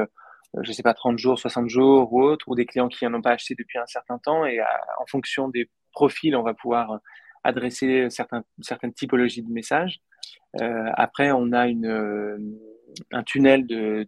je 0.62 0.72
sais 0.72 0.85
pas, 0.85 0.94
30 0.94 1.18
jours, 1.18 1.37
60 1.37 1.68
jours 1.68 2.12
ou 2.12 2.22
autre, 2.22 2.46
ou 2.48 2.55
des 2.55 2.66
clients 2.66 2.88
qui 2.88 3.05
n'en 3.05 3.14
ont 3.14 3.22
pas 3.22 3.33
acheté 3.33 3.57
depuis 3.59 3.79
un 3.79 3.87
certain 3.87 4.18
temps. 4.18 4.46
Et 4.46 4.61
en 4.61 5.07
fonction 5.09 5.48
des 5.48 5.68
profils, 5.92 6.37
on 6.37 6.44
va 6.44 6.55
pouvoir 6.55 7.01
adresser 7.42 8.09
certains, 8.11 8.44
certaines 8.61 8.92
typologies 8.92 9.42
de 9.42 9.51
messages. 9.51 10.01
après, 10.96 11.33
on 11.33 11.51
a 11.53 11.66
une, 11.66 12.57
un 13.11 13.22
tunnel 13.22 13.66
de, 13.66 14.07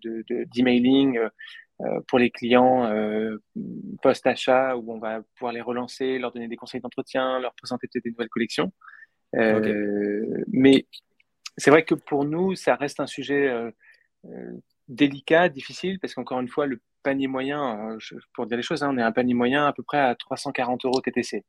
d'emailing. 0.55 1.14
De, 1.14 1.19
euh, 1.21 1.29
pour 2.07 2.19
les 2.19 2.31
clients 2.31 2.87
euh, 2.87 3.43
post-achat 4.03 4.77
où 4.77 4.93
on 4.93 4.99
va 4.99 5.23
pouvoir 5.35 5.53
les 5.53 5.61
relancer, 5.61 6.19
leur 6.19 6.33
donner 6.33 6.49
des 6.49 6.57
conseils 6.57 6.81
d'entretien, 6.81 7.41
leur 7.41 7.55
présenter 7.55 7.89
peut-être 7.89 8.05
des 8.05 8.11
nouvelles 8.11 8.29
collections. 8.29 8.73
Euh, 9.35 10.45
mais 10.53 10.87
c'est 11.57 11.71
vrai 11.71 11.85
que 11.85 11.95
pour 11.95 12.25
nous, 12.25 12.55
ça 12.55 12.77
reste 12.77 13.01
un 13.01 13.07
sujet 13.07 13.53
délicat, 14.89 15.49
difficile, 15.49 15.99
parce 15.99 16.15
qu'encore 16.15 16.41
une 16.41 16.49
fois, 16.49 16.67
le 16.67 16.81
panier 17.03 17.27
moyen, 17.27 17.99
pour 18.35 18.47
dire 18.47 18.57
les 18.57 18.63
choses, 18.63 18.83
hein, 18.83 18.91
on 18.93 18.99
est 18.99 19.03
un 19.03 19.13
panier 19.13 19.35
moyen 19.35 19.67
à 19.67 19.73
peu 19.73 19.83
près 19.83 19.99
à 19.99 20.15
340 20.15 20.85
euros 20.85 21.01
TTC. 21.01 21.45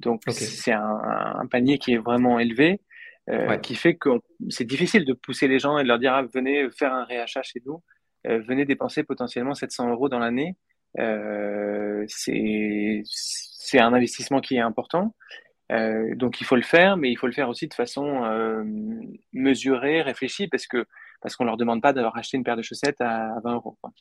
Donc 0.00 0.22
c'est 0.28 0.72
un, 0.72 1.46
panier 1.50 1.78
qui 1.78 1.94
est 1.94 1.98
vraiment 1.98 2.38
élevé, 2.38 2.80
qui 3.62 3.74
fait 3.74 3.96
que 3.96 4.10
c'est 4.50 4.64
difficile 4.64 5.06
de 5.06 5.14
pousser 5.14 5.48
les 5.48 5.58
gens 5.58 5.78
et 5.78 5.82
de 5.82 5.88
leur 5.88 5.98
dire 5.98 6.12
ah, 6.12 6.22
venez 6.22 6.70
faire 6.70 6.92
un 6.92 7.04
réachat 7.04 7.42
chez 7.42 7.62
nous. 7.64 7.82
Euh, 8.26 8.40
venez 8.46 8.64
dépenser 8.64 9.02
potentiellement 9.02 9.54
700 9.54 9.90
euros 9.90 10.08
dans 10.08 10.18
l'année. 10.18 10.56
Euh, 10.98 12.04
c'est 12.08 13.78
un 13.78 13.92
investissement 13.92 14.40
qui 14.40 14.56
est 14.56 14.60
important. 14.60 15.14
Euh, 15.70 16.14
donc 16.16 16.40
il 16.40 16.44
faut 16.44 16.56
le 16.56 16.62
faire, 16.62 16.96
mais 16.96 17.10
il 17.10 17.16
faut 17.16 17.26
le 17.26 17.32
faire 17.32 17.48
aussi 17.48 17.68
de 17.68 17.74
façon 17.74 18.24
euh, 18.24 18.64
mesurée, 19.32 20.02
réfléchie, 20.02 20.48
parce 20.48 20.66
que 20.66 20.84
parce 21.20 21.36
qu'on 21.36 21.44
leur 21.44 21.56
demande 21.56 21.82
pas 21.82 21.92
d'avoir 21.92 22.16
acheté 22.16 22.38
une 22.38 22.44
paire 22.44 22.56
de 22.56 22.62
chaussettes 22.62 23.00
à, 23.00 23.38
20 23.44 23.54
euros. 23.54 23.76
Quoi. 23.80 23.92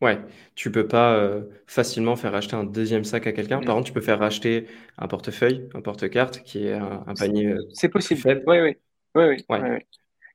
Ouais, 0.00 0.18
tu 0.54 0.72
peux 0.72 0.88
pas 0.88 1.14
euh, 1.14 1.42
facilement 1.66 2.16
faire 2.16 2.34
acheter 2.34 2.56
un 2.56 2.64
deuxième 2.64 3.04
sac 3.04 3.26
à 3.26 3.32
quelqu'un. 3.32 3.60
Par 3.60 3.74
contre, 3.74 3.86
tu 3.88 3.92
peux 3.92 4.00
faire 4.00 4.22
acheter 4.22 4.66
un 4.96 5.08
portefeuille, 5.08 5.68
un 5.74 5.82
porte-carte, 5.82 6.42
qui 6.42 6.66
est 6.66 6.72
un, 6.72 7.14
panier. 7.18 7.54
c'est 7.74 7.88
possible. 7.88 8.42
Oui, 8.46 8.60
oui, 8.60 8.76
oui, 9.14 9.24
oui. 9.24 9.44
Ouais. 9.48 9.86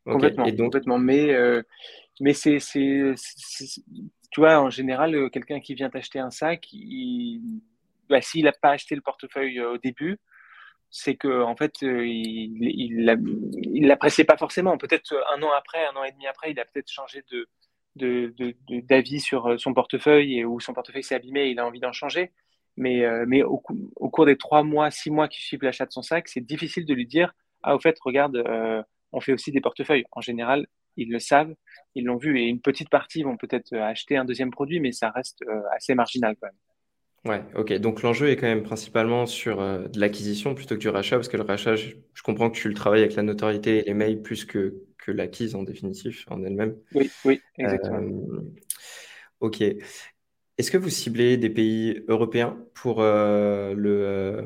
Complètement, 0.06 0.46
donc... 0.46 0.58
complètement. 0.58 1.00
Mais 1.00 1.34
mais 2.20 2.34
c'est, 2.34 2.60
tu 4.32 4.40
vois, 4.40 4.60
en 4.60 4.70
général, 4.70 5.16
euh, 5.16 5.30
quelqu'un 5.30 5.60
qui 5.60 5.74
vient 5.76 5.90
t'acheter 5.90 6.20
un 6.20 6.32
sac, 6.32 6.68
il, 6.72 7.62
bah, 8.10 8.22
s'il 8.22 8.46
n'a 8.46 8.52
pas 8.52 8.72
acheté 8.72 8.96
le 8.96 9.02
portefeuille 9.02 9.60
euh, 9.60 9.74
au 9.74 9.78
début, 9.78 10.20
c'est 10.92 11.16
que 11.16 11.42
en 11.42 11.56
fait, 11.56 11.82
il, 11.82 12.58
il, 12.62 13.88
l'appréciait 13.88 14.26
pas 14.26 14.38
forcément. 14.38 14.78
Peut-être 14.78 15.16
un 15.36 15.42
an 15.42 15.52
après, 15.52 15.84
un 15.88 15.96
an 15.96 16.04
et 16.04 16.12
demi 16.12 16.28
après, 16.28 16.52
il 16.52 16.60
a 16.60 16.66
peut-être 16.66 16.92
changé 16.92 17.24
d'avis 17.96 19.20
sur 19.20 19.60
son 19.60 19.74
portefeuille 19.74 20.40
et 20.40 20.46
où 20.46 20.60
son 20.60 20.74
portefeuille 20.74 21.04
s'est 21.04 21.16
abîmé, 21.16 21.50
il 21.50 21.60
a 21.60 21.66
envie 21.66 21.80
d'en 21.80 21.94
changer. 21.94 22.32
Mais, 22.78 23.04
au, 23.44 23.58
cours 23.60 24.26
des 24.28 24.38
trois 24.38 24.64
mois, 24.64 24.92
six 24.92 25.10
mois 25.10 25.28
qui 25.28 25.42
suivent 25.42 25.64
l'achat 25.64 25.88
de 25.88 25.92
son 25.92 26.04
sac, 26.04 26.28
c'est 26.28 26.42
difficile 26.42 26.86
de 26.86 26.94
lui 26.94 27.08
dire 27.08 27.34
Ah, 27.64 27.76
au 27.76 27.80
fait, 27.80 27.98
regarde, 28.00 28.44
on 29.12 29.20
fait 29.20 29.34
aussi 29.34 29.52
des 29.52 29.62
portefeuilles. 29.62 30.06
En 30.12 30.22
général, 30.22 30.68
ils 30.98 31.10
le 31.10 31.20
savent, 31.20 31.54
ils 31.96 32.06
l'ont 32.06 32.18
vu, 32.18 32.40
et 32.40 32.44
une 32.44 32.62
petite 32.62 32.90
partie 32.90 33.24
vont 33.24 33.38
peut-être 33.38 33.76
acheter 33.76 34.18
un 34.18 34.26
deuxième 34.26 34.52
produit, 34.52 34.80
mais 34.80 34.92
ça 34.92 35.10
reste 35.10 35.44
assez 35.72 35.96
marginal 35.96 36.36
quand 36.40 36.48
même. 36.48 36.56
Ouais, 37.26 37.42
ok. 37.56 37.74
Donc 37.80 38.02
l'enjeu 38.02 38.30
est 38.30 38.36
quand 38.36 38.48
même 38.48 38.64
principalement 38.64 39.26
sur 39.26 39.62
euh, 39.62 39.88
de 39.88 40.00
l'acquisition 40.00 40.56
plutôt 40.56 40.76
que 40.76 40.80
du 40.82 40.90
rachat, 40.90 41.16
parce 41.16 41.30
que 41.30 41.38
le 41.38 41.44
rachat, 41.44 41.76
je, 41.76 41.94
comprends 42.22 42.50
que 42.50 42.58
tu 42.58 42.68
le 42.68 42.74
travailles 42.74 43.02
avec 43.02 43.16
la 43.16 43.24
notoriété 43.24 43.80
et 43.80 43.84
les 43.84 43.94
mails 43.94 44.22
plus 44.22 44.44
que, 44.44 44.84
que 44.98 45.12
l'acquise 45.12 45.56
en 45.56 45.64
définitif, 45.64 46.26
en 46.30 46.44
elle-même. 46.44 46.76
Oui, 46.94 47.10
oui, 47.24 47.42
exactement. 47.58 48.00
Euh, 48.00 48.54
ok. 49.40 49.62
Est-ce 49.62 50.70
que 50.70 50.78
vous 50.78 50.90
ciblez 50.90 51.38
des 51.38 51.50
pays 51.50 52.04
européens 52.10 52.58
pour, 52.74 53.02
euh, 53.02 53.74
le, 53.74 54.46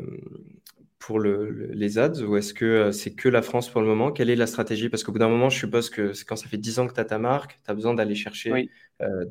pour 1.07 1.19
le, 1.19 1.71
les 1.71 1.99
ads 1.99 2.21
ou 2.21 2.35
est-ce 2.35 2.53
que 2.53 2.91
c'est 2.91 3.15
que 3.15 3.29
la 3.29 3.41
France 3.41 3.69
pour 3.69 3.79
le 3.79 3.87
moment? 3.87 4.11
Quelle 4.11 4.29
est 4.29 4.35
la 4.35 4.45
stratégie? 4.45 4.89
Parce 4.89 5.05
qu'au 5.05 5.13
bout 5.13 5.19
d'un 5.19 5.29
moment, 5.29 5.49
je 5.49 5.57
suppose 5.57 5.89
que 5.89 6.11
quand 6.27 6.35
ça 6.35 6.49
fait 6.49 6.57
10 6.57 6.79
ans 6.79 6.87
que 6.87 6.93
tu 6.93 6.99
as 6.99 7.05
ta 7.05 7.17
marque, 7.17 7.61
tu 7.63 7.71
as 7.71 7.73
besoin 7.73 7.93
d'aller 7.93 8.15
chercher 8.15 8.69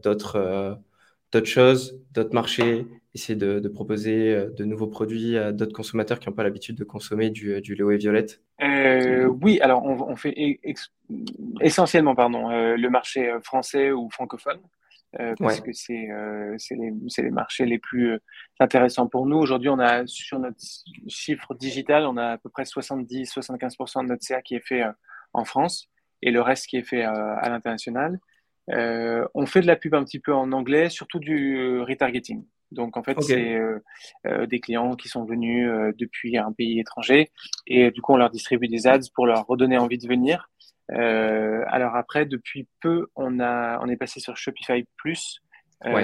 d'autres 0.02 0.78
d'autres 1.32 1.46
choses, 1.46 2.00
d'autres 2.12 2.34
marchés, 2.34 2.86
essayer 3.14 3.36
de, 3.36 3.68
proposer 3.68 4.32
euh, 4.32 4.50
de 4.50 4.64
nouveaux 4.64 4.86
produits 4.86 5.36
à 5.36 5.52
d'autres 5.52 5.72
consommateurs 5.72 6.18
qui 6.18 6.28
n'ont 6.28 6.34
pas 6.34 6.44
l'habitude 6.44 6.76
de 6.76 6.84
consommer 6.84 7.30
du, 7.30 7.54
euh, 7.54 7.60
du 7.60 7.74
Léo 7.74 7.90
et 7.90 7.96
Violette? 7.96 8.42
Euh, 8.62 9.26
Oui, 9.26 9.58
alors 9.60 9.84
on, 9.84 10.16
fait 10.16 10.34
essentiellement 11.60 12.14
pardon, 12.14 12.48
le 12.48 12.88
marché 12.88 13.30
français 13.42 13.90
ou 13.92 14.08
francophone. 14.10 14.60
Parce 15.38 15.60
que 15.60 15.72
c'est 15.72 16.08
les, 16.70 16.92
les, 17.18 17.30
marchés 17.30 17.66
les 17.66 17.78
plus 17.78 18.18
intéressants 18.60 19.06
pour 19.06 19.26
nous. 19.26 19.36
Aujourd'hui, 19.36 19.68
on 19.68 19.78
a 19.78 20.06
sur 20.06 20.38
notre 20.38 20.58
chiffre 21.08 21.54
digital, 21.54 22.06
on 22.06 22.16
a 22.16 22.32
à 22.32 22.38
peu 22.38 22.48
près 22.48 22.64
70-75% 22.64 24.02
de 24.02 24.08
notre 24.08 24.22
CA 24.22 24.42
qui 24.42 24.54
est 24.54 24.66
fait 24.66 24.82
en 25.32 25.44
France 25.44 25.88
et 26.22 26.30
le 26.30 26.40
reste 26.40 26.66
qui 26.66 26.76
est 26.76 26.82
fait 26.82 27.02
à 27.02 27.48
l'international. 27.48 28.18
Euh, 28.72 29.26
on 29.34 29.46
fait 29.46 29.60
de 29.60 29.66
la 29.66 29.76
pub 29.76 29.94
un 29.94 30.04
petit 30.04 30.18
peu 30.18 30.34
en 30.34 30.52
anglais, 30.52 30.90
surtout 30.90 31.18
du 31.18 31.58
euh, 31.58 31.84
retargeting. 31.84 32.44
Donc 32.72 32.96
en 32.96 33.02
fait, 33.04 33.16
c'est 33.22 33.54
euh, 33.54 34.46
des 34.46 34.58
clients 34.58 34.96
qui 34.96 35.08
sont 35.08 35.24
venus 35.24 35.70
depuis 35.96 36.36
un 36.36 36.52
pays 36.52 36.80
étranger 36.80 37.30
et 37.68 37.92
du 37.92 38.02
coup 38.02 38.12
on 38.12 38.16
leur 38.16 38.30
distribue 38.30 38.66
des 38.66 38.88
ads 38.88 39.08
pour 39.14 39.24
leur 39.24 39.46
redonner 39.46 39.78
envie 39.78 39.98
de 39.98 40.08
venir. 40.08 40.50
Alors 40.88 41.96
après, 41.96 42.26
depuis 42.26 42.68
peu, 42.80 43.08
on 43.16 43.40
a 43.40 43.78
on 43.82 43.88
est 43.88 43.96
passé 43.96 44.20
sur 44.20 44.36
Shopify 44.36 44.86
Plus, 44.96 45.40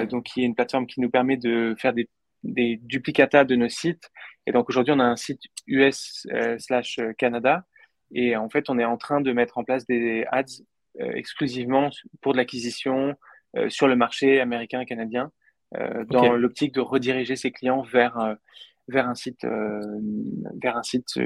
donc 0.09 0.25
qui 0.25 0.41
est 0.41 0.45
une 0.45 0.55
plateforme 0.55 0.87
qui 0.87 0.99
nous 1.01 1.09
permet 1.09 1.37
de 1.37 1.75
faire 1.77 1.93
des, 1.93 2.09
des 2.43 2.79
duplicata 2.83 3.45
de 3.45 3.55
nos 3.55 3.69
sites. 3.69 4.11
Et 4.45 4.51
donc 4.51 4.69
aujourd'hui, 4.69 4.93
on 4.93 4.99
a 4.99 5.05
un 5.05 5.15
site 5.15 5.41
US 5.67 6.27
slash 6.57 6.99
Canada. 7.17 7.65
Et 8.13 8.35
en 8.35 8.49
fait, 8.49 8.69
on 8.69 8.77
est 8.77 8.85
en 8.85 8.97
train 8.97 9.21
de 9.21 9.31
mettre 9.31 9.57
en 9.57 9.63
place 9.63 9.85
des 9.85 10.25
ads 10.31 10.43
euh, 11.01 11.11
exclusivement 11.13 11.89
pour 12.21 12.33
de 12.33 12.37
l'acquisition 12.37 13.15
euh, 13.57 13.67
sur 13.69 13.87
le 13.87 13.95
marché 13.95 14.39
américain 14.39 14.85
canadien, 14.85 15.31
euh, 15.75 16.05
dans 16.05 16.33
l'optique 16.33 16.71
de 16.71 16.81
rediriger 16.81 17.35
ses 17.35 17.51
clients 17.51 17.81
vers 17.81 18.37
vers 18.87 19.07
un 19.07 19.15
site 19.15 19.45
vers 20.61 20.77
un 20.77 20.83
site 20.83 21.17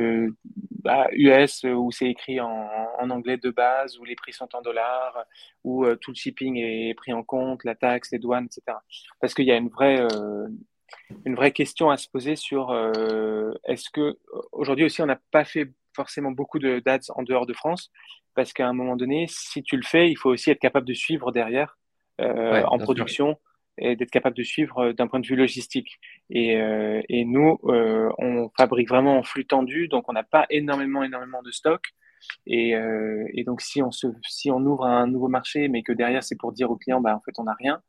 bah, 0.83 1.07
US 1.11 1.63
où 1.63 1.91
c'est 1.91 2.07
écrit 2.07 2.39
en, 2.39 2.69
en, 2.99 3.09
anglais 3.09 3.37
de 3.37 3.49
base 3.49 3.97
où 3.97 4.05
les 4.05 4.15
prix 4.15 4.33
sont 4.33 4.49
en 4.53 4.61
dollars 4.61 5.25
où 5.63 5.85
tout 5.95 6.11
le 6.11 6.15
shipping 6.15 6.57
est 6.57 6.93
pris 6.95 7.13
en 7.13 7.23
compte 7.23 7.63
la 7.63 7.75
taxe 7.75 8.11
les 8.11 8.19
douanes 8.19 8.45
etc 8.45 8.77
parce 9.19 9.33
qu'il 9.33 9.45
y 9.45 9.51
a 9.51 9.57
une 9.57 9.69
vraie 9.69 10.05
une 11.25 11.35
vraie 11.35 11.51
question 11.51 11.89
à 11.89 11.97
se 11.97 12.07
poser 12.07 12.35
sur 12.35 12.71
est-ce 13.63 13.89
que 13.89 14.19
aujourd'hui 14.51 14.85
aussi 14.85 15.01
on 15.01 15.07
n'a 15.07 15.19
pas 15.31 15.43
fait 15.43 15.71
forcément 15.97 16.31
beaucoup 16.31 16.59
de 16.59 16.79
dates 16.79 17.09
en 17.15 17.23
dehors 17.23 17.45
de 17.45 17.53
France? 17.53 17.91
Parce 18.35 18.53
qu'à 18.53 18.67
un 18.67 18.73
moment 18.73 18.95
donné, 18.95 19.25
si 19.27 19.63
tu 19.63 19.75
le 19.75 19.83
fais, 19.83 20.09
il 20.09 20.15
faut 20.15 20.29
aussi 20.29 20.51
être 20.51 20.59
capable 20.59 20.87
de 20.87 20.93
suivre 20.93 21.31
derrière 21.31 21.77
euh, 22.21 22.63
en 22.63 22.77
production 22.77 23.37
et 23.77 23.95
d'être 23.95 24.11
capable 24.11 24.35
de 24.35 24.43
suivre 24.43 24.79
euh, 24.79 24.93
d'un 24.93 25.07
point 25.07 25.19
de 25.19 25.27
vue 25.27 25.35
logistique. 25.35 25.99
Et, 26.29 26.57
euh, 26.57 27.01
et 27.09 27.25
nous, 27.25 27.59
on 27.63 28.49
fabrique 28.57 28.89
vraiment 28.89 29.17
en 29.17 29.23
flux 29.23 29.45
tendu, 29.45 29.87
donc 29.87 30.09
on 30.09 30.13
n'a 30.13 30.23
pas 30.23 30.45
énormément, 30.49 31.03
énormément 31.03 31.41
de 31.41 31.51
stock. 31.51 31.81
Et, 32.45 32.71
et, 32.71 33.43
donc, 33.43 33.61
si 33.61 33.81
on, 33.81 33.91
se, 33.91 34.07
si 34.27 34.49
on 34.49 34.57
ouvre 34.57 34.85
un 34.85 35.07
nouveau 35.07 35.27
marché, 35.27 35.67
mais 35.67 35.83
que 35.83 35.93
derrière, 35.93 36.23
c'est 36.23 36.35
pour 36.35 36.51
dire 36.51 36.69
au 36.71 36.75
client, 36.75 36.99
bah, 36.99 37.15
en 37.15 37.21
fait, 37.21 37.31
on 37.37 37.43
n'a 37.43 37.53
rien, 37.53 37.81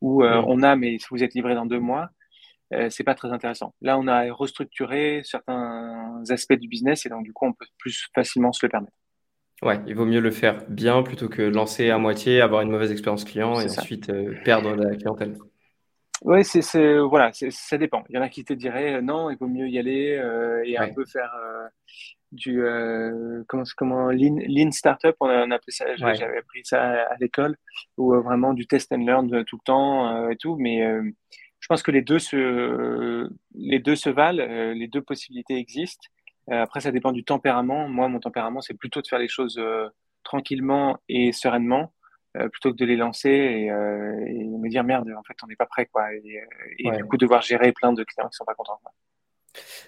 ou 0.00 0.24
mm. 0.24 0.44
on 0.46 0.62
a, 0.62 0.76
mais 0.76 0.96
vous 1.10 1.22
êtes 1.22 1.34
livré 1.34 1.54
dans 1.54 1.66
deux 1.66 1.78
mois, 1.78 2.10
euh, 2.72 2.90
c'est 2.90 3.04
pas 3.04 3.14
très 3.14 3.32
intéressant. 3.32 3.74
Là, 3.80 3.98
on 3.98 4.08
a 4.08 4.32
restructuré 4.32 5.22
certains 5.24 6.22
aspects 6.30 6.54
du 6.54 6.68
business 6.68 7.06
et 7.06 7.08
donc, 7.08 7.24
du 7.24 7.32
coup, 7.32 7.46
on 7.46 7.52
peut 7.52 7.66
plus 7.78 8.08
facilement 8.14 8.52
se 8.52 8.64
le 8.64 8.70
permettre. 8.70 8.96
Ouais, 9.62 9.80
il 9.86 9.94
vaut 9.94 10.04
mieux 10.04 10.20
le 10.20 10.30
faire 10.30 10.64
bien 10.68 11.02
plutôt 11.02 11.28
que 11.28 11.40
lancer 11.40 11.88
à 11.88 11.96
moitié, 11.96 12.42
avoir 12.42 12.60
une 12.60 12.70
mauvaise 12.70 12.92
expérience 12.92 13.24
client 13.24 13.58
et 13.58 13.64
ensuite 13.64 14.10
euh, 14.10 14.34
perdre 14.44 14.74
la 14.74 14.94
clientèle. 14.96 15.38
Oui, 16.22 16.44
c'est, 16.44 16.98
voilà, 16.98 17.30
ça 17.32 17.78
dépend. 17.78 18.04
Il 18.08 18.16
y 18.16 18.18
en 18.18 18.22
a 18.22 18.28
qui 18.28 18.44
te 18.44 18.52
diraient 18.52 18.96
euh, 18.96 19.00
non, 19.00 19.30
il 19.30 19.38
vaut 19.38 19.48
mieux 19.48 19.68
y 19.68 19.78
aller 19.78 20.16
euh, 20.16 20.62
et 20.64 20.76
un 20.76 20.92
peu 20.92 21.04
faire 21.06 21.32
du 22.32 22.62
comment, 23.48 23.62
comment 23.76 24.10
lean, 24.10 24.36
lean 24.46 24.72
startup, 24.72 25.16
on, 25.20 25.28
a, 25.28 25.42
appelé 25.42 25.70
ça, 25.70 25.96
j'avais 25.96 26.38
appris 26.38 26.60
ça 26.64 26.82
à, 26.82 27.16
l'école, 27.18 27.56
ou 27.96 28.14
vraiment 28.14 28.52
du 28.52 28.66
test 28.66 28.92
and 28.92 29.06
learn 29.06 29.44
tout 29.44 29.56
le 29.56 29.64
temps 29.64 30.28
et 30.28 30.36
tout, 30.36 30.56
mais 30.56 30.84
je 31.60 31.66
pense 31.68 31.82
que 31.82 31.92
les 31.92 32.02
deux 32.02 32.18
se, 32.18 33.30
les 33.54 33.78
deux 33.78 33.96
se 33.96 34.10
valent, 34.10 34.44
les 34.74 34.88
deux 34.88 35.02
possibilités 35.02 35.56
existent. 35.56 36.08
Euh, 36.50 36.62
après, 36.62 36.80
ça 36.80 36.92
dépend 36.92 37.12
du 37.12 37.24
tempérament. 37.24 37.88
Moi, 37.88 38.08
mon 38.08 38.20
tempérament, 38.20 38.60
c'est 38.60 38.74
plutôt 38.74 39.02
de 39.02 39.06
faire 39.06 39.18
les 39.18 39.28
choses 39.28 39.58
euh, 39.58 39.88
tranquillement 40.22 40.98
et 41.08 41.32
sereinement, 41.32 41.92
euh, 42.36 42.48
plutôt 42.48 42.72
que 42.72 42.76
de 42.76 42.84
les 42.84 42.96
lancer 42.96 43.30
et, 43.30 43.70
me 43.70 44.68
dire 44.68 44.84
merde, 44.84 45.08
en 45.16 45.22
fait, 45.22 45.34
on 45.42 45.46
n'est 45.46 45.56
pas 45.56 45.66
prêt, 45.66 45.86
quoi. 45.86 46.12
Et, 46.14 46.42
du 46.78 47.04
coup, 47.04 47.16
devoir 47.16 47.42
gérer 47.42 47.72
plein 47.72 47.92
de 47.92 48.04
clients 48.04 48.28
qui 48.28 48.36
sont 48.36 48.44
pas 48.44 48.54
contents. 48.54 48.80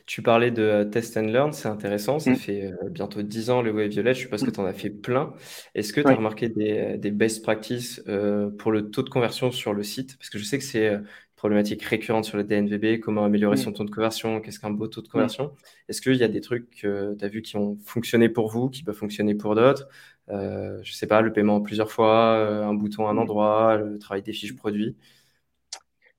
Tu 0.07 0.23
parlais 0.23 0.51
de 0.51 0.85
test 0.85 1.19
and 1.19 1.27
learn, 1.27 1.53
c'est 1.53 1.69
intéressant. 1.69 2.19
Ça 2.19 2.31
mm. 2.31 2.37
fait 2.37 2.73
bientôt 2.91 3.21
10 3.21 3.51
ans 3.51 3.61
le 3.61 3.71
Web 3.71 3.91
Violet. 3.91 4.15
Je 4.15 4.21
suppose 4.21 4.43
que 4.43 4.49
mm. 4.49 4.53
tu 4.53 4.61
en 4.61 4.65
as 4.65 4.73
fait 4.73 4.89
plein. 4.89 5.35
Est-ce 5.75 5.93
que 5.93 6.01
tu 6.01 6.09
as 6.09 6.15
remarqué 6.15 6.49
des, 6.49 6.97
des, 6.97 7.11
best 7.11 7.43
practices 7.43 8.03
pour 8.59 8.73
le 8.73 8.91
taux 8.91 9.03
de 9.03 9.11
conversion 9.11 9.51
sur 9.51 9.75
le 9.75 9.83
site? 9.83 10.17
Parce 10.17 10.31
que 10.31 10.39
je 10.39 10.45
sais 10.45 10.59
que 10.59 10.65
c'est 10.65 10.99
problématiques 11.39 11.83
récurrentes 11.85 12.25
sur 12.25 12.37
le 12.37 12.45
DNVB, 12.45 13.01
comment 13.01 13.25
améliorer 13.25 13.55
mm. 13.55 13.61
son 13.61 13.73
taux 13.73 13.85
de 13.85 13.91
conversion, 13.91 14.41
qu'est-ce 14.41 14.59
qu'un 14.59 14.71
beau 14.71 14.89
taux 14.89 15.01
de 15.01 15.07
mm. 15.07 15.11
conversion. 15.11 15.53
Est-ce 15.89 16.03
qu'il 16.03 16.17
y 16.17 16.25
a 16.25 16.29
des 16.29 16.41
trucs 16.41 16.69
que 16.83 17.15
tu 17.15 17.25
as 17.25 17.29
vu 17.29 17.43
qui 17.43 17.57
ont 17.57 17.79
fonctionné 17.85 18.29
pour 18.29 18.49
vous, 18.49 18.69
qui 18.69 18.83
peuvent 18.83 18.97
fonctionner 18.97 19.35
pour 19.37 19.55
d'autres? 19.55 19.89
Euh, 20.31 20.81
Je 20.83 20.93
sais 20.93 21.07
pas, 21.07 21.23
le 21.23 21.33
paiement 21.33 21.61
plusieurs 21.61 21.91
fois, 21.91 22.35
euh, 22.35 22.65
un 22.65 22.75
bouton 22.75 23.07
à 23.07 23.11
un 23.11 23.15
mm. 23.15 23.19
endroit, 23.19 23.77
le 23.77 23.99
travail 23.99 24.23
des 24.23 24.33
fiches 24.33 24.57
produits 24.57 24.97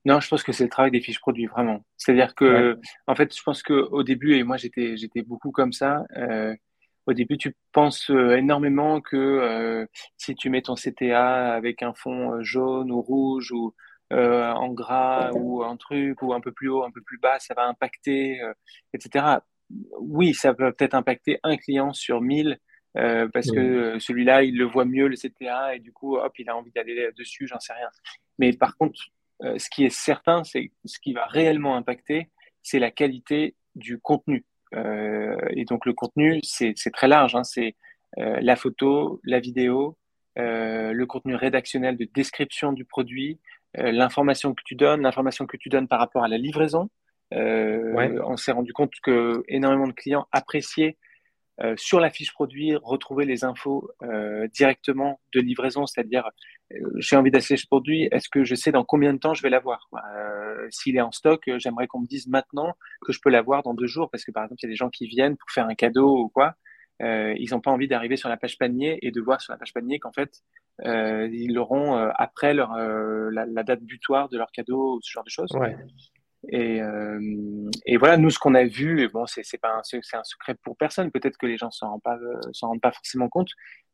non, 0.05 0.21
je 0.21 0.29
pense 0.29 0.43
que 0.43 0.53
c'est 0.53 0.63
le 0.63 0.69
travail 0.69 0.91
des 0.91 1.01
fiches 1.01 1.19
produits, 1.19 1.45
vraiment. 1.45 1.83
C'est-à-dire 1.97 2.33
que, 2.33 2.79
en 3.05 3.15
fait, 3.15 3.35
je 3.35 3.43
pense 3.43 3.61
qu'au 3.61 4.01
début, 4.01 4.35
et 4.37 4.43
moi 4.43 4.55
j'étais, 4.55 4.95
j'étais 4.95 5.23
beaucoup 5.23 5.51
comme 5.51 5.73
ça, 5.73 6.05
euh, 6.15 6.55
au 7.05 7.11
début, 7.13 7.37
tu 7.37 7.53
penses 7.73 8.09
euh, 8.09 8.37
énormément 8.37 9.01
que 9.01 9.85
si 10.15 10.35
tu 10.35 10.49
mets 10.49 10.61
ton 10.61 10.75
CTA 10.75 11.53
avec 11.53 11.83
un 11.83 11.93
fond 11.93 12.41
jaune 12.41 12.91
ou 12.91 13.01
rouge 13.01 13.51
ou 13.51 13.75
euh, 14.11 14.51
en 14.53 14.69
gras 14.69 15.29
ou 15.33 15.63
un 15.63 15.77
truc 15.77 16.23
ou 16.23 16.33
un 16.33 16.39
peu 16.39 16.51
plus 16.51 16.67
haut, 16.67 16.83
un 16.83 16.89
peu 16.89 17.01
plus 17.01 17.19
bas, 17.19 17.37
ça 17.37 17.53
va 17.53 17.67
impacter, 17.67 18.41
euh, 18.41 18.53
etc. 18.91 19.37
Oui, 19.99 20.33
ça 20.33 20.55
peut 20.55 20.71
peut-être 20.71 20.95
impacter 20.95 21.39
un 21.43 21.57
client 21.57 21.93
sur 21.93 22.19
1000 22.19 22.57
euh, 22.97 23.27
parce 23.31 23.51
que 23.51 23.99
celui-là, 23.99 24.41
il 24.41 24.57
le 24.57 24.65
voit 24.65 24.85
mieux, 24.85 25.07
le 25.07 25.15
CTA, 25.15 25.75
et 25.75 25.79
du 25.79 25.93
coup, 25.93 26.17
hop, 26.17 26.33
il 26.39 26.49
a 26.49 26.57
envie 26.57 26.71
d'aller 26.71 27.11
dessus, 27.15 27.45
j'en 27.45 27.59
sais 27.59 27.73
rien. 27.73 27.89
Mais 28.39 28.51
par 28.51 28.75
contre, 28.77 28.99
ce 29.41 29.69
qui 29.69 29.85
est 29.85 29.91
certain, 29.91 30.43
c'est 30.43 30.71
ce 30.85 30.97
qui 30.99 31.13
va 31.13 31.25
réellement 31.27 31.75
impacter, 31.75 32.29
c'est 32.63 32.79
la 32.79 32.89
qualité 32.89 33.55
du 33.75 33.99
contenu. 33.99 34.43
et 34.75 35.65
donc, 35.65 35.85
le 35.85 35.93
contenu, 35.93 36.39
c'est 36.41 36.73
très 36.91 37.07
large. 37.07 37.35
Hein, 37.35 37.43
c'est 37.43 37.75
la 38.17 38.55
photo, 38.55 39.21
la 39.23 39.39
vidéo, 39.39 39.99
le 40.35 41.03
contenu 41.05 41.35
rédactionnel 41.35 41.95
de 41.95 42.05
description 42.11 42.73
du 42.73 42.85
produit, 42.85 43.39
euh, 43.77 43.91
l'information 43.91 44.53
que 44.53 44.63
tu 44.65 44.75
donnes, 44.75 45.01
l'information 45.01 45.45
que 45.45 45.57
tu 45.57 45.69
donnes 45.69 45.87
par 45.87 45.99
rapport 45.99 46.23
à 46.23 46.27
la 46.27 46.37
livraison. 46.37 46.89
Euh, 47.33 48.19
On 48.25 48.37
s'est 48.37 48.51
rendu 48.51 48.73
compte 48.73 48.93
que 49.03 49.43
énormément 49.47 49.87
de 49.87 49.93
clients 49.93 50.27
appréciaient 50.31 50.97
euh, 51.61 51.75
sur 51.77 51.99
la 51.99 52.09
fiche 52.09 52.31
produit, 52.31 52.75
retrouver 52.75 53.25
les 53.25 53.43
infos 53.43 53.91
euh, 54.01 54.47
directement 54.47 55.19
de 55.33 55.41
livraison, 55.41 55.85
c'est-à-dire 55.85 56.29
j'ai 56.97 57.15
envie 57.15 57.31
d'acheter 57.31 57.57
ce 57.57 57.65
produit, 57.65 58.07
est-ce 58.11 58.29
que 58.29 58.43
je 58.43 58.53
sais 58.53 58.71
dans 58.71 58.83
combien 58.83 59.11
de 59.11 59.17
temps 59.17 59.33
je 59.33 59.41
vais 59.41 59.49
l'avoir? 59.49 59.89
S'il 60.69 60.95
est 60.97 61.01
en 61.01 61.11
stock, 61.11 61.49
j'aimerais 61.57 61.87
qu'on 61.87 61.99
me 62.01 62.05
dise 62.05 62.27
maintenant 62.27 62.75
que 63.01 63.11
je 63.11 63.19
peux 63.19 63.31
l'avoir 63.31 63.63
dans 63.63 63.73
deux 63.73 63.87
jours, 63.87 64.11
parce 64.11 64.23
que 64.23 64.31
par 64.31 64.43
exemple, 64.43 64.59
il 64.61 64.67
y 64.67 64.69
a 64.69 64.73
des 64.73 64.75
gens 64.75 64.91
qui 64.91 65.07
viennent 65.07 65.35
pour 65.35 65.49
faire 65.49 65.65
un 65.65 65.73
cadeau 65.73 66.15
ou 66.25 66.29
quoi, 66.29 66.53
ils 67.01 67.47
n'ont 67.51 67.61
pas 67.61 67.71
envie 67.71 67.87
d'arriver 67.87 68.17
sur 68.17 68.29
la 68.29 68.37
page 68.37 68.57
panier 68.57 68.99
et 69.01 69.11
de 69.11 69.21
voir 69.21 69.41
sur 69.41 69.53
la 69.53 69.57
page 69.57 69.73
panier 69.73 69.99
qu'en 69.99 70.11
fait, 70.11 70.41
ils 70.83 71.53
l'auront 71.53 71.95
après 72.15 72.53
leur, 72.53 72.75
la, 72.75 73.45
la, 73.45 73.63
date 73.63 73.81
butoir 73.81 74.29
de 74.29 74.37
leur 74.37 74.51
cadeau, 74.51 74.97
ou 74.97 74.99
ce 75.01 75.11
genre 75.11 75.23
de 75.23 75.29
choses. 75.29 75.51
Ouais. 75.53 75.75
Et, 76.47 76.81
euh, 76.81 77.69
et, 77.85 77.97
voilà, 77.97 78.17
nous, 78.17 78.29
ce 78.29 78.39
qu'on 78.39 78.55
a 78.55 78.63
vu, 78.63 79.01
et 79.01 79.07
bon, 79.07 79.25
c'est 79.25 79.43
pas 79.57 79.73
un, 79.73 79.81
un 79.81 80.23
secret 80.23 80.55
pour 80.63 80.77
personne. 80.77 81.11
Peut-être 81.11 81.37
que 81.37 81.45
les 81.45 81.57
gens 81.57 81.69
s'en 81.71 81.91
rendent 81.91 82.01
pas, 82.01 82.17
s'en 82.53 82.69
rendent 82.69 82.81
pas 82.81 82.91
forcément 82.91 83.27
compte, 83.27 83.49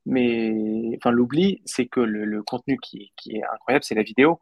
mais 0.06 0.54
enfin, 0.98 1.12
l'oubli, 1.12 1.62
c'est 1.66 1.88
que 1.88 2.00
le, 2.00 2.26
le, 2.26 2.44
contenu 2.44 2.78
qui, 2.82 3.12
qui 3.18 3.38
est 3.38 3.44
incroyable, 3.44 3.84
c'est 3.84 3.96
la 3.96 4.04
vidéo. 4.04 4.40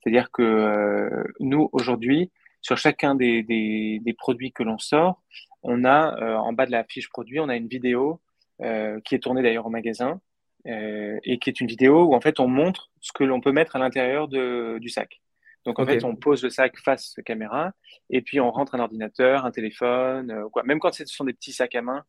C'est-à-dire 0.00 0.30
que 0.32 0.42
euh, 0.42 1.24
nous, 1.40 1.68
aujourd'hui, 1.72 2.32
sur 2.62 2.76
chacun 2.76 3.14
des, 3.14 3.44
des, 3.44 4.00
des 4.04 4.12
produits 4.12 4.52
que 4.52 4.64
l'on 4.64 4.78
sort, 4.78 5.22
on 5.66 5.84
a 5.84 6.16
euh, 6.22 6.36
en 6.36 6.52
bas 6.52 6.64
de 6.64 6.70
la 6.70 6.84
fiche 6.84 7.10
produit, 7.10 7.40
on 7.40 7.48
a 7.48 7.56
une 7.56 7.66
vidéo 7.66 8.20
euh, 8.62 9.00
qui 9.04 9.14
est 9.14 9.18
tournée 9.18 9.42
d'ailleurs 9.42 9.66
au 9.66 9.70
magasin 9.70 10.20
euh, 10.66 11.18
et 11.24 11.38
qui 11.38 11.50
est 11.50 11.60
une 11.60 11.66
vidéo 11.66 12.04
où 12.04 12.14
en 12.14 12.20
fait 12.20 12.40
on 12.40 12.46
montre 12.46 12.90
ce 13.00 13.12
que 13.12 13.24
l'on 13.24 13.40
peut 13.40 13.52
mettre 13.52 13.76
à 13.76 13.78
l'intérieur 13.78 14.28
du 14.28 14.88
sac. 14.88 15.20
Donc 15.64 15.80
en 15.80 15.84
fait, 15.84 16.04
on 16.04 16.14
pose 16.14 16.44
le 16.44 16.50
sac 16.50 16.78
face 16.78 17.16
caméra 17.24 17.72
et 18.08 18.22
puis 18.22 18.38
on 18.38 18.52
rentre 18.52 18.76
un 18.76 18.78
ordinateur, 18.78 19.44
un 19.44 19.50
téléphone, 19.50 20.48
quoi. 20.52 20.62
Même 20.62 20.78
quand 20.78 20.94
ce 20.94 21.04
sont 21.06 21.24
des 21.24 21.32
petits 21.32 21.52
sacs 21.52 21.74
à 21.74 21.82
main 21.82 22.04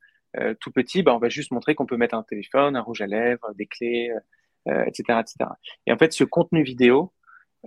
tout 0.59 0.71
petits, 0.71 1.01
bah, 1.01 1.15
on 1.15 1.17
va 1.17 1.29
juste 1.29 1.51
montrer 1.51 1.73
qu'on 1.73 1.87
peut 1.87 1.97
mettre 1.97 2.13
un 2.13 2.21
téléphone, 2.21 2.75
un 2.75 2.81
rouge 2.81 3.01
à 3.01 3.07
lèvres, 3.07 3.51
des 3.55 3.65
clés, 3.65 4.11
etc., 4.67 5.19
etc. 5.19 5.49
Et 5.87 5.91
en 5.91 5.97
fait, 5.97 6.13
ce 6.13 6.23
contenu 6.23 6.61
vidéo, 6.61 7.11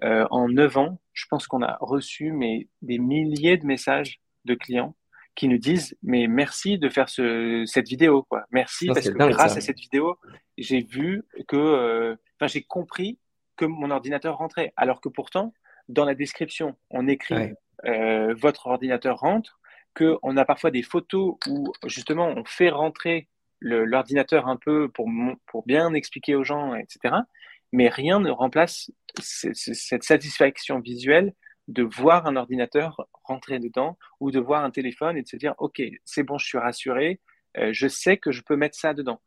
en 0.00 0.48
9 0.48 0.76
ans, 0.76 1.00
je 1.12 1.26
pense 1.28 1.48
qu'on 1.48 1.62
a 1.62 1.76
reçu 1.80 2.30
mais, 2.30 2.68
des 2.82 2.98
milliers 3.00 3.56
de 3.56 3.66
messages 3.66 4.20
de 4.44 4.54
clients 4.54 4.94
qui 5.40 5.48
nous 5.48 5.56
disent 5.56 5.96
mais 6.02 6.26
merci 6.26 6.78
de 6.78 6.90
faire 6.90 7.08
ce, 7.08 7.64
cette 7.64 7.88
vidéo 7.88 8.24
quoi. 8.24 8.44
Merci 8.50 8.88
parce 8.88 9.08
que 9.08 9.16
grâce 9.16 9.56
à 9.56 9.62
cette 9.62 9.78
vidéo 9.78 10.18
j'ai 10.58 10.82
vu 10.82 11.22
que 11.48 12.14
enfin 12.36 12.46
j'ai 12.46 12.60
compris 12.62 13.18
que 13.56 13.64
mon 13.64 13.90
ordinateur 13.90 14.36
rentrait. 14.36 14.74
Alors 14.76 15.00
que 15.00 15.08
pourtant 15.08 15.54
dans 15.88 16.04
la 16.04 16.14
description, 16.14 16.76
on 16.90 17.08
écrit 17.08 17.54
euh, 17.86 18.34
votre 18.34 18.66
ordinateur 18.66 19.18
rentre, 19.18 19.58
qu'on 19.96 20.36
a 20.36 20.44
parfois 20.44 20.70
des 20.70 20.82
photos 20.82 21.36
où 21.48 21.72
justement 21.86 22.28
on 22.28 22.44
fait 22.44 22.68
rentrer 22.68 23.28
l'ordinateur 23.62 24.46
un 24.46 24.56
peu 24.56 24.90
pour, 24.90 25.08
pour 25.46 25.64
bien 25.64 25.94
expliquer 25.94 26.34
aux 26.34 26.44
gens, 26.44 26.74
etc. 26.74 27.14
Mais 27.72 27.88
rien 27.88 28.20
ne 28.20 28.30
remplace 28.30 28.90
cette 29.22 30.02
satisfaction 30.02 30.80
visuelle 30.80 31.32
de 31.70 31.82
voir 31.82 32.26
un 32.26 32.36
ordinateur 32.36 33.06
rentrer 33.24 33.58
dedans 33.60 33.96
ou 34.18 34.30
de 34.30 34.40
voir 34.40 34.64
un 34.64 34.70
téléphone 34.70 35.16
et 35.16 35.22
de 35.22 35.28
se 35.28 35.36
dire, 35.36 35.54
OK, 35.58 35.80
c'est 36.04 36.24
bon, 36.24 36.36
je 36.36 36.46
suis 36.46 36.58
rassuré, 36.58 37.20
euh, 37.56 37.70
je 37.72 37.86
sais 37.86 38.16
que 38.16 38.32
je 38.32 38.42
peux 38.42 38.56
mettre 38.56 38.76
ça 38.76 38.92
dedans. 38.92 39.20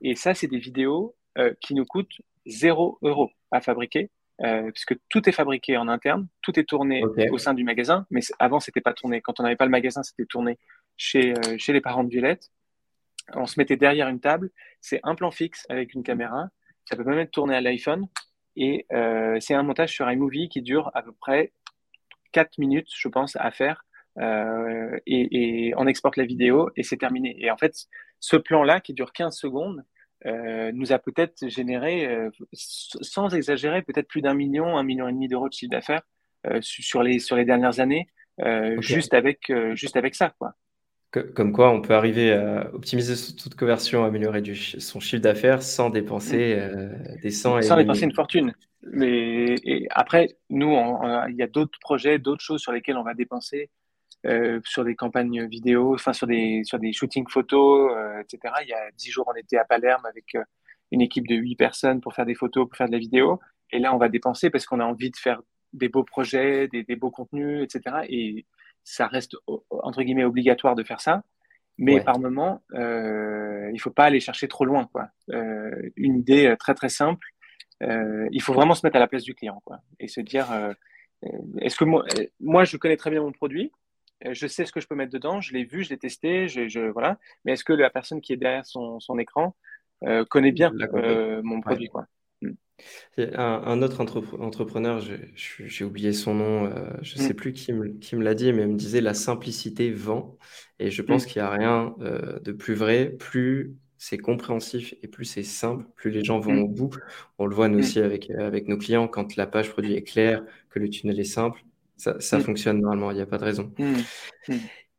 Et 0.00 0.14
ça, 0.14 0.34
c'est 0.34 0.46
des 0.46 0.58
vidéos 0.58 1.16
euh, 1.36 1.52
qui 1.60 1.74
nous 1.74 1.84
coûtent 1.84 2.20
0 2.46 2.98
euros 3.02 3.30
à 3.50 3.60
fabriquer 3.60 4.10
euh, 4.42 4.70
puisque 4.70 4.94
tout 5.10 5.28
est 5.28 5.32
fabriqué 5.32 5.76
en 5.76 5.88
interne, 5.88 6.28
tout 6.42 6.58
est 6.58 6.64
tourné 6.64 7.02
au 7.30 7.36
sein 7.36 7.52
du 7.52 7.62
magasin, 7.62 8.06
mais 8.08 8.20
avant, 8.38 8.58
c'était 8.58 8.80
pas 8.80 8.94
tourné. 8.94 9.20
Quand 9.20 9.38
on 9.38 9.42
n'avait 9.42 9.56
pas 9.56 9.66
le 9.66 9.70
magasin, 9.70 10.02
c'était 10.02 10.24
tourné 10.24 10.58
chez, 10.96 11.34
chez 11.58 11.74
les 11.74 11.82
parents 11.82 12.04
de 12.04 12.08
Violette. 12.08 12.50
On 13.34 13.44
se 13.44 13.60
mettait 13.60 13.76
derrière 13.76 14.08
une 14.08 14.20
table, 14.20 14.50
c'est 14.80 15.00
un 15.02 15.14
plan 15.14 15.30
fixe 15.30 15.66
avec 15.68 15.92
une 15.92 16.02
caméra, 16.02 16.48
ça 16.86 16.96
peut 16.96 17.04
même 17.04 17.18
être 17.18 17.32
tourné 17.32 17.54
à 17.54 17.60
l'iPhone, 17.60 18.08
et 18.56 18.86
euh, 18.92 19.38
c'est 19.40 19.54
un 19.54 19.62
montage 19.62 19.92
sur 19.92 20.10
iMovie 20.10 20.48
qui 20.48 20.62
dure 20.62 20.90
à 20.94 21.02
peu 21.02 21.12
près 21.12 21.52
4 22.32 22.58
minutes, 22.58 22.88
je 22.94 23.08
pense, 23.08 23.36
à 23.36 23.50
faire. 23.50 23.84
Euh, 24.18 24.98
et, 25.06 25.68
et, 25.68 25.74
on 25.76 25.86
exporte 25.86 26.16
la 26.16 26.24
vidéo 26.24 26.70
et 26.76 26.82
c'est 26.82 26.96
terminé. 26.96 27.36
Et 27.38 27.50
en 27.50 27.56
fait, 27.56 27.74
ce 28.18 28.36
plan-là 28.36 28.80
qui 28.80 28.92
dure 28.92 29.12
15 29.12 29.36
secondes, 29.36 29.84
euh, 30.26 30.70
nous 30.74 30.92
a 30.92 30.98
peut-être 30.98 31.48
généré, 31.48 32.06
euh, 32.06 32.28
sans 32.52 33.34
exagérer, 33.34 33.82
peut-être 33.82 34.08
plus 34.08 34.20
d'un 34.20 34.34
million, 34.34 34.76
un 34.76 34.82
million 34.82 35.08
et 35.08 35.12
demi 35.12 35.28
d'euros 35.28 35.48
de 35.48 35.54
chiffre 35.54 35.70
d'affaires 35.70 36.02
sur, 36.60 37.02
les, 37.02 37.18
sur 37.18 37.36
les 37.36 37.44
dernières 37.44 37.80
années, 37.80 38.08
juste, 38.78 39.12
avec, 39.12 39.52
juste 39.74 39.96
avec 39.96 40.14
ça. 40.14 40.32
Quoi. 40.38 40.54
comme 41.10 41.52
quoi, 41.52 41.70
on 41.70 41.82
peut 41.82 41.94
arriver 41.94 42.32
à 42.32 42.74
optimiser 42.74 43.14
son 43.14 43.34
taux 43.34 43.50
de 43.50 43.54
conversion, 43.54 44.04
améliorer 44.06 44.40
du, 44.40 44.56
son 44.56 45.00
chiffre 45.00 45.20
d'affaires 45.20 45.62
sans 45.62 45.90
dépenser 45.90 46.56
mm. 46.56 47.20
des 47.20 47.30
100 47.30 47.60
Sans 47.60 47.76
dépenser 47.76 48.04
une 48.04 48.14
fortune. 48.14 48.54
Mais 48.82 49.54
et 49.64 49.86
après, 49.90 50.36
nous, 50.48 50.74
il 51.28 51.36
y 51.36 51.42
a 51.42 51.46
d'autres 51.46 51.78
projets, 51.80 52.18
d'autres 52.18 52.42
choses 52.42 52.60
sur 52.60 52.72
lesquelles 52.72 52.96
on 52.96 53.02
va 53.02 53.14
dépenser 53.14 53.70
euh, 54.26 54.60
sur 54.64 54.84
des 54.84 54.94
campagnes 54.94 55.46
vidéo, 55.46 55.94
enfin 55.94 56.12
sur 56.12 56.26
des 56.26 56.62
sur 56.64 56.78
des 56.78 56.92
shootings 56.92 57.26
photos, 57.26 57.90
euh, 57.96 58.20
etc. 58.20 58.52
Il 58.62 58.68
y 58.68 58.74
a 58.74 58.90
dix 58.94 59.10
jours, 59.10 59.24
on 59.32 59.34
était 59.34 59.56
à 59.56 59.64
Palerme 59.64 60.04
avec 60.04 60.34
euh, 60.34 60.44
une 60.90 61.00
équipe 61.00 61.26
de 61.26 61.36
huit 61.36 61.56
personnes 61.56 62.02
pour 62.02 62.12
faire 62.12 62.26
des 62.26 62.34
photos, 62.34 62.68
pour 62.68 62.76
faire 62.76 62.88
de 62.88 62.92
la 62.92 62.98
vidéo. 62.98 63.40
Et 63.72 63.78
là, 63.78 63.94
on 63.94 63.98
va 63.98 64.10
dépenser 64.10 64.50
parce 64.50 64.66
qu'on 64.66 64.80
a 64.80 64.84
envie 64.84 65.10
de 65.10 65.16
faire 65.16 65.40
des 65.72 65.88
beaux 65.88 66.04
projets, 66.04 66.68
des, 66.68 66.82
des, 66.82 66.96
beaux 66.96 67.10
contenus, 67.10 67.64
etc. 67.64 67.96
Et 68.10 68.44
ça 68.84 69.06
reste 69.06 69.36
entre 69.70 70.02
guillemets 70.02 70.24
obligatoire 70.24 70.74
de 70.74 70.82
faire 70.84 71.00
ça. 71.00 71.22
Mais 71.78 72.02
par 72.02 72.18
moment, 72.18 72.62
il 72.74 73.78
faut 73.80 73.90
pas 73.90 74.04
aller 74.04 74.20
chercher 74.20 74.48
trop 74.48 74.66
loin. 74.66 74.86
Quoi. 74.92 75.08
Une 75.96 76.16
idée 76.16 76.54
très 76.58 76.74
très 76.74 76.90
simple. 76.90 77.26
Euh, 77.82 78.28
il 78.30 78.42
faut 78.42 78.52
vraiment 78.52 78.74
se 78.74 78.84
mettre 78.86 78.96
à 78.96 79.00
la 79.00 79.08
place 79.08 79.22
du 79.22 79.34
client 79.34 79.62
quoi, 79.64 79.80
et 79.98 80.08
se 80.08 80.20
dire 80.20 80.46
est-ce 81.60 81.76
que 81.76 81.84
moi, 81.84 82.04
moi, 82.40 82.64
je 82.64 82.76
connais 82.78 82.96
très 82.96 83.10
bien 83.10 83.20
mon 83.20 83.32
produit, 83.32 83.70
euh, 84.26 84.34
je 84.34 84.46
sais 84.46 84.66
ce 84.66 84.72
que 84.72 84.80
je 84.80 84.86
peux 84.86 84.94
mettre 84.94 85.12
dedans, 85.12 85.40
je 85.40 85.52
l'ai 85.52 85.64
vu, 85.64 85.82
je 85.82 85.90
l'ai 85.90 85.98
testé, 85.98 86.48
je, 86.48 86.90
voilà. 86.90 87.18
Mais 87.44 87.52
est-ce 87.52 87.64
que 87.64 87.72
la 87.72 87.90
personne 87.90 88.20
qui 88.20 88.32
est 88.32 88.36
derrière 88.36 88.66
son, 88.66 89.18
écran 89.18 89.56
euh, 90.04 90.24
connaît 90.24 90.52
bien 90.52 90.72
euh, 90.94 91.40
mon 91.42 91.60
produit 91.60 91.88
quoi? 91.88 92.06
Hmm. 92.42 92.54
un, 93.34 93.82
autre 93.82 94.00
entrepreneur, 94.00 95.02
j'ai 95.34 95.84
oublié 95.84 96.12
son 96.14 96.34
nom, 96.34 96.72
je 97.02 97.18
ne 97.18 97.22
sais 97.22 97.32
hmm. 97.32 97.36
plus 97.36 97.52
qui 97.52 97.72
me, 97.72 97.88
qui 97.88 98.16
me 98.16 98.22
l'a 98.22 98.34
dit, 98.34 98.52
mais 98.52 98.62
il 98.62 98.68
me 98.68 98.76
disait 98.76 99.00
la 99.00 99.14
simplicité 99.14 99.90
vend. 99.90 100.36
Et 100.78 100.90
je 100.90 101.02
pense 101.02 101.24
hmm. 101.24 101.28
qu'il 101.28 101.42
n'y 101.42 101.48
a 101.48 101.50
rien 101.50 101.94
de 101.98 102.52
plus 102.52 102.74
vrai. 102.74 103.06
Plus 103.06 103.74
c'est 104.02 104.16
compréhensif 104.16 104.94
et 105.02 105.08
plus 105.08 105.26
c'est 105.26 105.42
simple, 105.42 105.84
plus 105.94 106.10
les 106.10 106.24
gens 106.24 106.40
vont 106.40 106.62
au 106.62 106.68
bout. 106.68 106.96
On 107.38 107.44
le 107.44 107.54
voit 107.54 107.68
nous 107.68 107.80
aussi 107.80 108.00
avec, 108.00 108.30
avec 108.30 108.66
nos 108.66 108.78
clients, 108.78 109.06
quand 109.06 109.36
la 109.36 109.46
page 109.46 109.68
produit 109.68 109.92
est 109.92 110.02
claire, 110.02 110.42
que 110.70 110.78
le 110.78 110.88
tunnel 110.88 111.20
est 111.20 111.24
simple, 111.24 111.62
ça, 111.98 112.14
mm. 112.14 112.40
fonctionne 112.40 112.80
normalement, 112.80 113.10
il 113.10 113.16
n'y 113.16 113.20
a 113.20 113.26
pas 113.26 113.36
de 113.36 113.44
raison. 113.44 113.70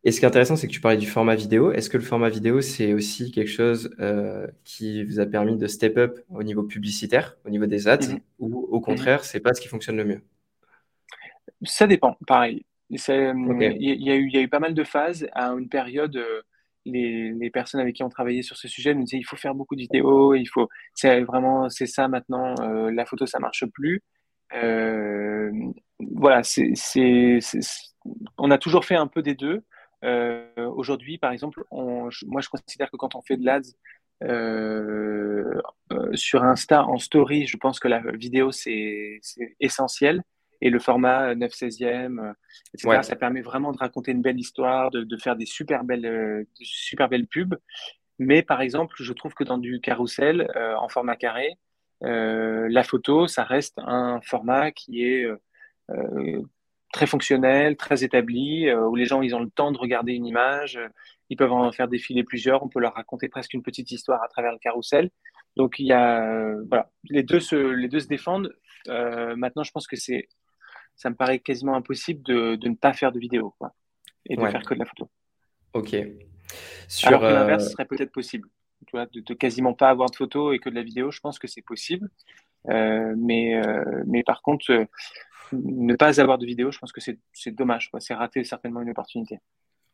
Et 0.04 0.12
ce 0.12 0.20
qui 0.20 0.26
est 0.26 0.28
intéressant, 0.28 0.56
c'est 0.56 0.68
que 0.68 0.72
tu 0.72 0.82
parlais 0.82 1.00
du 1.00 1.08
format 1.08 1.34
vidéo. 1.34 1.72
Est-ce 1.72 1.90
que 1.90 1.98
le 1.98 2.04
format 2.04 2.30
vidéo, 2.30 2.62
c'est 2.62 2.94
aussi 2.94 3.32
quelque 3.32 3.50
chose 3.50 3.90
euh, 4.00 4.46
qui 4.64 5.04
vous 5.04 5.20
a 5.20 5.26
permis 5.26 5.58
de 5.58 5.66
step 5.66 5.98
up 5.98 6.20
au 6.30 6.44
niveau 6.44 6.62
publicitaire, 6.62 7.38
au 7.44 7.50
niveau 7.50 7.66
des 7.66 7.88
ads, 7.88 8.20
ou 8.38 8.68
au 8.70 8.82
contraire, 8.82 9.26
c'est 9.26 9.40
pas 9.40 9.56
ce 9.56 9.62
qui 9.62 9.68
fonctionne 9.68 9.98
le 9.98 10.06
mieux? 10.06 10.22
Ça 11.64 11.88
dépend, 11.88 12.18
pareil. 12.28 12.66
Il 12.92 13.00
y, 13.00 14.12
a 14.12 14.16
eu, 14.16 14.30
y 14.30 14.38
a 14.38 14.42
eu 14.42 14.48
pas 14.48 14.60
mal 14.60 14.76
de 14.76 14.84
phases. 14.84 15.28
À 15.34 15.48
une 15.54 15.70
période, 15.70 16.18
euh, 16.18 16.44
les, 16.86 17.32
les, 17.32 17.50
personnes 17.50 17.82
avec 17.82 17.96
qui 17.96 18.04
on 18.04 18.10
travaillait 18.10 18.42
sur 18.42 18.58
ce 18.58 18.68
sujet 18.68 18.94
nous 18.94 19.04
disaient 19.04 19.18
il 19.18 19.24
faut 19.24 19.36
faire 19.36 19.56
beaucoup 19.56 19.76
de 19.76 19.82
vidéos, 19.82 20.34
il 20.36 20.46
faut, 20.46 20.68
c'est 20.94 21.22
vraiment, 21.22 21.70
c'est 21.70 21.86
ça 21.86 22.08
maintenant, 22.08 22.56
euh, 22.62 22.92
la 22.92 23.06
photo 23.06 23.26
ça 23.26 23.40
marche 23.40 23.66
plus. 23.74 24.02
Euh, 24.54 25.52
voilà, 26.00 26.44
c'est, 26.44 26.74
on 28.38 28.52
a 28.52 28.58
toujours 28.58 28.86
fait 28.86 28.96
un 28.96 29.08
peu 29.08 29.22
des 29.22 29.36
deux. 29.36 29.64
Euh, 30.04 30.48
aujourd'hui, 30.76 31.18
par 31.18 31.32
exemple, 31.32 31.64
moi, 31.72 32.10
je 32.12 32.50
considère 32.50 32.90
que 32.90 32.98
quand 32.98 33.16
on 33.16 33.22
fait 33.22 33.38
de 33.38 33.46
l'ADS 33.46 33.76
sur 36.14 36.44
Insta 36.44 36.86
en 36.86 36.98
story, 36.98 37.46
je 37.48 37.58
pense 37.58 37.80
que 37.80 37.88
la 37.88 38.00
vidéo, 38.14 38.52
c'est, 38.52 39.20
essentiel. 39.60 40.24
Et 40.62 40.70
le 40.70 40.80
format 40.80 41.34
9 41.36 41.52
16e, 41.52 42.34
etc., 42.74 43.00
ça 43.02 43.16
permet 43.16 43.42
vraiment 43.42 43.72
de 43.72 43.78
raconter 43.78 44.12
une 44.12 44.22
belle 44.22 44.40
histoire, 44.40 44.92
de, 44.92 45.04
de 45.04 45.18
faire 45.18 45.36
des 45.36 45.46
super 45.46 45.84
belles, 45.84 46.46
super 46.62 47.10
belles 47.10 47.28
pubs. 47.28 47.56
Mais 48.20 48.44
par 48.44 48.62
exemple, 48.62 48.96
je 49.00 49.14
trouve 49.14 49.34
que 49.34 49.44
dans 49.44 49.58
du 49.58 49.82
carrousel, 49.82 50.48
en 50.78 50.88
format 50.88 51.16
carré, 51.16 51.58
la 52.02 52.84
photo, 52.84 53.28
ça 53.28 53.44
reste 53.44 53.80
un 53.80 54.22
format 54.22 54.72
qui 54.72 55.04
est 55.04 55.26
euh, 55.92 56.42
très 56.92 57.08
fonctionnel, 57.08 57.78
très 57.78 58.04
établi, 58.04 58.68
euh, 58.68 58.86
où 58.86 58.98
les 58.98 59.06
gens 59.06 59.22
ils 59.22 59.34
ont 59.34 59.40
le 59.40 59.50
temps 59.50 59.72
de 59.72 59.78
regarder 59.78 60.12
une 60.12 60.26
image, 60.26 60.78
ils 61.30 61.38
peuvent 61.38 61.54
en 61.54 61.72
faire 61.72 61.88
défiler 61.88 62.26
plusieurs, 62.26 62.64
on 62.64 62.68
peut 62.68 62.82
leur 62.82 62.96
raconter 62.96 63.30
presque 63.30 63.54
une 63.54 63.64
petite 63.64 63.92
histoire 63.92 64.22
à 64.22 64.28
travers 64.28 64.52
le 64.52 64.58
carrousel. 64.58 65.10
Donc 65.56 65.80
il 65.80 65.86
y 65.86 65.94
a 65.94 66.22
euh, 66.30 66.66
voilà, 66.68 66.90
les 67.10 67.24
deux 67.24 67.40
se 67.40 67.56
les 67.56 67.88
deux 67.88 68.02
se 68.02 68.08
défendent. 68.08 68.54
maintenant, 68.88 69.64
je 69.64 69.72
pense 69.72 69.88
que 69.88 69.96
c'est 69.96 70.28
ça 70.96 71.10
me 71.10 71.16
paraît 71.16 71.40
quasiment 71.40 71.76
impossible 71.76 72.22
de, 72.24 72.56
de, 72.56 72.70
ne 72.70 72.76
pas 72.76 72.94
faire 72.94 73.12
de 73.12 73.20
vidéo 73.20 73.54
quoi, 73.58 73.74
et 74.26 74.36
de 74.36 74.46
faire 74.48 74.64
que 74.64 74.74
de 74.74 74.80
la 74.80 74.86
photo. 74.86 75.10
Ok. 75.74 75.96
Sur, 76.88 77.08
Alors 77.08 77.22
que 77.22 77.26
l'inverse 77.26 77.72
serait 77.72 77.86
peut-être 77.86 78.12
possible. 78.12 78.50
Tu 78.88 78.92
vois, 78.92 79.06
de, 79.06 79.34
quasiment 79.34 79.74
pas 79.74 79.90
avoir 79.90 80.10
de 80.10 80.16
photos 80.16 80.56
et 80.56 80.60
que 80.60 80.70
de 80.70 80.76
la 80.76 80.84
vidéo, 80.84 81.12
je 81.12 81.20
pense 81.20 81.40
que 81.40 81.48
c'est 81.48 81.62
possible. 81.62 82.10
mais, 82.68 83.62
mais 84.06 84.24
par 84.24 84.42
contre, 84.42 84.88
ne 85.54 85.96
pas 85.96 86.20
avoir 86.20 86.38
de 86.38 86.46
vidéo, 86.46 86.72
je 86.72 86.80
pense 86.80 86.92
que 86.92 87.02
c'est 87.02 87.52
dommage. 87.52 87.90
C'est 88.00 88.14
rater 88.14 88.44
certainement 88.44 88.82
une 88.82 88.90
opportunité. 88.90 89.40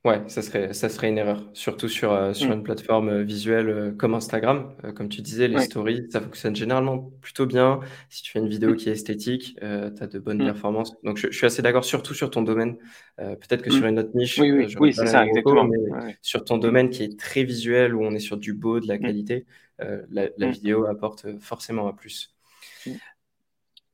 Ouais, 0.07 0.21
ça 0.27 0.41
serait, 0.41 0.73
ça 0.73 0.87
serait 0.87 1.09
une 1.09 1.17
erreur, 1.17 1.43
surtout 1.51 1.89
sur, 1.89 2.13
euh, 2.13 2.31
sur 2.31 2.47
mm. 2.47 2.53
une 2.53 2.63
plateforme 2.63 3.09
euh, 3.09 3.23
visuelle 3.23 3.67
euh, 3.67 3.91
comme 3.91 4.13
Instagram. 4.13 4.73
comme 4.95 5.09
tu 5.09 5.21
disais, 5.21 5.49
les 5.49 5.59
stories, 5.59 6.07
ça 6.09 6.21
fonctionne 6.21 6.55
généralement 6.55 7.11
plutôt 7.19 7.45
bien. 7.45 7.81
Si 8.07 8.23
tu 8.23 8.31
fais 8.31 8.39
une 8.39 8.47
vidéo 8.47 8.69
mm. 8.71 8.75
qui 8.77 8.87
est 8.87 8.93
esthétique, 8.93 9.57
tu 9.59 9.65
as 9.65 10.07
de 10.07 10.19
bonnes 10.19 10.41
mm. 10.41 10.45
performances. 10.45 10.93
Donc, 11.03 11.17
je, 11.17 11.29
suis 11.31 11.45
assez 11.45 11.61
d'accord, 11.61 11.83
surtout 11.83 12.13
sur 12.13 12.31
ton 12.31 12.41
domaine. 12.41 12.77
Peut-être 13.17 13.61
que 13.61 13.69
sur 13.69 13.85
une 13.85 13.99
autre 13.99 14.11
niche, 14.15 14.39
Oui, 14.39 14.49
oui, 14.53 14.73
oui, 14.79 14.93
c'est 14.93 15.07
ça, 15.07 15.25
exactement. 15.25 15.65
mais 15.65 16.15
sur 16.21 16.45
ton 16.45 16.57
domaine 16.57 16.89
qui 16.89 17.03
est 17.03 17.19
très 17.19 17.43
visuel, 17.43 17.93
où 17.93 18.01
on 18.01 18.13
est 18.13 18.19
sur 18.19 18.37
du 18.37 18.53
beau, 18.53 18.79
de 18.79 18.87
la 18.87 18.97
qualité, 18.97 19.45
la, 19.79 20.29
la 20.37 20.49
vidéo 20.49 20.85
apporte 20.85 21.25
forcément 21.41 21.89
un 21.89 21.93
plus. 21.93 22.33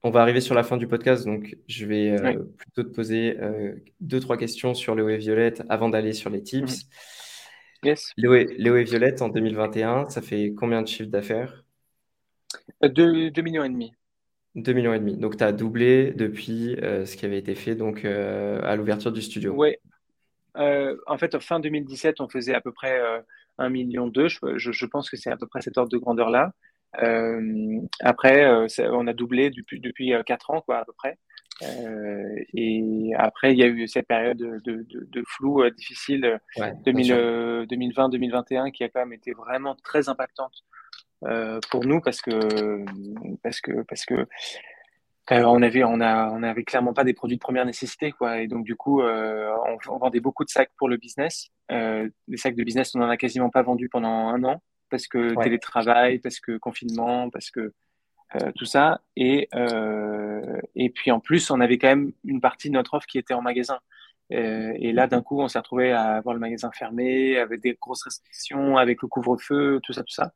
On 0.06 0.10
va 0.10 0.22
arriver 0.22 0.42
sur 0.42 0.54
la 0.54 0.64
fin 0.64 0.76
du 0.76 0.86
podcast, 0.86 1.26
donc 1.26 1.56
je 1.70 1.86
vais 1.86 2.12
euh, 2.12 2.44
plutôt 2.58 2.84
te 2.84 2.94
poser 2.94 3.38
euh, 3.40 3.74
deux, 4.02 4.20
trois 4.20 4.36
questions 4.36 4.74
sur 4.74 4.96
Léo 4.96 5.08
et 5.08 5.16
Violette 5.16 5.64
avant 5.70 5.88
d'aller 5.88 6.12
sur 6.12 6.30
les 6.30 6.44
tips. 6.44 6.90
Yes. 7.84 8.12
Léo 8.18 8.36
et, 8.36 8.84
Violette, 8.84 9.22
en 9.22 9.30
2021, 9.30 10.10
ça 10.10 10.22
fait 10.22 10.54
combien 10.58 10.82
de 10.82 10.90
chiffres 10.90 11.10
d'affaires? 11.10 11.64
2, 12.82 13.32
euh, 13.38 13.42
millions 13.42 13.64
et 13.64 13.70
demi. 13.70 13.94
2 14.56 14.74
millions 14.74 14.94
et 14.94 15.00
demi. 15.00 15.16
Donc, 15.16 15.38
tu 15.38 15.44
as 15.46 15.54
doublé 15.54 16.12
depuis 16.12 16.76
ce 16.82 17.16
qui 17.16 17.26
avait 17.26 17.40
été 17.40 17.56
fait 17.56 17.76
donc, 17.76 18.04
à 18.04 18.76
l'ouverture 18.76 19.14
du 19.14 19.22
studio. 19.22 19.54
Oui. 19.56 19.78
en 20.56 21.18
fait, 21.18 21.40
fin 21.40 21.62
2017, 21.62 22.20
on 22.20 22.28
faisait 22.28 22.54
à 22.54 22.60
peu 22.60 22.74
près 22.74 23.02
1 23.58 23.70
million 23.70 24.08
2. 24.08 24.28
Je, 24.28 24.72
je 24.72 24.86
pense 24.86 25.10
que 25.10 25.16
c'est 25.16 25.32
à 25.32 25.38
peu 25.38 25.48
près 25.48 25.62
cet 25.62 25.78
ordre 25.78 25.92
de 25.92 25.98
grandeur-là. 25.98 26.52
Euh, 27.02 27.80
après, 28.02 28.46
euh, 28.46 28.68
on 28.92 29.08
a 29.08 29.14
doublé 29.14 29.50
depuis, 29.50 29.80
depuis 29.80 30.14
4 30.26 30.52
euh, 30.52 30.54
ans, 30.54 30.62
quoi, 30.62 30.78
à 30.80 30.86
peu 30.86 30.94
près. 30.94 31.18
et 32.54 33.12
après, 33.18 33.54
il 33.54 33.60
y 33.60 33.64
a 33.64 33.68
eu 33.68 33.88
cette 33.88 34.08
période 34.08 34.38
de, 34.38 34.60
de, 34.64 34.86
de 34.90 35.24
flou 35.28 35.68
difficile, 35.72 36.40
2020-2021, 36.58 38.72
qui 38.72 38.84
a 38.84 38.90
quand 38.90 39.00
même 39.00 39.14
été 39.14 39.32
vraiment 39.34 39.76
très 39.76 40.10
impactante 40.10 40.64
pour 41.72 41.86
nous 41.86 42.02
parce 42.02 42.22
que 42.22 42.84
parce 43.42 43.62
que 43.62 43.82
parce 43.84 44.04
que 44.04 44.28
on 45.32 45.62
avait 45.62 45.86
on 45.86 46.02
a 46.02 46.30
on 46.32 46.44
avait 46.44 46.66
clairement 46.66 46.94
pas 46.94 47.06
des 47.06 47.14
produits 47.14 47.38
de 47.38 47.42
première 47.42 47.66
nécessité 47.66 48.12
quoi. 48.12 48.42
Et 48.42 48.48
donc 48.48 48.66
du 48.66 48.76
coup 48.76 49.02
on, 49.02 49.78
on, 49.88 49.98
vendait 50.00 50.20
beaucoup 50.20 50.44
de 50.44 50.50
sacs 50.50 50.72
pour 50.76 50.90
le 50.90 50.98
business. 50.98 51.48
Les 51.70 52.12
sacs 52.36 52.56
de 52.56 52.64
business 52.64 52.94
on 52.94 53.02
en 53.02 53.10
a 53.10 53.16
quasiment 53.16 53.50
pas 53.50 53.62
vendu 53.62 53.88
pendant 53.88 54.10
un 54.10 54.44
an 54.44 54.62
parce 54.94 55.08
que 55.08 55.34
télétravail, 55.42 56.20
parce 56.20 56.40
que 56.40 56.56
confinement, 56.60 57.32
parce 57.32 57.50
que 57.50 57.74
euh, 58.36 58.52
tout 58.56 58.66
ça. 58.66 59.02
Et, 59.16 59.50
euh, 59.56 60.62
et 60.76 60.92
puis 60.92 61.10
en 61.10 61.20
plus, 61.20 61.50
on 61.50 61.60
avait 61.60 61.80
quand 61.80 61.88
même 61.88 62.12
une 62.24 62.42
partie 62.42 62.70
de 62.70 62.76
notre 62.76 62.94
offre 62.94 63.08
qui 63.08 63.18
était 63.18 63.34
en 63.34 63.42
magasin. 63.42 63.80
Euh, 64.32 64.72
et 64.76 64.92
là, 64.92 65.08
d'un 65.08 65.24
coup, 65.24 65.42
on 65.42 65.48
s'est 65.48 65.58
retrouvé 65.58 65.92
à 65.92 66.18
avoir 66.18 66.36
le 66.36 66.40
magasin 66.40 66.70
fermé, 66.72 67.40
avec 67.40 67.60
des 67.60 67.74
grosses 67.82 68.04
restrictions, 68.04 68.78
avec 68.78 69.02
le 69.02 69.08
couvre-feu, 69.08 69.80
tout 69.82 69.94
ça, 69.94 70.04
tout 70.04 70.14
ça. 70.14 70.32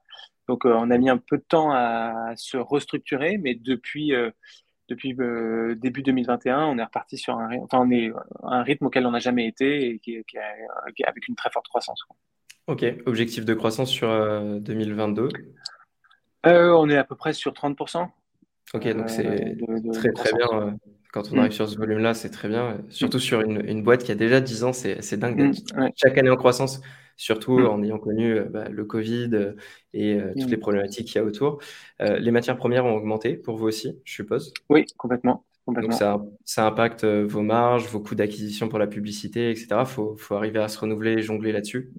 Donc, 0.47 0.65
on 0.65 0.89
a 0.89 0.97
mis 0.97 1.11
un 1.11 1.19
peu 1.19 1.37
de 1.37 1.43
temps 1.43 1.71
à, 1.71 2.33
se 2.35 2.57
restructurer, 2.57 3.37
mais 3.37 3.53
depuis, 3.53 4.13
depuis 4.89 5.15
début 5.77 6.01
2021, 6.01 6.65
on 6.65 6.79
est 6.79 6.83
reparti 6.83 7.19
sur 7.19 7.37
un, 7.37 7.55
enfin, 7.59 7.77
on 7.79 7.91
est 7.91 8.11
un 8.41 8.63
rythme 8.63 8.87
auquel 8.87 9.05
on 9.05 9.11
n'a 9.11 9.19
jamais 9.19 9.45
été 9.45 9.87
et 9.87 9.99
qui, 9.99 10.17
qui, 10.25 11.03
avec 11.03 11.27
une 11.27 11.35
très 11.35 11.51
forte 11.51 11.67
croissance. 11.67 12.03
Ok, 12.67 12.85
objectif 13.05 13.45
de 13.45 13.53
croissance 13.53 13.89
sur 13.89 14.09
2022 14.59 15.23
euh, 15.23 15.27
euh, 16.47 16.75
On 16.75 16.89
est 16.89 16.97
à 16.97 17.05
peu 17.05 17.15
près 17.15 17.31
sur 17.31 17.53
30%. 17.53 18.09
Ok, 18.73 18.87
donc 18.93 19.09
c'est 19.09 19.25
euh, 19.25 19.91
très 19.93 20.11
très 20.11 20.33
bien. 20.33 20.77
Quand 21.13 21.31
on 21.31 21.37
arrive 21.37 21.51
mm. 21.51 21.53
sur 21.53 21.69
ce 21.69 21.77
volume-là, 21.77 22.13
c'est 22.13 22.29
très 22.29 22.49
bien. 22.49 22.79
Surtout 22.89 23.19
sur 23.19 23.39
une, 23.39 23.83
boîte 23.83 24.03
qui 24.03 24.11
a 24.11 24.15
déjà 24.15 24.41
10 24.41 24.65
ans, 24.65 24.73
c'est 24.73 25.17
dingue 25.17 25.55
mm, 25.77 25.91
chaque 25.95 26.17
année 26.17 26.29
en 26.29 26.35
croissance, 26.35 26.81
surtout 27.15 27.57
mm. 27.57 27.67
en 27.67 27.83
ayant 27.83 27.99
connu 27.99 28.41
bah, 28.49 28.67
le 28.67 28.83
Covid 28.83 29.53
et 29.93 30.19
toutes 30.37 30.51
les 30.51 30.57
problématiques 30.57 31.07
qu'il 31.07 31.15
y 31.15 31.19
a 31.19 31.23
autour. 31.23 31.59
les 32.01 32.31
matières 32.31 32.57
premières 32.57 32.85
ont 32.85 32.95
augmenté 32.97 33.37
pour 33.37 33.55
vous 33.55 33.67
aussi, 33.67 33.97
je 34.03 34.13
suppose 34.13 34.53
Oui, 34.67 34.85
complètement. 34.97 35.45
Donc 35.67 35.93
ça, 35.93 36.21
ça, 36.45 36.65
impacte 36.65 37.03
vos 37.03 37.41
marges, 37.41 37.87
vos 37.87 37.99
coûts 37.99 38.15
d'acquisition 38.15 38.69
pour 38.69 38.79
la 38.79 38.87
publicité, 38.87 39.51
etc. 39.51 39.67
Il 39.79 39.85
faut, 39.85 40.15
faut, 40.15 40.35
arriver 40.35 40.59
à 40.59 40.69
se 40.69 40.79
renouveler 40.79 41.13
et 41.13 41.21
jongler 41.21 41.51
là-dessus. 41.51 41.91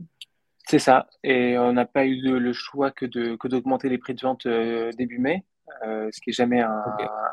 C'est 0.68 0.78
ça. 0.78 1.08
Et 1.24 1.56
on 1.56 1.72
n'a 1.72 1.86
pas 1.86 2.04
eu 2.04 2.20
le 2.20 2.52
choix 2.52 2.90
que 2.90 3.06
de 3.06 3.36
que 3.36 3.48
d'augmenter 3.48 3.88
les 3.88 3.96
prix 3.96 4.12
de 4.12 4.20
vente 4.20 4.44
euh, 4.44 4.92
début 4.98 5.18
mai, 5.18 5.46
euh, 5.86 6.10
ce 6.12 6.20
qui 6.20 6.28
est 6.28 6.34
jamais 6.34 6.62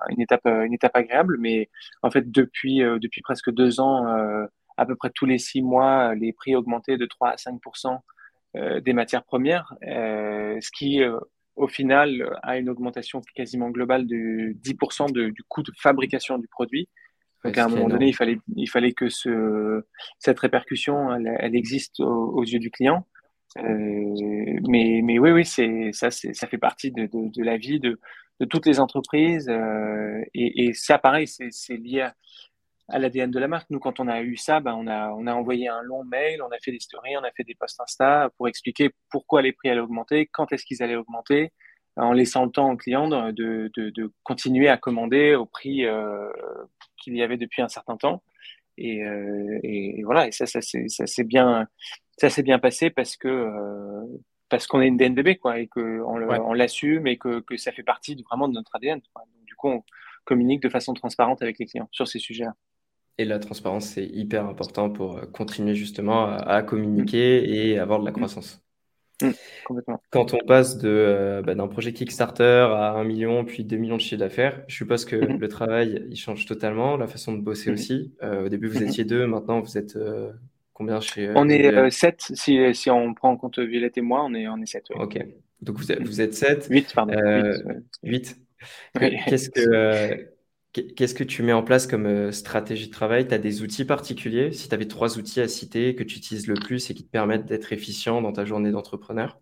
une 0.09 0.21
étape 0.21 0.45
une 0.45 0.73
étape 0.73 0.95
agréable. 0.95 1.37
Mais 1.39 1.69
en 2.01 2.09
fait, 2.09 2.31
depuis 2.31 2.81
euh, 2.81 2.97
depuis 2.97 3.21
presque 3.21 3.51
deux 3.51 3.81
ans, 3.81 4.05
à 4.77 4.85
peu 4.85 4.95
près 4.95 5.09
tous 5.13 5.25
les 5.25 5.37
six 5.37 5.61
mois, 5.61 6.15
les 6.15 6.31
prix 6.31 6.55
augmentaient 6.55 6.97
de 6.97 7.05
3 7.05 7.29
à 7.29 7.35
5% 7.35 7.99
des 8.81 8.93
matières 8.93 9.25
premières, 9.25 9.73
ce 9.81 10.69
qui 10.71 11.01
au 11.57 11.67
final 11.67 12.37
a 12.41 12.57
une 12.57 12.69
augmentation 12.69 13.21
quasiment 13.35 13.69
globale 13.69 14.07
de 14.07 14.53
10% 14.63 15.11
du 15.11 15.43
coût 15.49 15.61
de 15.61 15.71
fabrication 15.77 16.37
du 16.37 16.47
produit. 16.47 16.87
Donc 17.43 17.57
à 17.57 17.65
un 17.65 17.67
moment 17.67 17.89
donné, 17.89 18.07
il 18.07 18.15
fallait, 18.15 18.39
il 18.55 18.69
fallait 18.69 18.93
que 18.93 19.07
ce, 19.09 19.83
cette 20.19 20.39
répercussion, 20.39 21.13
elle, 21.13 21.55
existe 21.55 21.99
aux, 21.99 22.43
yeux 22.43 22.59
du 22.59 22.71
client. 22.71 23.05
Euh, 23.57 24.59
mais, 24.67 25.01
mais 25.03 25.19
oui, 25.19 25.31
oui, 25.31 25.45
c'est 25.45 25.91
ça, 25.93 26.11
ça 26.11 26.47
fait 26.47 26.57
partie 26.57 26.91
de, 26.91 27.03
de, 27.03 27.31
de, 27.31 27.43
la 27.43 27.57
vie 27.57 27.79
de, 27.79 27.99
de 28.39 28.45
toutes 28.45 28.65
les 28.65 28.79
entreprises. 28.79 29.49
Euh, 29.49 30.21
et, 30.33 30.65
et, 30.65 30.73
ça, 30.73 30.97
pareil, 30.97 31.27
c'est 31.27 31.77
lié 31.77 32.01
à, 32.01 32.15
à 32.89 32.99
l'ADN 32.99 33.31
de 33.31 33.39
la 33.39 33.47
marque. 33.47 33.69
Nous, 33.69 33.79
quand 33.79 33.99
on 33.99 34.07
a 34.07 34.21
eu 34.21 34.37
ça, 34.37 34.59
ben, 34.59 34.73
on, 34.73 34.87
a, 34.87 35.11
on 35.11 35.27
a 35.27 35.33
envoyé 35.33 35.67
un 35.67 35.81
long 35.81 36.03
mail, 36.03 36.41
on 36.41 36.51
a 36.51 36.59
fait 36.63 36.71
des 36.71 36.79
stories, 36.79 37.17
on 37.17 37.23
a 37.23 37.31
fait 37.31 37.43
des 37.43 37.55
posts 37.55 37.79
Insta 37.79 38.29
pour 38.37 38.47
expliquer 38.47 38.91
pourquoi 39.09 39.41
les 39.41 39.53
prix 39.53 39.69
allaient 39.69 39.79
augmenter, 39.79 40.27
quand 40.31 40.51
est-ce 40.51 40.65
qu'ils 40.65 40.83
allaient 40.83 40.95
augmenter, 40.95 41.51
en 41.97 42.11
laissant 42.11 42.45
le 42.45 42.51
temps 42.51 42.71
aux 42.71 42.77
clients 42.77 43.07
de, 43.07 43.31
de, 43.75 44.13
continuer 44.23 44.67
à 44.67 44.77
commander 44.77 45.35
au 45.35 45.45
prix 45.45 45.85
euh, 45.85 46.29
qu'il 47.01 47.15
y 47.15 47.23
avait 47.23 47.37
depuis 47.37 47.61
un 47.61 47.69
certain 47.69 47.95
temps. 47.95 48.21
Et, 48.77 49.03
euh, 49.05 49.59
et, 49.63 50.03
voilà, 50.03 50.27
et 50.27 50.31
ça, 50.33 50.45
ça 50.45 50.59
s'est 50.61 51.23
bien, 51.23 51.65
ça 52.17 52.29
s'est 52.29 52.43
bien 52.43 52.59
passé 52.59 52.89
parce 52.89 53.17
que 53.17 53.27
euh, 53.27 54.05
parce 54.49 54.67
qu'on 54.67 54.81
est 54.81 54.87
une 54.87 54.97
DNVB 54.97 55.37
quoi 55.37 55.59
et 55.59 55.67
que 55.67 56.01
on 56.05 56.53
l'assume 56.53 57.07
et 57.07 57.17
que, 57.17 57.39
que 57.41 57.57
ça 57.57 57.71
fait 57.71 57.83
partie 57.83 58.15
vraiment 58.29 58.47
de 58.47 58.53
notre 58.53 58.75
ADN. 58.75 58.99
Donc, 58.99 59.25
du 59.45 59.55
coup, 59.55 59.69
on 59.69 59.83
communique 60.23 60.61
de 60.61 60.69
façon 60.69 60.93
transparente 60.93 61.41
avec 61.41 61.59
les 61.59 61.65
clients 61.65 61.89
sur 61.91 62.07
ces 62.07 62.19
sujets-là. 62.19 62.53
Et 63.17 63.25
la 63.25 63.39
transparence, 63.39 63.85
c'est 63.85 64.05
hyper 64.05 64.45
important 64.45 64.89
pour 64.89 65.17
euh, 65.17 65.25
continuer 65.25 65.73
justement 65.73 66.25
à, 66.25 66.61
communiquer 66.63 67.41
mm. 67.41 67.53
et 67.53 67.79
avoir 67.79 67.99
de 67.99 68.05
la 68.05 68.11
mm. 68.11 68.15
croissance. 68.15 68.61
Mm, 69.21 69.29
Quand 70.09 70.33
on 70.33 70.39
passe 70.45 70.77
de, 70.77 70.89
euh, 70.89 71.41
bah, 71.41 71.55
d'un 71.55 71.67
projet 71.67 71.93
Kickstarter 71.93 72.67
à 72.73 72.91
1 72.91 73.05
million, 73.05 73.45
puis 73.45 73.63
2 73.63 73.77
millions 73.77 73.95
de 73.95 74.01
chiffre 74.01 74.19
d'affaires, 74.19 74.63
je 74.67 74.75
suppose 74.75 75.05
que 75.05 75.15
mm-hmm. 75.15 75.37
le 75.39 75.47
travail, 75.47 76.05
il 76.09 76.17
change 76.17 76.45
totalement, 76.45 76.97
la 76.97 77.07
façon 77.07 77.33
de 77.33 77.41
bosser 77.41 77.71
mm-hmm. 77.71 77.73
aussi. 77.73 78.13
au 78.21 78.49
début, 78.49 78.67
vous 78.67 78.79
mm-hmm. 78.79 78.89
étiez 78.89 79.05
deux, 79.05 79.25
maintenant, 79.27 79.61
vous 79.61 79.77
êtes 79.77 79.97
Combien 80.75 80.99
chez. 80.99 81.29
Euh, 81.29 81.33
on 81.35 81.47
est 81.47 81.89
7, 81.89 82.27
euh, 82.31 82.35
si, 82.35 82.75
si, 82.75 82.89
on 82.89 83.13
prend 83.13 83.31
en 83.31 83.37
compte 83.37 83.59
Violette 83.59 83.97
et 83.97 84.01
moi, 84.01 84.25
on 84.25 84.33
est, 84.33 84.45
on 84.49 84.61
est 84.61 84.65
7. 84.65 84.87
Ok. 84.95 85.17
Donc 85.61 85.77
vous 85.77 85.89
êtes, 85.89 86.03
vous 86.03 86.19
êtes 86.19 86.33
7. 86.33 86.67
8, 86.69 86.93
pardon. 86.93 87.13
8. 88.03 88.37
Euh, 89.01 89.09
qu'est-ce 89.27 89.49
que. 89.49 90.31
Qu'est-ce 90.73 91.15
que 91.15 91.23
tu 91.23 91.41
mets 91.41 91.53
en 91.53 91.63
place 91.63 91.87
comme 91.87 92.33
stratégie 92.33 92.87
de 92.87 92.91
travail? 92.91 93.25
Tu 93.25 93.33
as 93.33 93.37
des 93.37 93.61
outils 93.61 93.85
particuliers? 93.85 94.51
Si 94.51 94.67
tu 94.67 94.75
avais 94.75 94.89
trois 94.89 95.17
outils 95.17 95.39
à 95.39 95.47
citer 95.47 95.95
que 95.95 96.03
tu 96.03 96.17
utilises 96.17 96.47
le 96.47 96.55
plus 96.55 96.89
et 96.89 96.93
qui 96.93 97.05
te 97.05 97.09
permettent 97.09 97.45
d'être 97.45 97.71
efficient 97.71 98.21
dans 98.21 98.33
ta 98.33 98.43
journée 98.43 98.71
d'entrepreneur? 98.71 99.39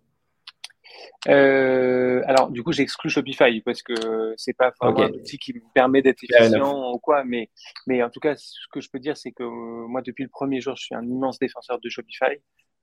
Euh, 1.28 2.22
alors, 2.26 2.50
du 2.50 2.62
coup, 2.62 2.72
j'exclus 2.72 3.10
Shopify 3.10 3.60
parce 3.60 3.82
que 3.82 4.34
c'est 4.36 4.52
pas 4.52 4.72
vraiment 4.80 5.02
un 5.02 5.10
outil 5.10 5.38
qui 5.38 5.54
me 5.54 5.60
permet 5.74 6.02
d'être 6.02 6.22
efficient 6.22 6.92
ou 6.92 6.98
quoi. 6.98 7.24
Mais, 7.24 7.50
mais 7.86 8.02
en 8.02 8.10
tout 8.10 8.20
cas, 8.20 8.34
ce 8.36 8.66
que 8.72 8.80
je 8.80 8.90
peux 8.90 8.98
dire, 8.98 9.16
c'est 9.16 9.32
que 9.32 9.42
euh, 9.42 9.86
moi, 9.88 10.02
depuis 10.02 10.24
le 10.24 10.30
premier 10.30 10.60
jour, 10.60 10.76
je 10.76 10.84
suis 10.84 10.94
un 10.94 11.04
immense 11.04 11.38
défenseur 11.38 11.78
de 11.80 11.88
Shopify. 11.88 12.36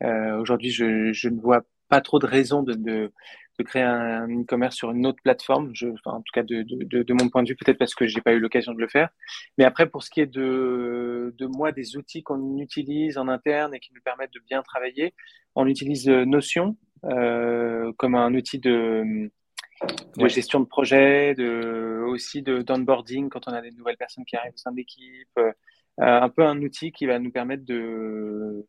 Euh, 0.04 0.40
Aujourd'hui, 0.40 0.72
je, 0.72 1.14
je, 1.14 1.30
ne 1.30 1.40
vois 1.40 1.62
pas 1.88 2.02
trop 2.02 2.18
de 2.18 2.26
raison 2.26 2.64
de, 2.64 2.74
de, 2.74 3.12
de 3.60 3.64
créer 3.64 3.84
un 3.84 4.28
e-commerce 4.28 4.76
sur 4.76 4.92
une 4.92 5.06
autre 5.06 5.22
plateforme. 5.24 5.70
Je, 5.74 5.88
enfin, 5.88 6.18
en 6.18 6.22
tout 6.22 6.32
cas, 6.34 6.42
de, 6.42 6.64
de, 6.64 7.04
de 7.04 7.14
mon 7.14 7.30
point 7.30 7.44
de 7.44 7.50
vue, 7.50 7.56
peut-être 7.56 7.78
parce 7.78 7.94
que 7.94 8.08
j'ai 8.08 8.22
pas 8.22 8.34
eu 8.34 8.40
l'occasion 8.40 8.74
de 8.74 8.80
le 8.80 8.88
faire. 8.88 9.10
Mais 9.60 9.66
après, 9.66 9.88
pour 9.88 10.02
ce 10.02 10.10
qui 10.10 10.22
est 10.22 10.26
de, 10.26 11.36
de 11.38 11.46
moi, 11.46 11.72
des 11.72 11.98
outils 11.98 12.24
qu'on 12.24 12.58
utilise 12.58 13.20
en 13.20 13.28
interne 13.28 13.76
et 13.76 13.80
qui 13.80 13.94
nous 13.94 14.02
permettent 14.02 14.34
de 14.34 14.42
bien 14.50 14.64
travailler, 14.64 15.14
on 15.54 15.68
utilise 15.68 16.08
Notion 16.08 16.76
comme 17.04 18.16
un 18.16 18.34
outil 18.34 18.60
de, 18.60 19.32
de 20.18 20.28
gestion 20.28 20.60
de 20.60 20.66
projet, 20.66 21.34
de, 21.36 22.04
aussi 22.08 22.42
de 22.42 22.62
d'onboarding 22.62 23.30
quand 23.30 23.48
on 23.48 23.54
a 23.54 23.62
des 23.62 23.72
nouvelles 23.72 23.98
personnes 23.98 24.26
qui 24.26 24.36
arrivent 24.36 24.54
au 24.54 24.58
sein 24.58 24.72
de 24.72 24.78
l'équipe. 24.78 25.40
Euh, 26.00 26.06
un 26.06 26.30
peu 26.30 26.44
un 26.44 26.62
outil 26.62 26.92
qui 26.92 27.06
va 27.06 27.20
nous 27.20 27.32
permettre 27.32 27.66
de 27.66 28.66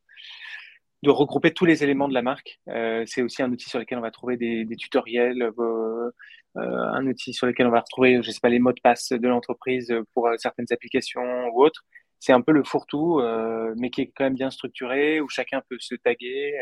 de 1.02 1.10
regrouper 1.10 1.52
tous 1.52 1.64
les 1.64 1.82
éléments 1.82 2.08
de 2.08 2.14
la 2.14 2.22
marque. 2.22 2.60
Euh, 2.68 3.02
c'est 3.06 3.22
aussi 3.22 3.42
un 3.42 3.50
outil 3.50 3.68
sur 3.68 3.78
lequel 3.80 3.98
on 3.98 4.02
va 4.02 4.12
trouver 4.12 4.36
des, 4.36 4.64
des 4.64 4.76
tutoriels, 4.76 5.42
euh, 5.42 6.10
un 6.54 7.06
outil 7.08 7.32
sur 7.32 7.46
lequel 7.46 7.66
on 7.66 7.70
va 7.70 7.80
retrouver, 7.80 8.22
je 8.22 8.30
sais 8.30 8.38
pas, 8.40 8.48
les 8.48 8.60
mots 8.60 8.72
de 8.72 8.80
passe 8.80 9.10
de 9.10 9.28
l'entreprise 9.28 9.92
pour 10.14 10.28
certaines 10.38 10.66
applications 10.70 11.48
ou 11.52 11.64
autres. 11.64 11.84
C'est 12.24 12.32
un 12.32 12.40
peu 12.40 12.52
le 12.52 12.62
fourre-tout, 12.62 13.20
mais 13.76 13.90
qui 13.90 14.02
est 14.02 14.12
quand 14.14 14.22
même 14.22 14.34
bien 14.34 14.50
structuré, 14.50 15.20
où 15.20 15.28
chacun 15.28 15.60
peut 15.68 15.76
se 15.80 15.96
taguer. 15.96 16.54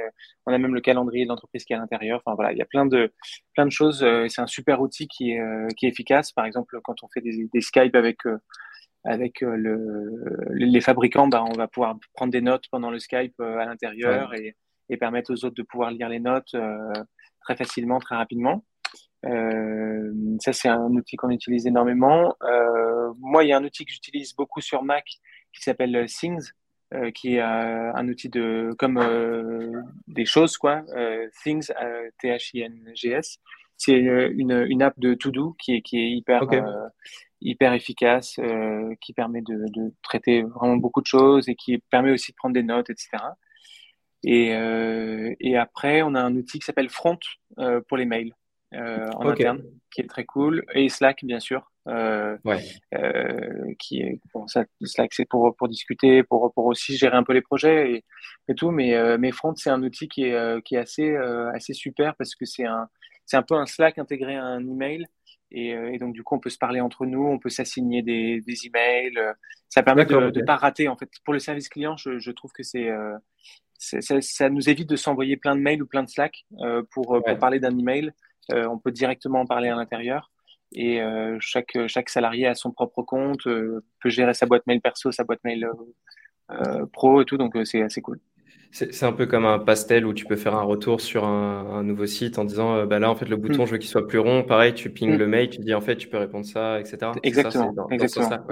on 0.47 0.55
a 0.55 0.59
même 0.59 0.75
le 0.75 0.81
calendrier 0.81 1.25
de 1.25 1.29
l'entreprise 1.29 1.65
qui 1.65 1.75
est 1.75 1.77
à 1.77 1.79
l'intérieur. 1.79 2.23
Enfin 2.25 2.35
voilà, 2.35 2.53
il 2.53 2.59
y 2.59 2.63
a 2.63 2.67
plein 2.67 2.87
de 2.87 3.13
plein 3.53 3.67
de 3.67 3.71
choses. 3.71 3.99
c'est 4.29 4.41
un 4.41 4.47
super 4.47 4.81
outil 4.81 5.07
qui 5.07 5.33
est 5.33 5.75
qui 5.77 5.85
est 5.85 5.91
efficace. 5.91 6.33
Par 6.33 6.47
exemple, 6.47 6.79
quand 6.83 7.03
on 7.03 7.09
fait 7.09 7.21
des, 7.21 7.47
des 7.53 7.61
Skype 7.61 7.95
avec 7.95 8.21
avec 9.05 9.43
euh, 9.43 9.57
le, 9.57 10.55
les 10.55 10.81
fabricants, 10.81 11.29
bah, 11.29 11.45
on 11.45 11.57
va 11.57 11.69
pouvoir 11.69 11.97
prendre 12.15 12.33
des 12.33 12.41
notes 12.41 12.65
pendant 12.71 12.91
le 12.91 12.99
Skype 12.99 13.35
euh, 13.41 13.59
à 13.59 13.65
l'intérieur 13.65 14.35
et, 14.35 14.57
et, 14.89 14.97
permettre 14.97 15.33
aux 15.33 15.45
autres 15.45 15.55
de 15.55 15.63
pouvoir 15.63 15.91
lire 15.91 16.09
les 16.09 16.21
notes 16.21 16.55
euh, 16.55 16.93
très 17.41 17.57
facilement, 17.57 17.99
très 17.99 18.17
rapidement. 18.17 18.65
Euh, 19.27 20.13
ça, 20.41 20.53
c'est 20.53 20.69
un 20.69 20.91
outil 20.91 21.17
qu'on 21.17 21.31
utilise 21.31 21.67
énormément. 21.67 22.35
Euh, 22.43 23.13
moi, 23.19 23.45
il 23.45 23.49
y 23.49 23.53
a 23.53 23.59
un 23.59 23.65
outil 23.65 23.85
que 23.85 23.93
j'utilise 23.93 24.35
beaucoup 24.35 24.61
sur 24.61 24.83
Mac 24.83 25.05
qui 25.53 25.63
s'appelle 25.63 26.07
Things, 26.07 26.53
euh, 26.95 27.11
qui 27.11 27.37
est 27.37 27.41
un 27.41 28.09
outil 28.09 28.29
de 28.29 28.75
comme 28.79 29.01
des 30.09 30.25
choses, 30.25 30.57
quoi. 30.59 30.83
Things, 31.43 31.71
T-H-I-N-G-S. 32.19 33.39
C'est 33.77 33.99
une, 33.99 34.67
une 34.69 34.83
app 34.83 34.99
de 34.99 35.15
To 35.15 35.31
Do 35.31 35.57
qui 35.59 35.77
est, 35.77 35.81
qui 35.81 35.99
est 35.99 36.11
hyper 36.11 36.45
hyper 37.41 37.73
efficace, 37.73 38.39
euh, 38.39 38.95
qui 39.01 39.13
permet 39.13 39.41
de, 39.43 39.65
de, 39.73 39.93
traiter 40.03 40.43
vraiment 40.43 40.77
beaucoup 40.77 41.01
de 41.01 41.07
choses 41.07 41.49
et 41.49 41.55
qui 41.55 41.79
permet 41.79 42.13
aussi 42.13 42.33
de 42.33 42.37
prendre 42.37 42.55
des 42.55 42.63
notes, 42.63 42.91
etc. 42.91 43.09
Et, 44.23 44.55
euh, 44.55 45.35
et 45.41 45.57
après, 45.57 46.03
on 46.03 46.15
a 46.15 46.21
un 46.21 46.35
outil 46.37 46.59
qui 46.59 46.67
s'appelle 46.67 46.91
Front 46.91 47.19
euh, 47.59 47.81
pour 47.89 47.97
les 47.97 48.05
mails 48.05 48.35
euh, 48.75 49.11
en 49.13 49.29
interne, 49.29 49.63
qui 49.91 50.03
est 50.03 50.07
très 50.07 50.25
cool, 50.25 50.65
et 50.75 50.89
Slack, 50.89 51.25
bien 51.25 51.41
sûr. 51.41 51.70
Euh, 51.89 52.37
ouais. 52.45 52.63
Euh, 52.95 53.73
qui 53.79 54.01
est 54.03 54.21
bon, 54.35 54.47
ça, 54.47 54.65
Slack 54.83 55.15
c'est 55.15 55.25
pour 55.25 55.57
pour 55.57 55.67
discuter 55.67 56.23
pour 56.23 56.53
pour 56.53 56.67
aussi 56.67 56.97
gérer 56.97 57.17
un 57.17 57.23
peu 57.23 57.33
les 57.33 57.41
projets 57.41 57.93
et, 57.93 58.05
et 58.49 58.55
tout 58.55 58.71
mais 58.71 58.95
mais 59.17 59.33
Front 59.33 59.55
c'est 59.57 59.71
un 59.71 59.83
outil 59.83 60.07
qui 60.07 60.25
est 60.25 60.63
qui 60.63 60.75
est 60.75 60.79
assez 60.79 61.17
assez 61.55 61.73
super 61.73 62.15
parce 62.17 62.35
que 62.35 62.45
c'est 62.45 62.67
un 62.67 62.87
c'est 63.25 63.39
un 63.39 63.43
peu 63.43 63.55
un 63.55 63.65
Slack 63.65 63.99
intégré 63.99 64.37
à 64.37 64.45
un 64.45 64.61
email 64.61 65.07
et, 65.53 65.75
euh, 65.75 65.93
et, 65.93 65.99
donc, 65.99 66.15
du 66.15 66.23
coup, 66.23 66.35
on 66.35 66.39
peut 66.39 66.51
se 66.51 66.59
parler 66.59 66.81
entre 66.81 67.07
nous, 67.07 67.25
on 67.27 67.39
peut 67.39 67.49
s'assigner 67.49 68.03
des, 68.03 68.41
des 68.41 68.67
emails. 68.67 69.17
Euh, 69.19 69.33
ça 69.69 69.83
permet 69.83 70.05
de 70.05 70.15
ne 70.15 70.45
pas 70.45 70.57
rater. 70.57 70.89
En 70.89 70.97
fait, 70.97 71.11
pour 71.25 71.35
le 71.35 71.41
service 71.41 71.69
client, 71.69 71.97
je, 71.97 72.19
je 72.19 72.31
trouve 72.31 72.53
que 72.53 72.63
c'est, 72.63 72.89
euh, 72.89 73.17
ça, 73.79 74.21
ça, 74.21 74.49
nous 74.49 74.69
évite 74.69 74.89
de 74.89 74.97
s'envoyer 74.97 75.37
plein 75.37 75.57
de 75.57 75.61
mails 75.61 75.83
ou 75.83 75.87
plein 75.87 76.03
de 76.03 76.09
Slack 76.09 76.45
euh, 76.61 76.83
pour, 76.91 77.21
pour, 77.25 77.39
parler 77.39 77.59
d'un 77.59 77.77
email. 77.77 78.13
on 78.51 78.79
peut 78.79 78.93
directement 78.93 79.41
en 79.41 79.47
parler 79.47 79.69
à 79.69 79.75
l'intérieur. 79.75 80.31
Et 80.73 81.01
chaque, 81.41 81.77
chaque 81.89 82.09
salarié 82.09 82.47
a 82.47 82.55
son 82.55 82.71
propre 82.71 83.03
compte, 83.03 83.45
peut 83.45 84.09
gérer 84.09 84.35
sa 84.35 84.47
boîte 84.47 84.67
mail 84.67 84.81
perso, 84.81 85.11
sa 85.11 85.25
boîte 85.25 85.43
mail 85.45 85.69
pro 86.93 87.23
et 87.23 87.25
tout. 87.25 87.37
Donc, 87.37 87.57
c'est 87.65 87.83
assez 87.83 88.01
cool. 88.01 88.21
C'est 88.73 89.03
un 89.05 89.13
peu 89.13 89.27
comme 89.27 89.47
un 89.47 89.59
pastel 89.59 90.07
où 90.07 90.15
tu 90.15 90.27
peux 90.27 90.37
faire 90.37 90.55
un 90.55 90.63
retour 90.63 91.01
sur 91.01 91.25
un, 91.25 91.83
nouveau 91.83 92.07
site 92.07 92.39
en 92.39 92.45
disant 92.45 92.77
euh, 92.77 92.87
bah 92.87 93.01
là 93.01 93.11
en 93.11 93.17
fait 93.17 93.29
le 93.29 93.37
mm. 93.37 93.41
bouton 93.41 93.67
je 93.67 93.73
veux 93.73 93.79
qu'il 93.79 93.89
soit 93.89 94.07
plus 94.07 94.19
rond 94.19 94.45
pareil 94.45 94.75
tu 94.75 94.91
pings 94.91 95.15
mm. 95.15 95.19
le 95.19 95.27
mail 95.27 95.51
tu 95.51 95.61
dis 95.61 95.75
en 95.75 95.81
fait 95.81 95.97
tu 95.97 96.09
peux 96.09 96.19
répondre 96.19 96.45
ça 96.45 96.79
etc 96.79 97.13
exactement 97.23 97.89
exactement 97.91 98.45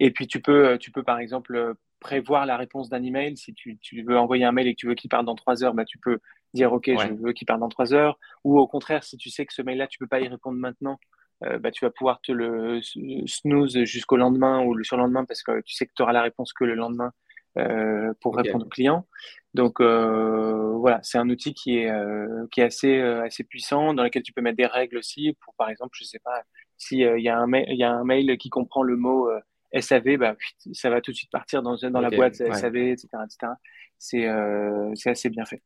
et 0.00 0.10
puis 0.12 0.26
tu 0.26 0.40
peux 0.40 0.78
tu 0.78 0.90
peux 0.90 1.02
par 1.02 1.18
exemple 1.18 1.56
euh, 1.56 1.74
prévoir 2.00 2.46
la 2.46 2.56
réponse 2.56 2.88
d'un 2.88 3.02
email 3.02 3.36
si 3.36 3.52
tu, 3.52 3.76
tu, 3.78 4.02
veux 4.02 4.16
envoyer 4.16 4.44
un 4.44 4.52
mail 4.52 4.68
et 4.68 4.74
que 4.74 4.80
tu 4.80 4.86
veux 4.86 4.94
qu'il 4.94 5.10
parte 5.10 5.26
dans 5.26 5.34
trois 5.34 5.62
heures 5.62 5.74
bah 5.74 5.84
tu 5.84 5.98
peux 5.98 6.20
dire 6.54 6.72
ok 6.72 6.90
je 6.98 7.12
veux 7.12 7.32
qu'il 7.32 7.46
parte 7.46 7.60
dans 7.60 7.68
trois 7.68 7.92
heures 7.92 8.18
ou 8.44 8.58
au 8.58 8.66
contraire 8.66 9.04
si 9.04 9.18
tu 9.18 9.30
sais 9.30 9.44
que 9.44 9.52
ce 9.52 9.62
mail 9.62 9.78
là 9.78 9.88
tu 9.88 9.98
peux 9.98 10.06
pas 10.06 10.20
y 10.20 10.28
répondre 10.28 10.56
maintenant 10.56 10.98
euh, 11.44 11.58
bah, 11.58 11.70
tu 11.70 11.84
vas 11.84 11.90
pouvoir 11.90 12.20
te 12.20 12.32
le 12.32 12.80
snooze 13.26 13.84
jusqu'au 13.84 14.16
lendemain 14.16 14.64
ou 14.64 14.74
le 14.74 14.84
surlendemain 14.84 15.24
parce 15.24 15.42
que 15.42 15.60
tu 15.62 15.74
sais 15.74 15.86
que 15.86 15.92
tu 15.94 16.02
auras 16.02 16.12
la 16.12 16.22
réponse 16.22 16.52
que 16.52 16.64
le 16.64 16.74
lendemain 16.74 17.12
euh, 17.56 18.12
pour 18.20 18.36
répondre 18.36 18.66
aux 18.66 18.68
clients. 18.68 19.06
Donc 19.54 19.80
euh, 19.80 20.72
voilà, 20.76 21.00
c'est 21.02 21.18
un 21.18 21.28
outil 21.28 21.54
qui 21.54 21.78
est 21.78 21.90
euh, 21.90 22.46
qui 22.50 22.60
est 22.60 22.64
assez 22.64 23.00
assez 23.00 23.44
puissant 23.44 23.94
dans 23.94 24.02
lequel 24.02 24.22
tu 24.22 24.32
peux 24.32 24.42
mettre 24.42 24.56
des 24.56 24.66
règles 24.66 24.98
aussi 24.98 25.36
pour 25.40 25.54
par 25.54 25.70
exemple, 25.70 25.96
je 25.98 26.04
sais 26.04 26.20
pas, 26.20 26.42
si 26.76 26.98
il 26.98 27.22
y 27.22 27.28
a 27.28 27.38
un 27.38 27.50
y 27.52 27.82
a 27.82 27.90
un 27.90 28.04
mail 28.04 28.36
qui 28.38 28.50
comprend 28.50 28.82
le 28.82 28.96
mot 28.96 29.28
SAV, 29.72 30.16
bah, 30.16 30.36
ça 30.72 30.90
va 30.90 31.00
tout 31.00 31.10
de 31.10 31.16
suite 31.16 31.30
partir 31.30 31.62
dans, 31.62 31.76
dans 31.76 32.00
la 32.00 32.10
boîte 32.10 32.34
SAV, 32.36 32.76
etc. 32.76 33.08
etc. 33.24 33.52
C'est 33.98 34.26
euh, 34.26 34.92
assez 35.06 35.28
bien 35.28 35.44
fait. 35.44 35.62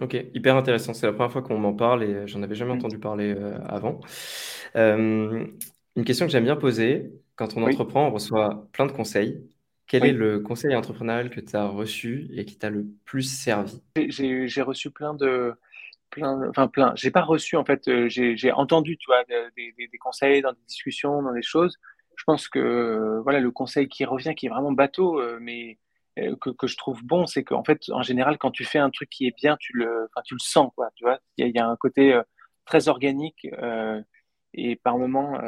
Ok, 0.00 0.14
hyper 0.34 0.56
intéressant. 0.56 0.92
C'est 0.92 1.06
la 1.06 1.12
première 1.12 1.32
fois 1.32 1.42
qu'on 1.42 1.58
m'en 1.58 1.72
parle 1.72 2.04
et 2.04 2.26
j'en 2.26 2.42
avais 2.42 2.54
jamais 2.54 2.72
entendu 2.72 2.98
parler 2.98 3.34
euh, 3.34 3.58
avant. 3.66 4.00
Euh, 4.76 5.46
une 5.96 6.04
question 6.04 6.26
que 6.26 6.32
j'aime 6.32 6.44
bien 6.44 6.56
poser, 6.56 7.10
quand 7.34 7.56
on 7.56 7.62
entreprend, 7.62 8.08
on 8.08 8.10
reçoit 8.10 8.68
plein 8.72 8.86
de 8.86 8.92
conseils. 8.92 9.42
Quel 9.86 10.04
est 10.04 10.12
le 10.12 10.40
conseil 10.40 10.74
entrepreneurial 10.74 11.30
que 11.30 11.40
tu 11.40 11.54
as 11.54 11.66
reçu 11.66 12.28
et 12.34 12.44
qui 12.44 12.58
t'a 12.58 12.70
le 12.70 12.86
plus 13.04 13.22
servi? 13.22 13.80
J'ai 13.96 14.62
reçu 14.62 14.90
plein 14.90 15.14
de. 15.14 15.54
Plein, 16.10 16.48
enfin, 16.48 16.68
plein. 16.68 16.92
J'ai 16.96 17.10
pas 17.10 17.22
reçu, 17.22 17.56
en 17.56 17.64
fait, 17.64 17.88
euh, 17.88 18.08
j'ai 18.08 18.52
entendu, 18.52 18.96
tu 18.96 19.06
vois, 19.06 19.24
des, 19.24 19.72
des, 19.76 19.88
des, 19.88 19.98
conseils 19.98 20.40
dans 20.40 20.52
des 20.52 20.64
discussions, 20.66 21.22
dans 21.22 21.32
des 21.32 21.42
choses. 21.42 21.78
Je 22.16 22.24
pense 22.24 22.48
que, 22.48 22.58
euh, 22.58 23.20
voilà, 23.22 23.40
le 23.40 23.50
conseil 23.50 23.88
qui 23.88 24.04
revient, 24.04 24.34
qui 24.34 24.46
est 24.46 24.48
vraiment 24.48 24.72
bateau, 24.72 25.20
euh, 25.20 25.38
mais 25.40 25.78
que, 26.40 26.50
que, 26.50 26.66
je 26.66 26.76
trouve 26.76 27.04
bon, 27.04 27.26
c'est 27.26 27.44
qu'en 27.44 27.64
fait, 27.64 27.80
en 27.90 28.02
général, 28.02 28.38
quand 28.38 28.50
tu 28.50 28.64
fais 28.64 28.78
un 28.78 28.90
truc 28.90 29.10
qui 29.10 29.26
est 29.26 29.36
bien, 29.36 29.56
tu 29.58 29.72
le, 29.74 30.08
tu 30.24 30.34
le 30.34 30.40
sens, 30.40 30.70
quoi, 30.74 30.90
tu 30.94 31.04
vois. 31.04 31.18
Il 31.36 31.46
y, 31.46 31.50
y, 31.50 31.58
a 31.58 31.66
un 31.66 31.76
côté 31.76 32.18
très 32.64 32.88
organique 32.88 33.46
et 34.54 34.76
par 34.76 34.98
moment, 34.98 35.38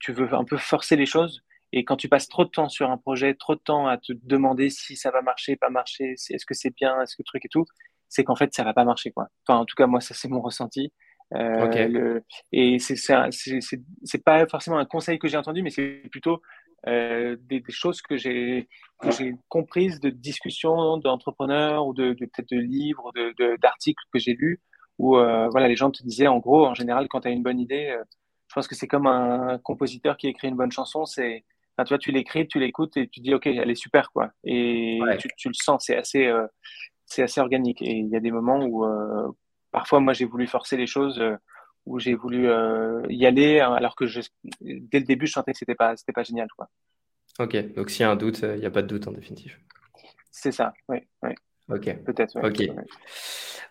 tu 0.00 0.12
veux 0.12 0.32
un 0.34 0.44
peu 0.44 0.56
forcer 0.56 0.96
les 0.96 1.06
choses 1.06 1.42
et 1.72 1.84
quand 1.84 1.96
tu 1.96 2.08
passes 2.08 2.28
trop 2.28 2.44
de 2.44 2.50
temps 2.50 2.68
sur 2.68 2.90
un 2.90 2.98
projet, 2.98 3.34
trop 3.34 3.54
de 3.54 3.60
temps 3.60 3.86
à 3.86 3.96
te 3.96 4.12
demander 4.12 4.68
si 4.68 4.94
ça 4.96 5.10
va 5.10 5.22
marcher, 5.22 5.56
pas 5.56 5.70
marcher, 5.70 6.12
est-ce 6.12 6.44
que 6.44 6.54
c'est 6.54 6.74
bien, 6.74 7.00
est-ce 7.00 7.16
que 7.16 7.22
truc 7.22 7.44
et 7.46 7.48
tout, 7.48 7.64
c'est 8.08 8.24
qu'en 8.24 8.36
fait 8.36 8.52
ça 8.54 8.62
va 8.62 8.74
pas 8.74 8.84
marcher 8.84 9.10
quoi. 9.10 9.28
Enfin 9.46 9.58
en 9.58 9.64
tout 9.64 9.74
cas 9.74 9.86
moi 9.86 10.00
ça 10.00 10.14
c'est 10.14 10.28
mon 10.28 10.40
ressenti. 10.40 10.92
Euh, 11.34 11.88
le, 11.88 12.22
et 12.52 12.78
c'est 12.78 14.22
pas 14.22 14.46
forcément 14.48 14.76
un 14.76 14.84
conseil 14.84 15.18
que 15.18 15.28
j'ai 15.28 15.38
entendu, 15.38 15.62
mais 15.62 15.70
c'est 15.70 16.02
plutôt 16.10 16.42
euh, 16.88 17.36
des, 17.42 17.60
des, 17.60 17.72
choses 17.72 18.02
que 18.02 18.16
j'ai 18.16 18.68
j'ai 19.10 19.34
comprises 19.48 20.00
de 20.00 20.10
discussions 20.10 20.96
d'entrepreneurs 20.98 21.86
ou 21.86 21.94
de, 21.94 22.12
de 22.12 22.26
peut-être 22.26 22.50
de 22.50 22.58
livres, 22.58 23.12
de 23.14 23.56
d'articles 23.60 24.02
que 24.12 24.18
j'ai 24.18 24.34
lus 24.34 24.60
où 24.98 25.16
euh, 25.16 25.48
voilà 25.50 25.68
les 25.68 25.76
gens 25.76 25.90
te 25.90 26.02
disaient 26.02 26.26
en 26.26 26.38
gros 26.38 26.66
en 26.66 26.74
général 26.74 27.06
quand 27.08 27.20
tu 27.20 27.28
as 27.28 27.30
une 27.30 27.42
bonne 27.42 27.60
idée, 27.60 27.88
euh, 27.96 28.02
je 28.48 28.54
pense 28.54 28.68
que 28.68 28.74
c'est 28.74 28.88
comme 28.88 29.06
un 29.06 29.58
compositeur 29.58 30.16
qui 30.16 30.28
écrit 30.28 30.48
une 30.48 30.56
bonne 30.56 30.72
chanson, 30.72 31.04
c'est 31.04 31.44
Enfin, 31.74 31.84
tu 31.84 31.94
vois, 31.94 31.98
tu 31.98 32.12
l'écris, 32.12 32.46
tu 32.46 32.58
l'écoutes 32.58 32.98
et 32.98 33.08
tu 33.08 33.20
dis, 33.20 33.32
OK, 33.32 33.46
elle 33.46 33.70
est 33.70 33.74
super, 33.74 34.12
quoi. 34.12 34.30
Et 34.44 35.00
tu, 35.18 35.28
tu, 35.38 35.48
le 35.48 35.54
sens, 35.54 35.84
c'est 35.86 35.96
assez, 35.96 36.30
c'est 37.06 37.22
assez 37.22 37.40
organique. 37.40 37.80
Et 37.80 37.92
il 37.92 38.08
y 38.10 38.16
a 38.16 38.20
des 38.20 38.30
moments 38.30 38.62
où, 38.62 38.84
parfois, 39.70 40.00
moi, 40.00 40.12
j'ai 40.12 40.26
voulu 40.26 40.46
forcer 40.46 40.76
les 40.76 40.86
choses, 40.86 41.18
où 41.86 41.98
j'ai 41.98 42.14
voulu 42.14 42.48
y 43.08 43.26
aller, 43.26 43.60
hein, 43.60 43.72
alors 43.74 43.96
que 43.96 44.06
je, 44.06 44.20
dès 44.60 45.00
le 45.00 45.04
début, 45.04 45.26
je 45.26 45.32
sentais 45.32 45.52
que 45.52 45.58
c'était 45.58 45.74
pas, 45.74 45.96
c'était 45.96 46.12
pas 46.12 46.22
génial, 46.22 46.48
quoi. 46.56 46.68
Ok, 47.38 47.74
donc 47.74 47.90
s'il 47.90 48.02
y 48.02 48.04
a 48.04 48.10
un 48.10 48.16
doute, 48.16 48.40
il 48.42 48.60
n'y 48.60 48.66
a 48.66 48.70
pas 48.70 48.82
de 48.82 48.88
doute 48.88 49.08
en 49.08 49.12
définitive. 49.12 49.56
C'est 50.30 50.52
ça, 50.52 50.72
oui. 50.88 50.98
oui. 51.22 51.30
Ok. 51.68 51.96
Peut-être. 52.04 52.38
Ok. 52.42 52.68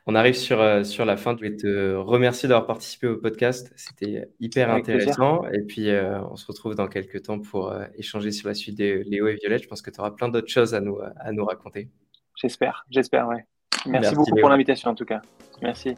On 0.07 0.15
arrive 0.15 0.33
sur, 0.33 0.61
euh, 0.61 0.83
sur 0.83 1.05
la 1.05 1.17
fin. 1.17 1.35
Je 1.35 1.41
vais 1.41 1.55
te 1.55 1.95
remercier 1.95 2.49
d'avoir 2.49 2.65
participé 2.65 3.07
au 3.07 3.17
podcast. 3.17 3.71
C'était 3.75 4.29
hyper 4.39 4.71
intéressant. 4.71 5.47
Et 5.49 5.61
puis, 5.61 5.89
euh, 5.89 6.19
on 6.23 6.35
se 6.35 6.45
retrouve 6.47 6.75
dans 6.75 6.87
quelques 6.87 7.23
temps 7.23 7.39
pour 7.39 7.71
euh, 7.71 7.85
échanger 7.95 8.31
sur 8.31 8.47
la 8.47 8.55
suite 8.55 8.77
de 8.77 9.03
Léo 9.05 9.27
et 9.27 9.35
Violette. 9.35 9.63
Je 9.63 9.67
pense 9.67 9.81
que 9.81 9.91
tu 9.91 9.99
auras 9.99 10.11
plein 10.11 10.29
d'autres 10.29 10.51
choses 10.51 10.73
à 10.73 10.79
nous, 10.79 10.99
à 10.99 11.31
nous 11.31 11.45
raconter. 11.45 11.89
J'espère, 12.35 12.85
j'espère, 12.89 13.27
ouais. 13.27 13.45
Merci, 13.85 14.15
beaucoup 14.15 14.35
pour 14.35 14.49
l'invitation 14.49 14.89
en 14.91 14.95
tout 14.95 15.05
cas. 15.05 15.21
Merci. 15.61 15.95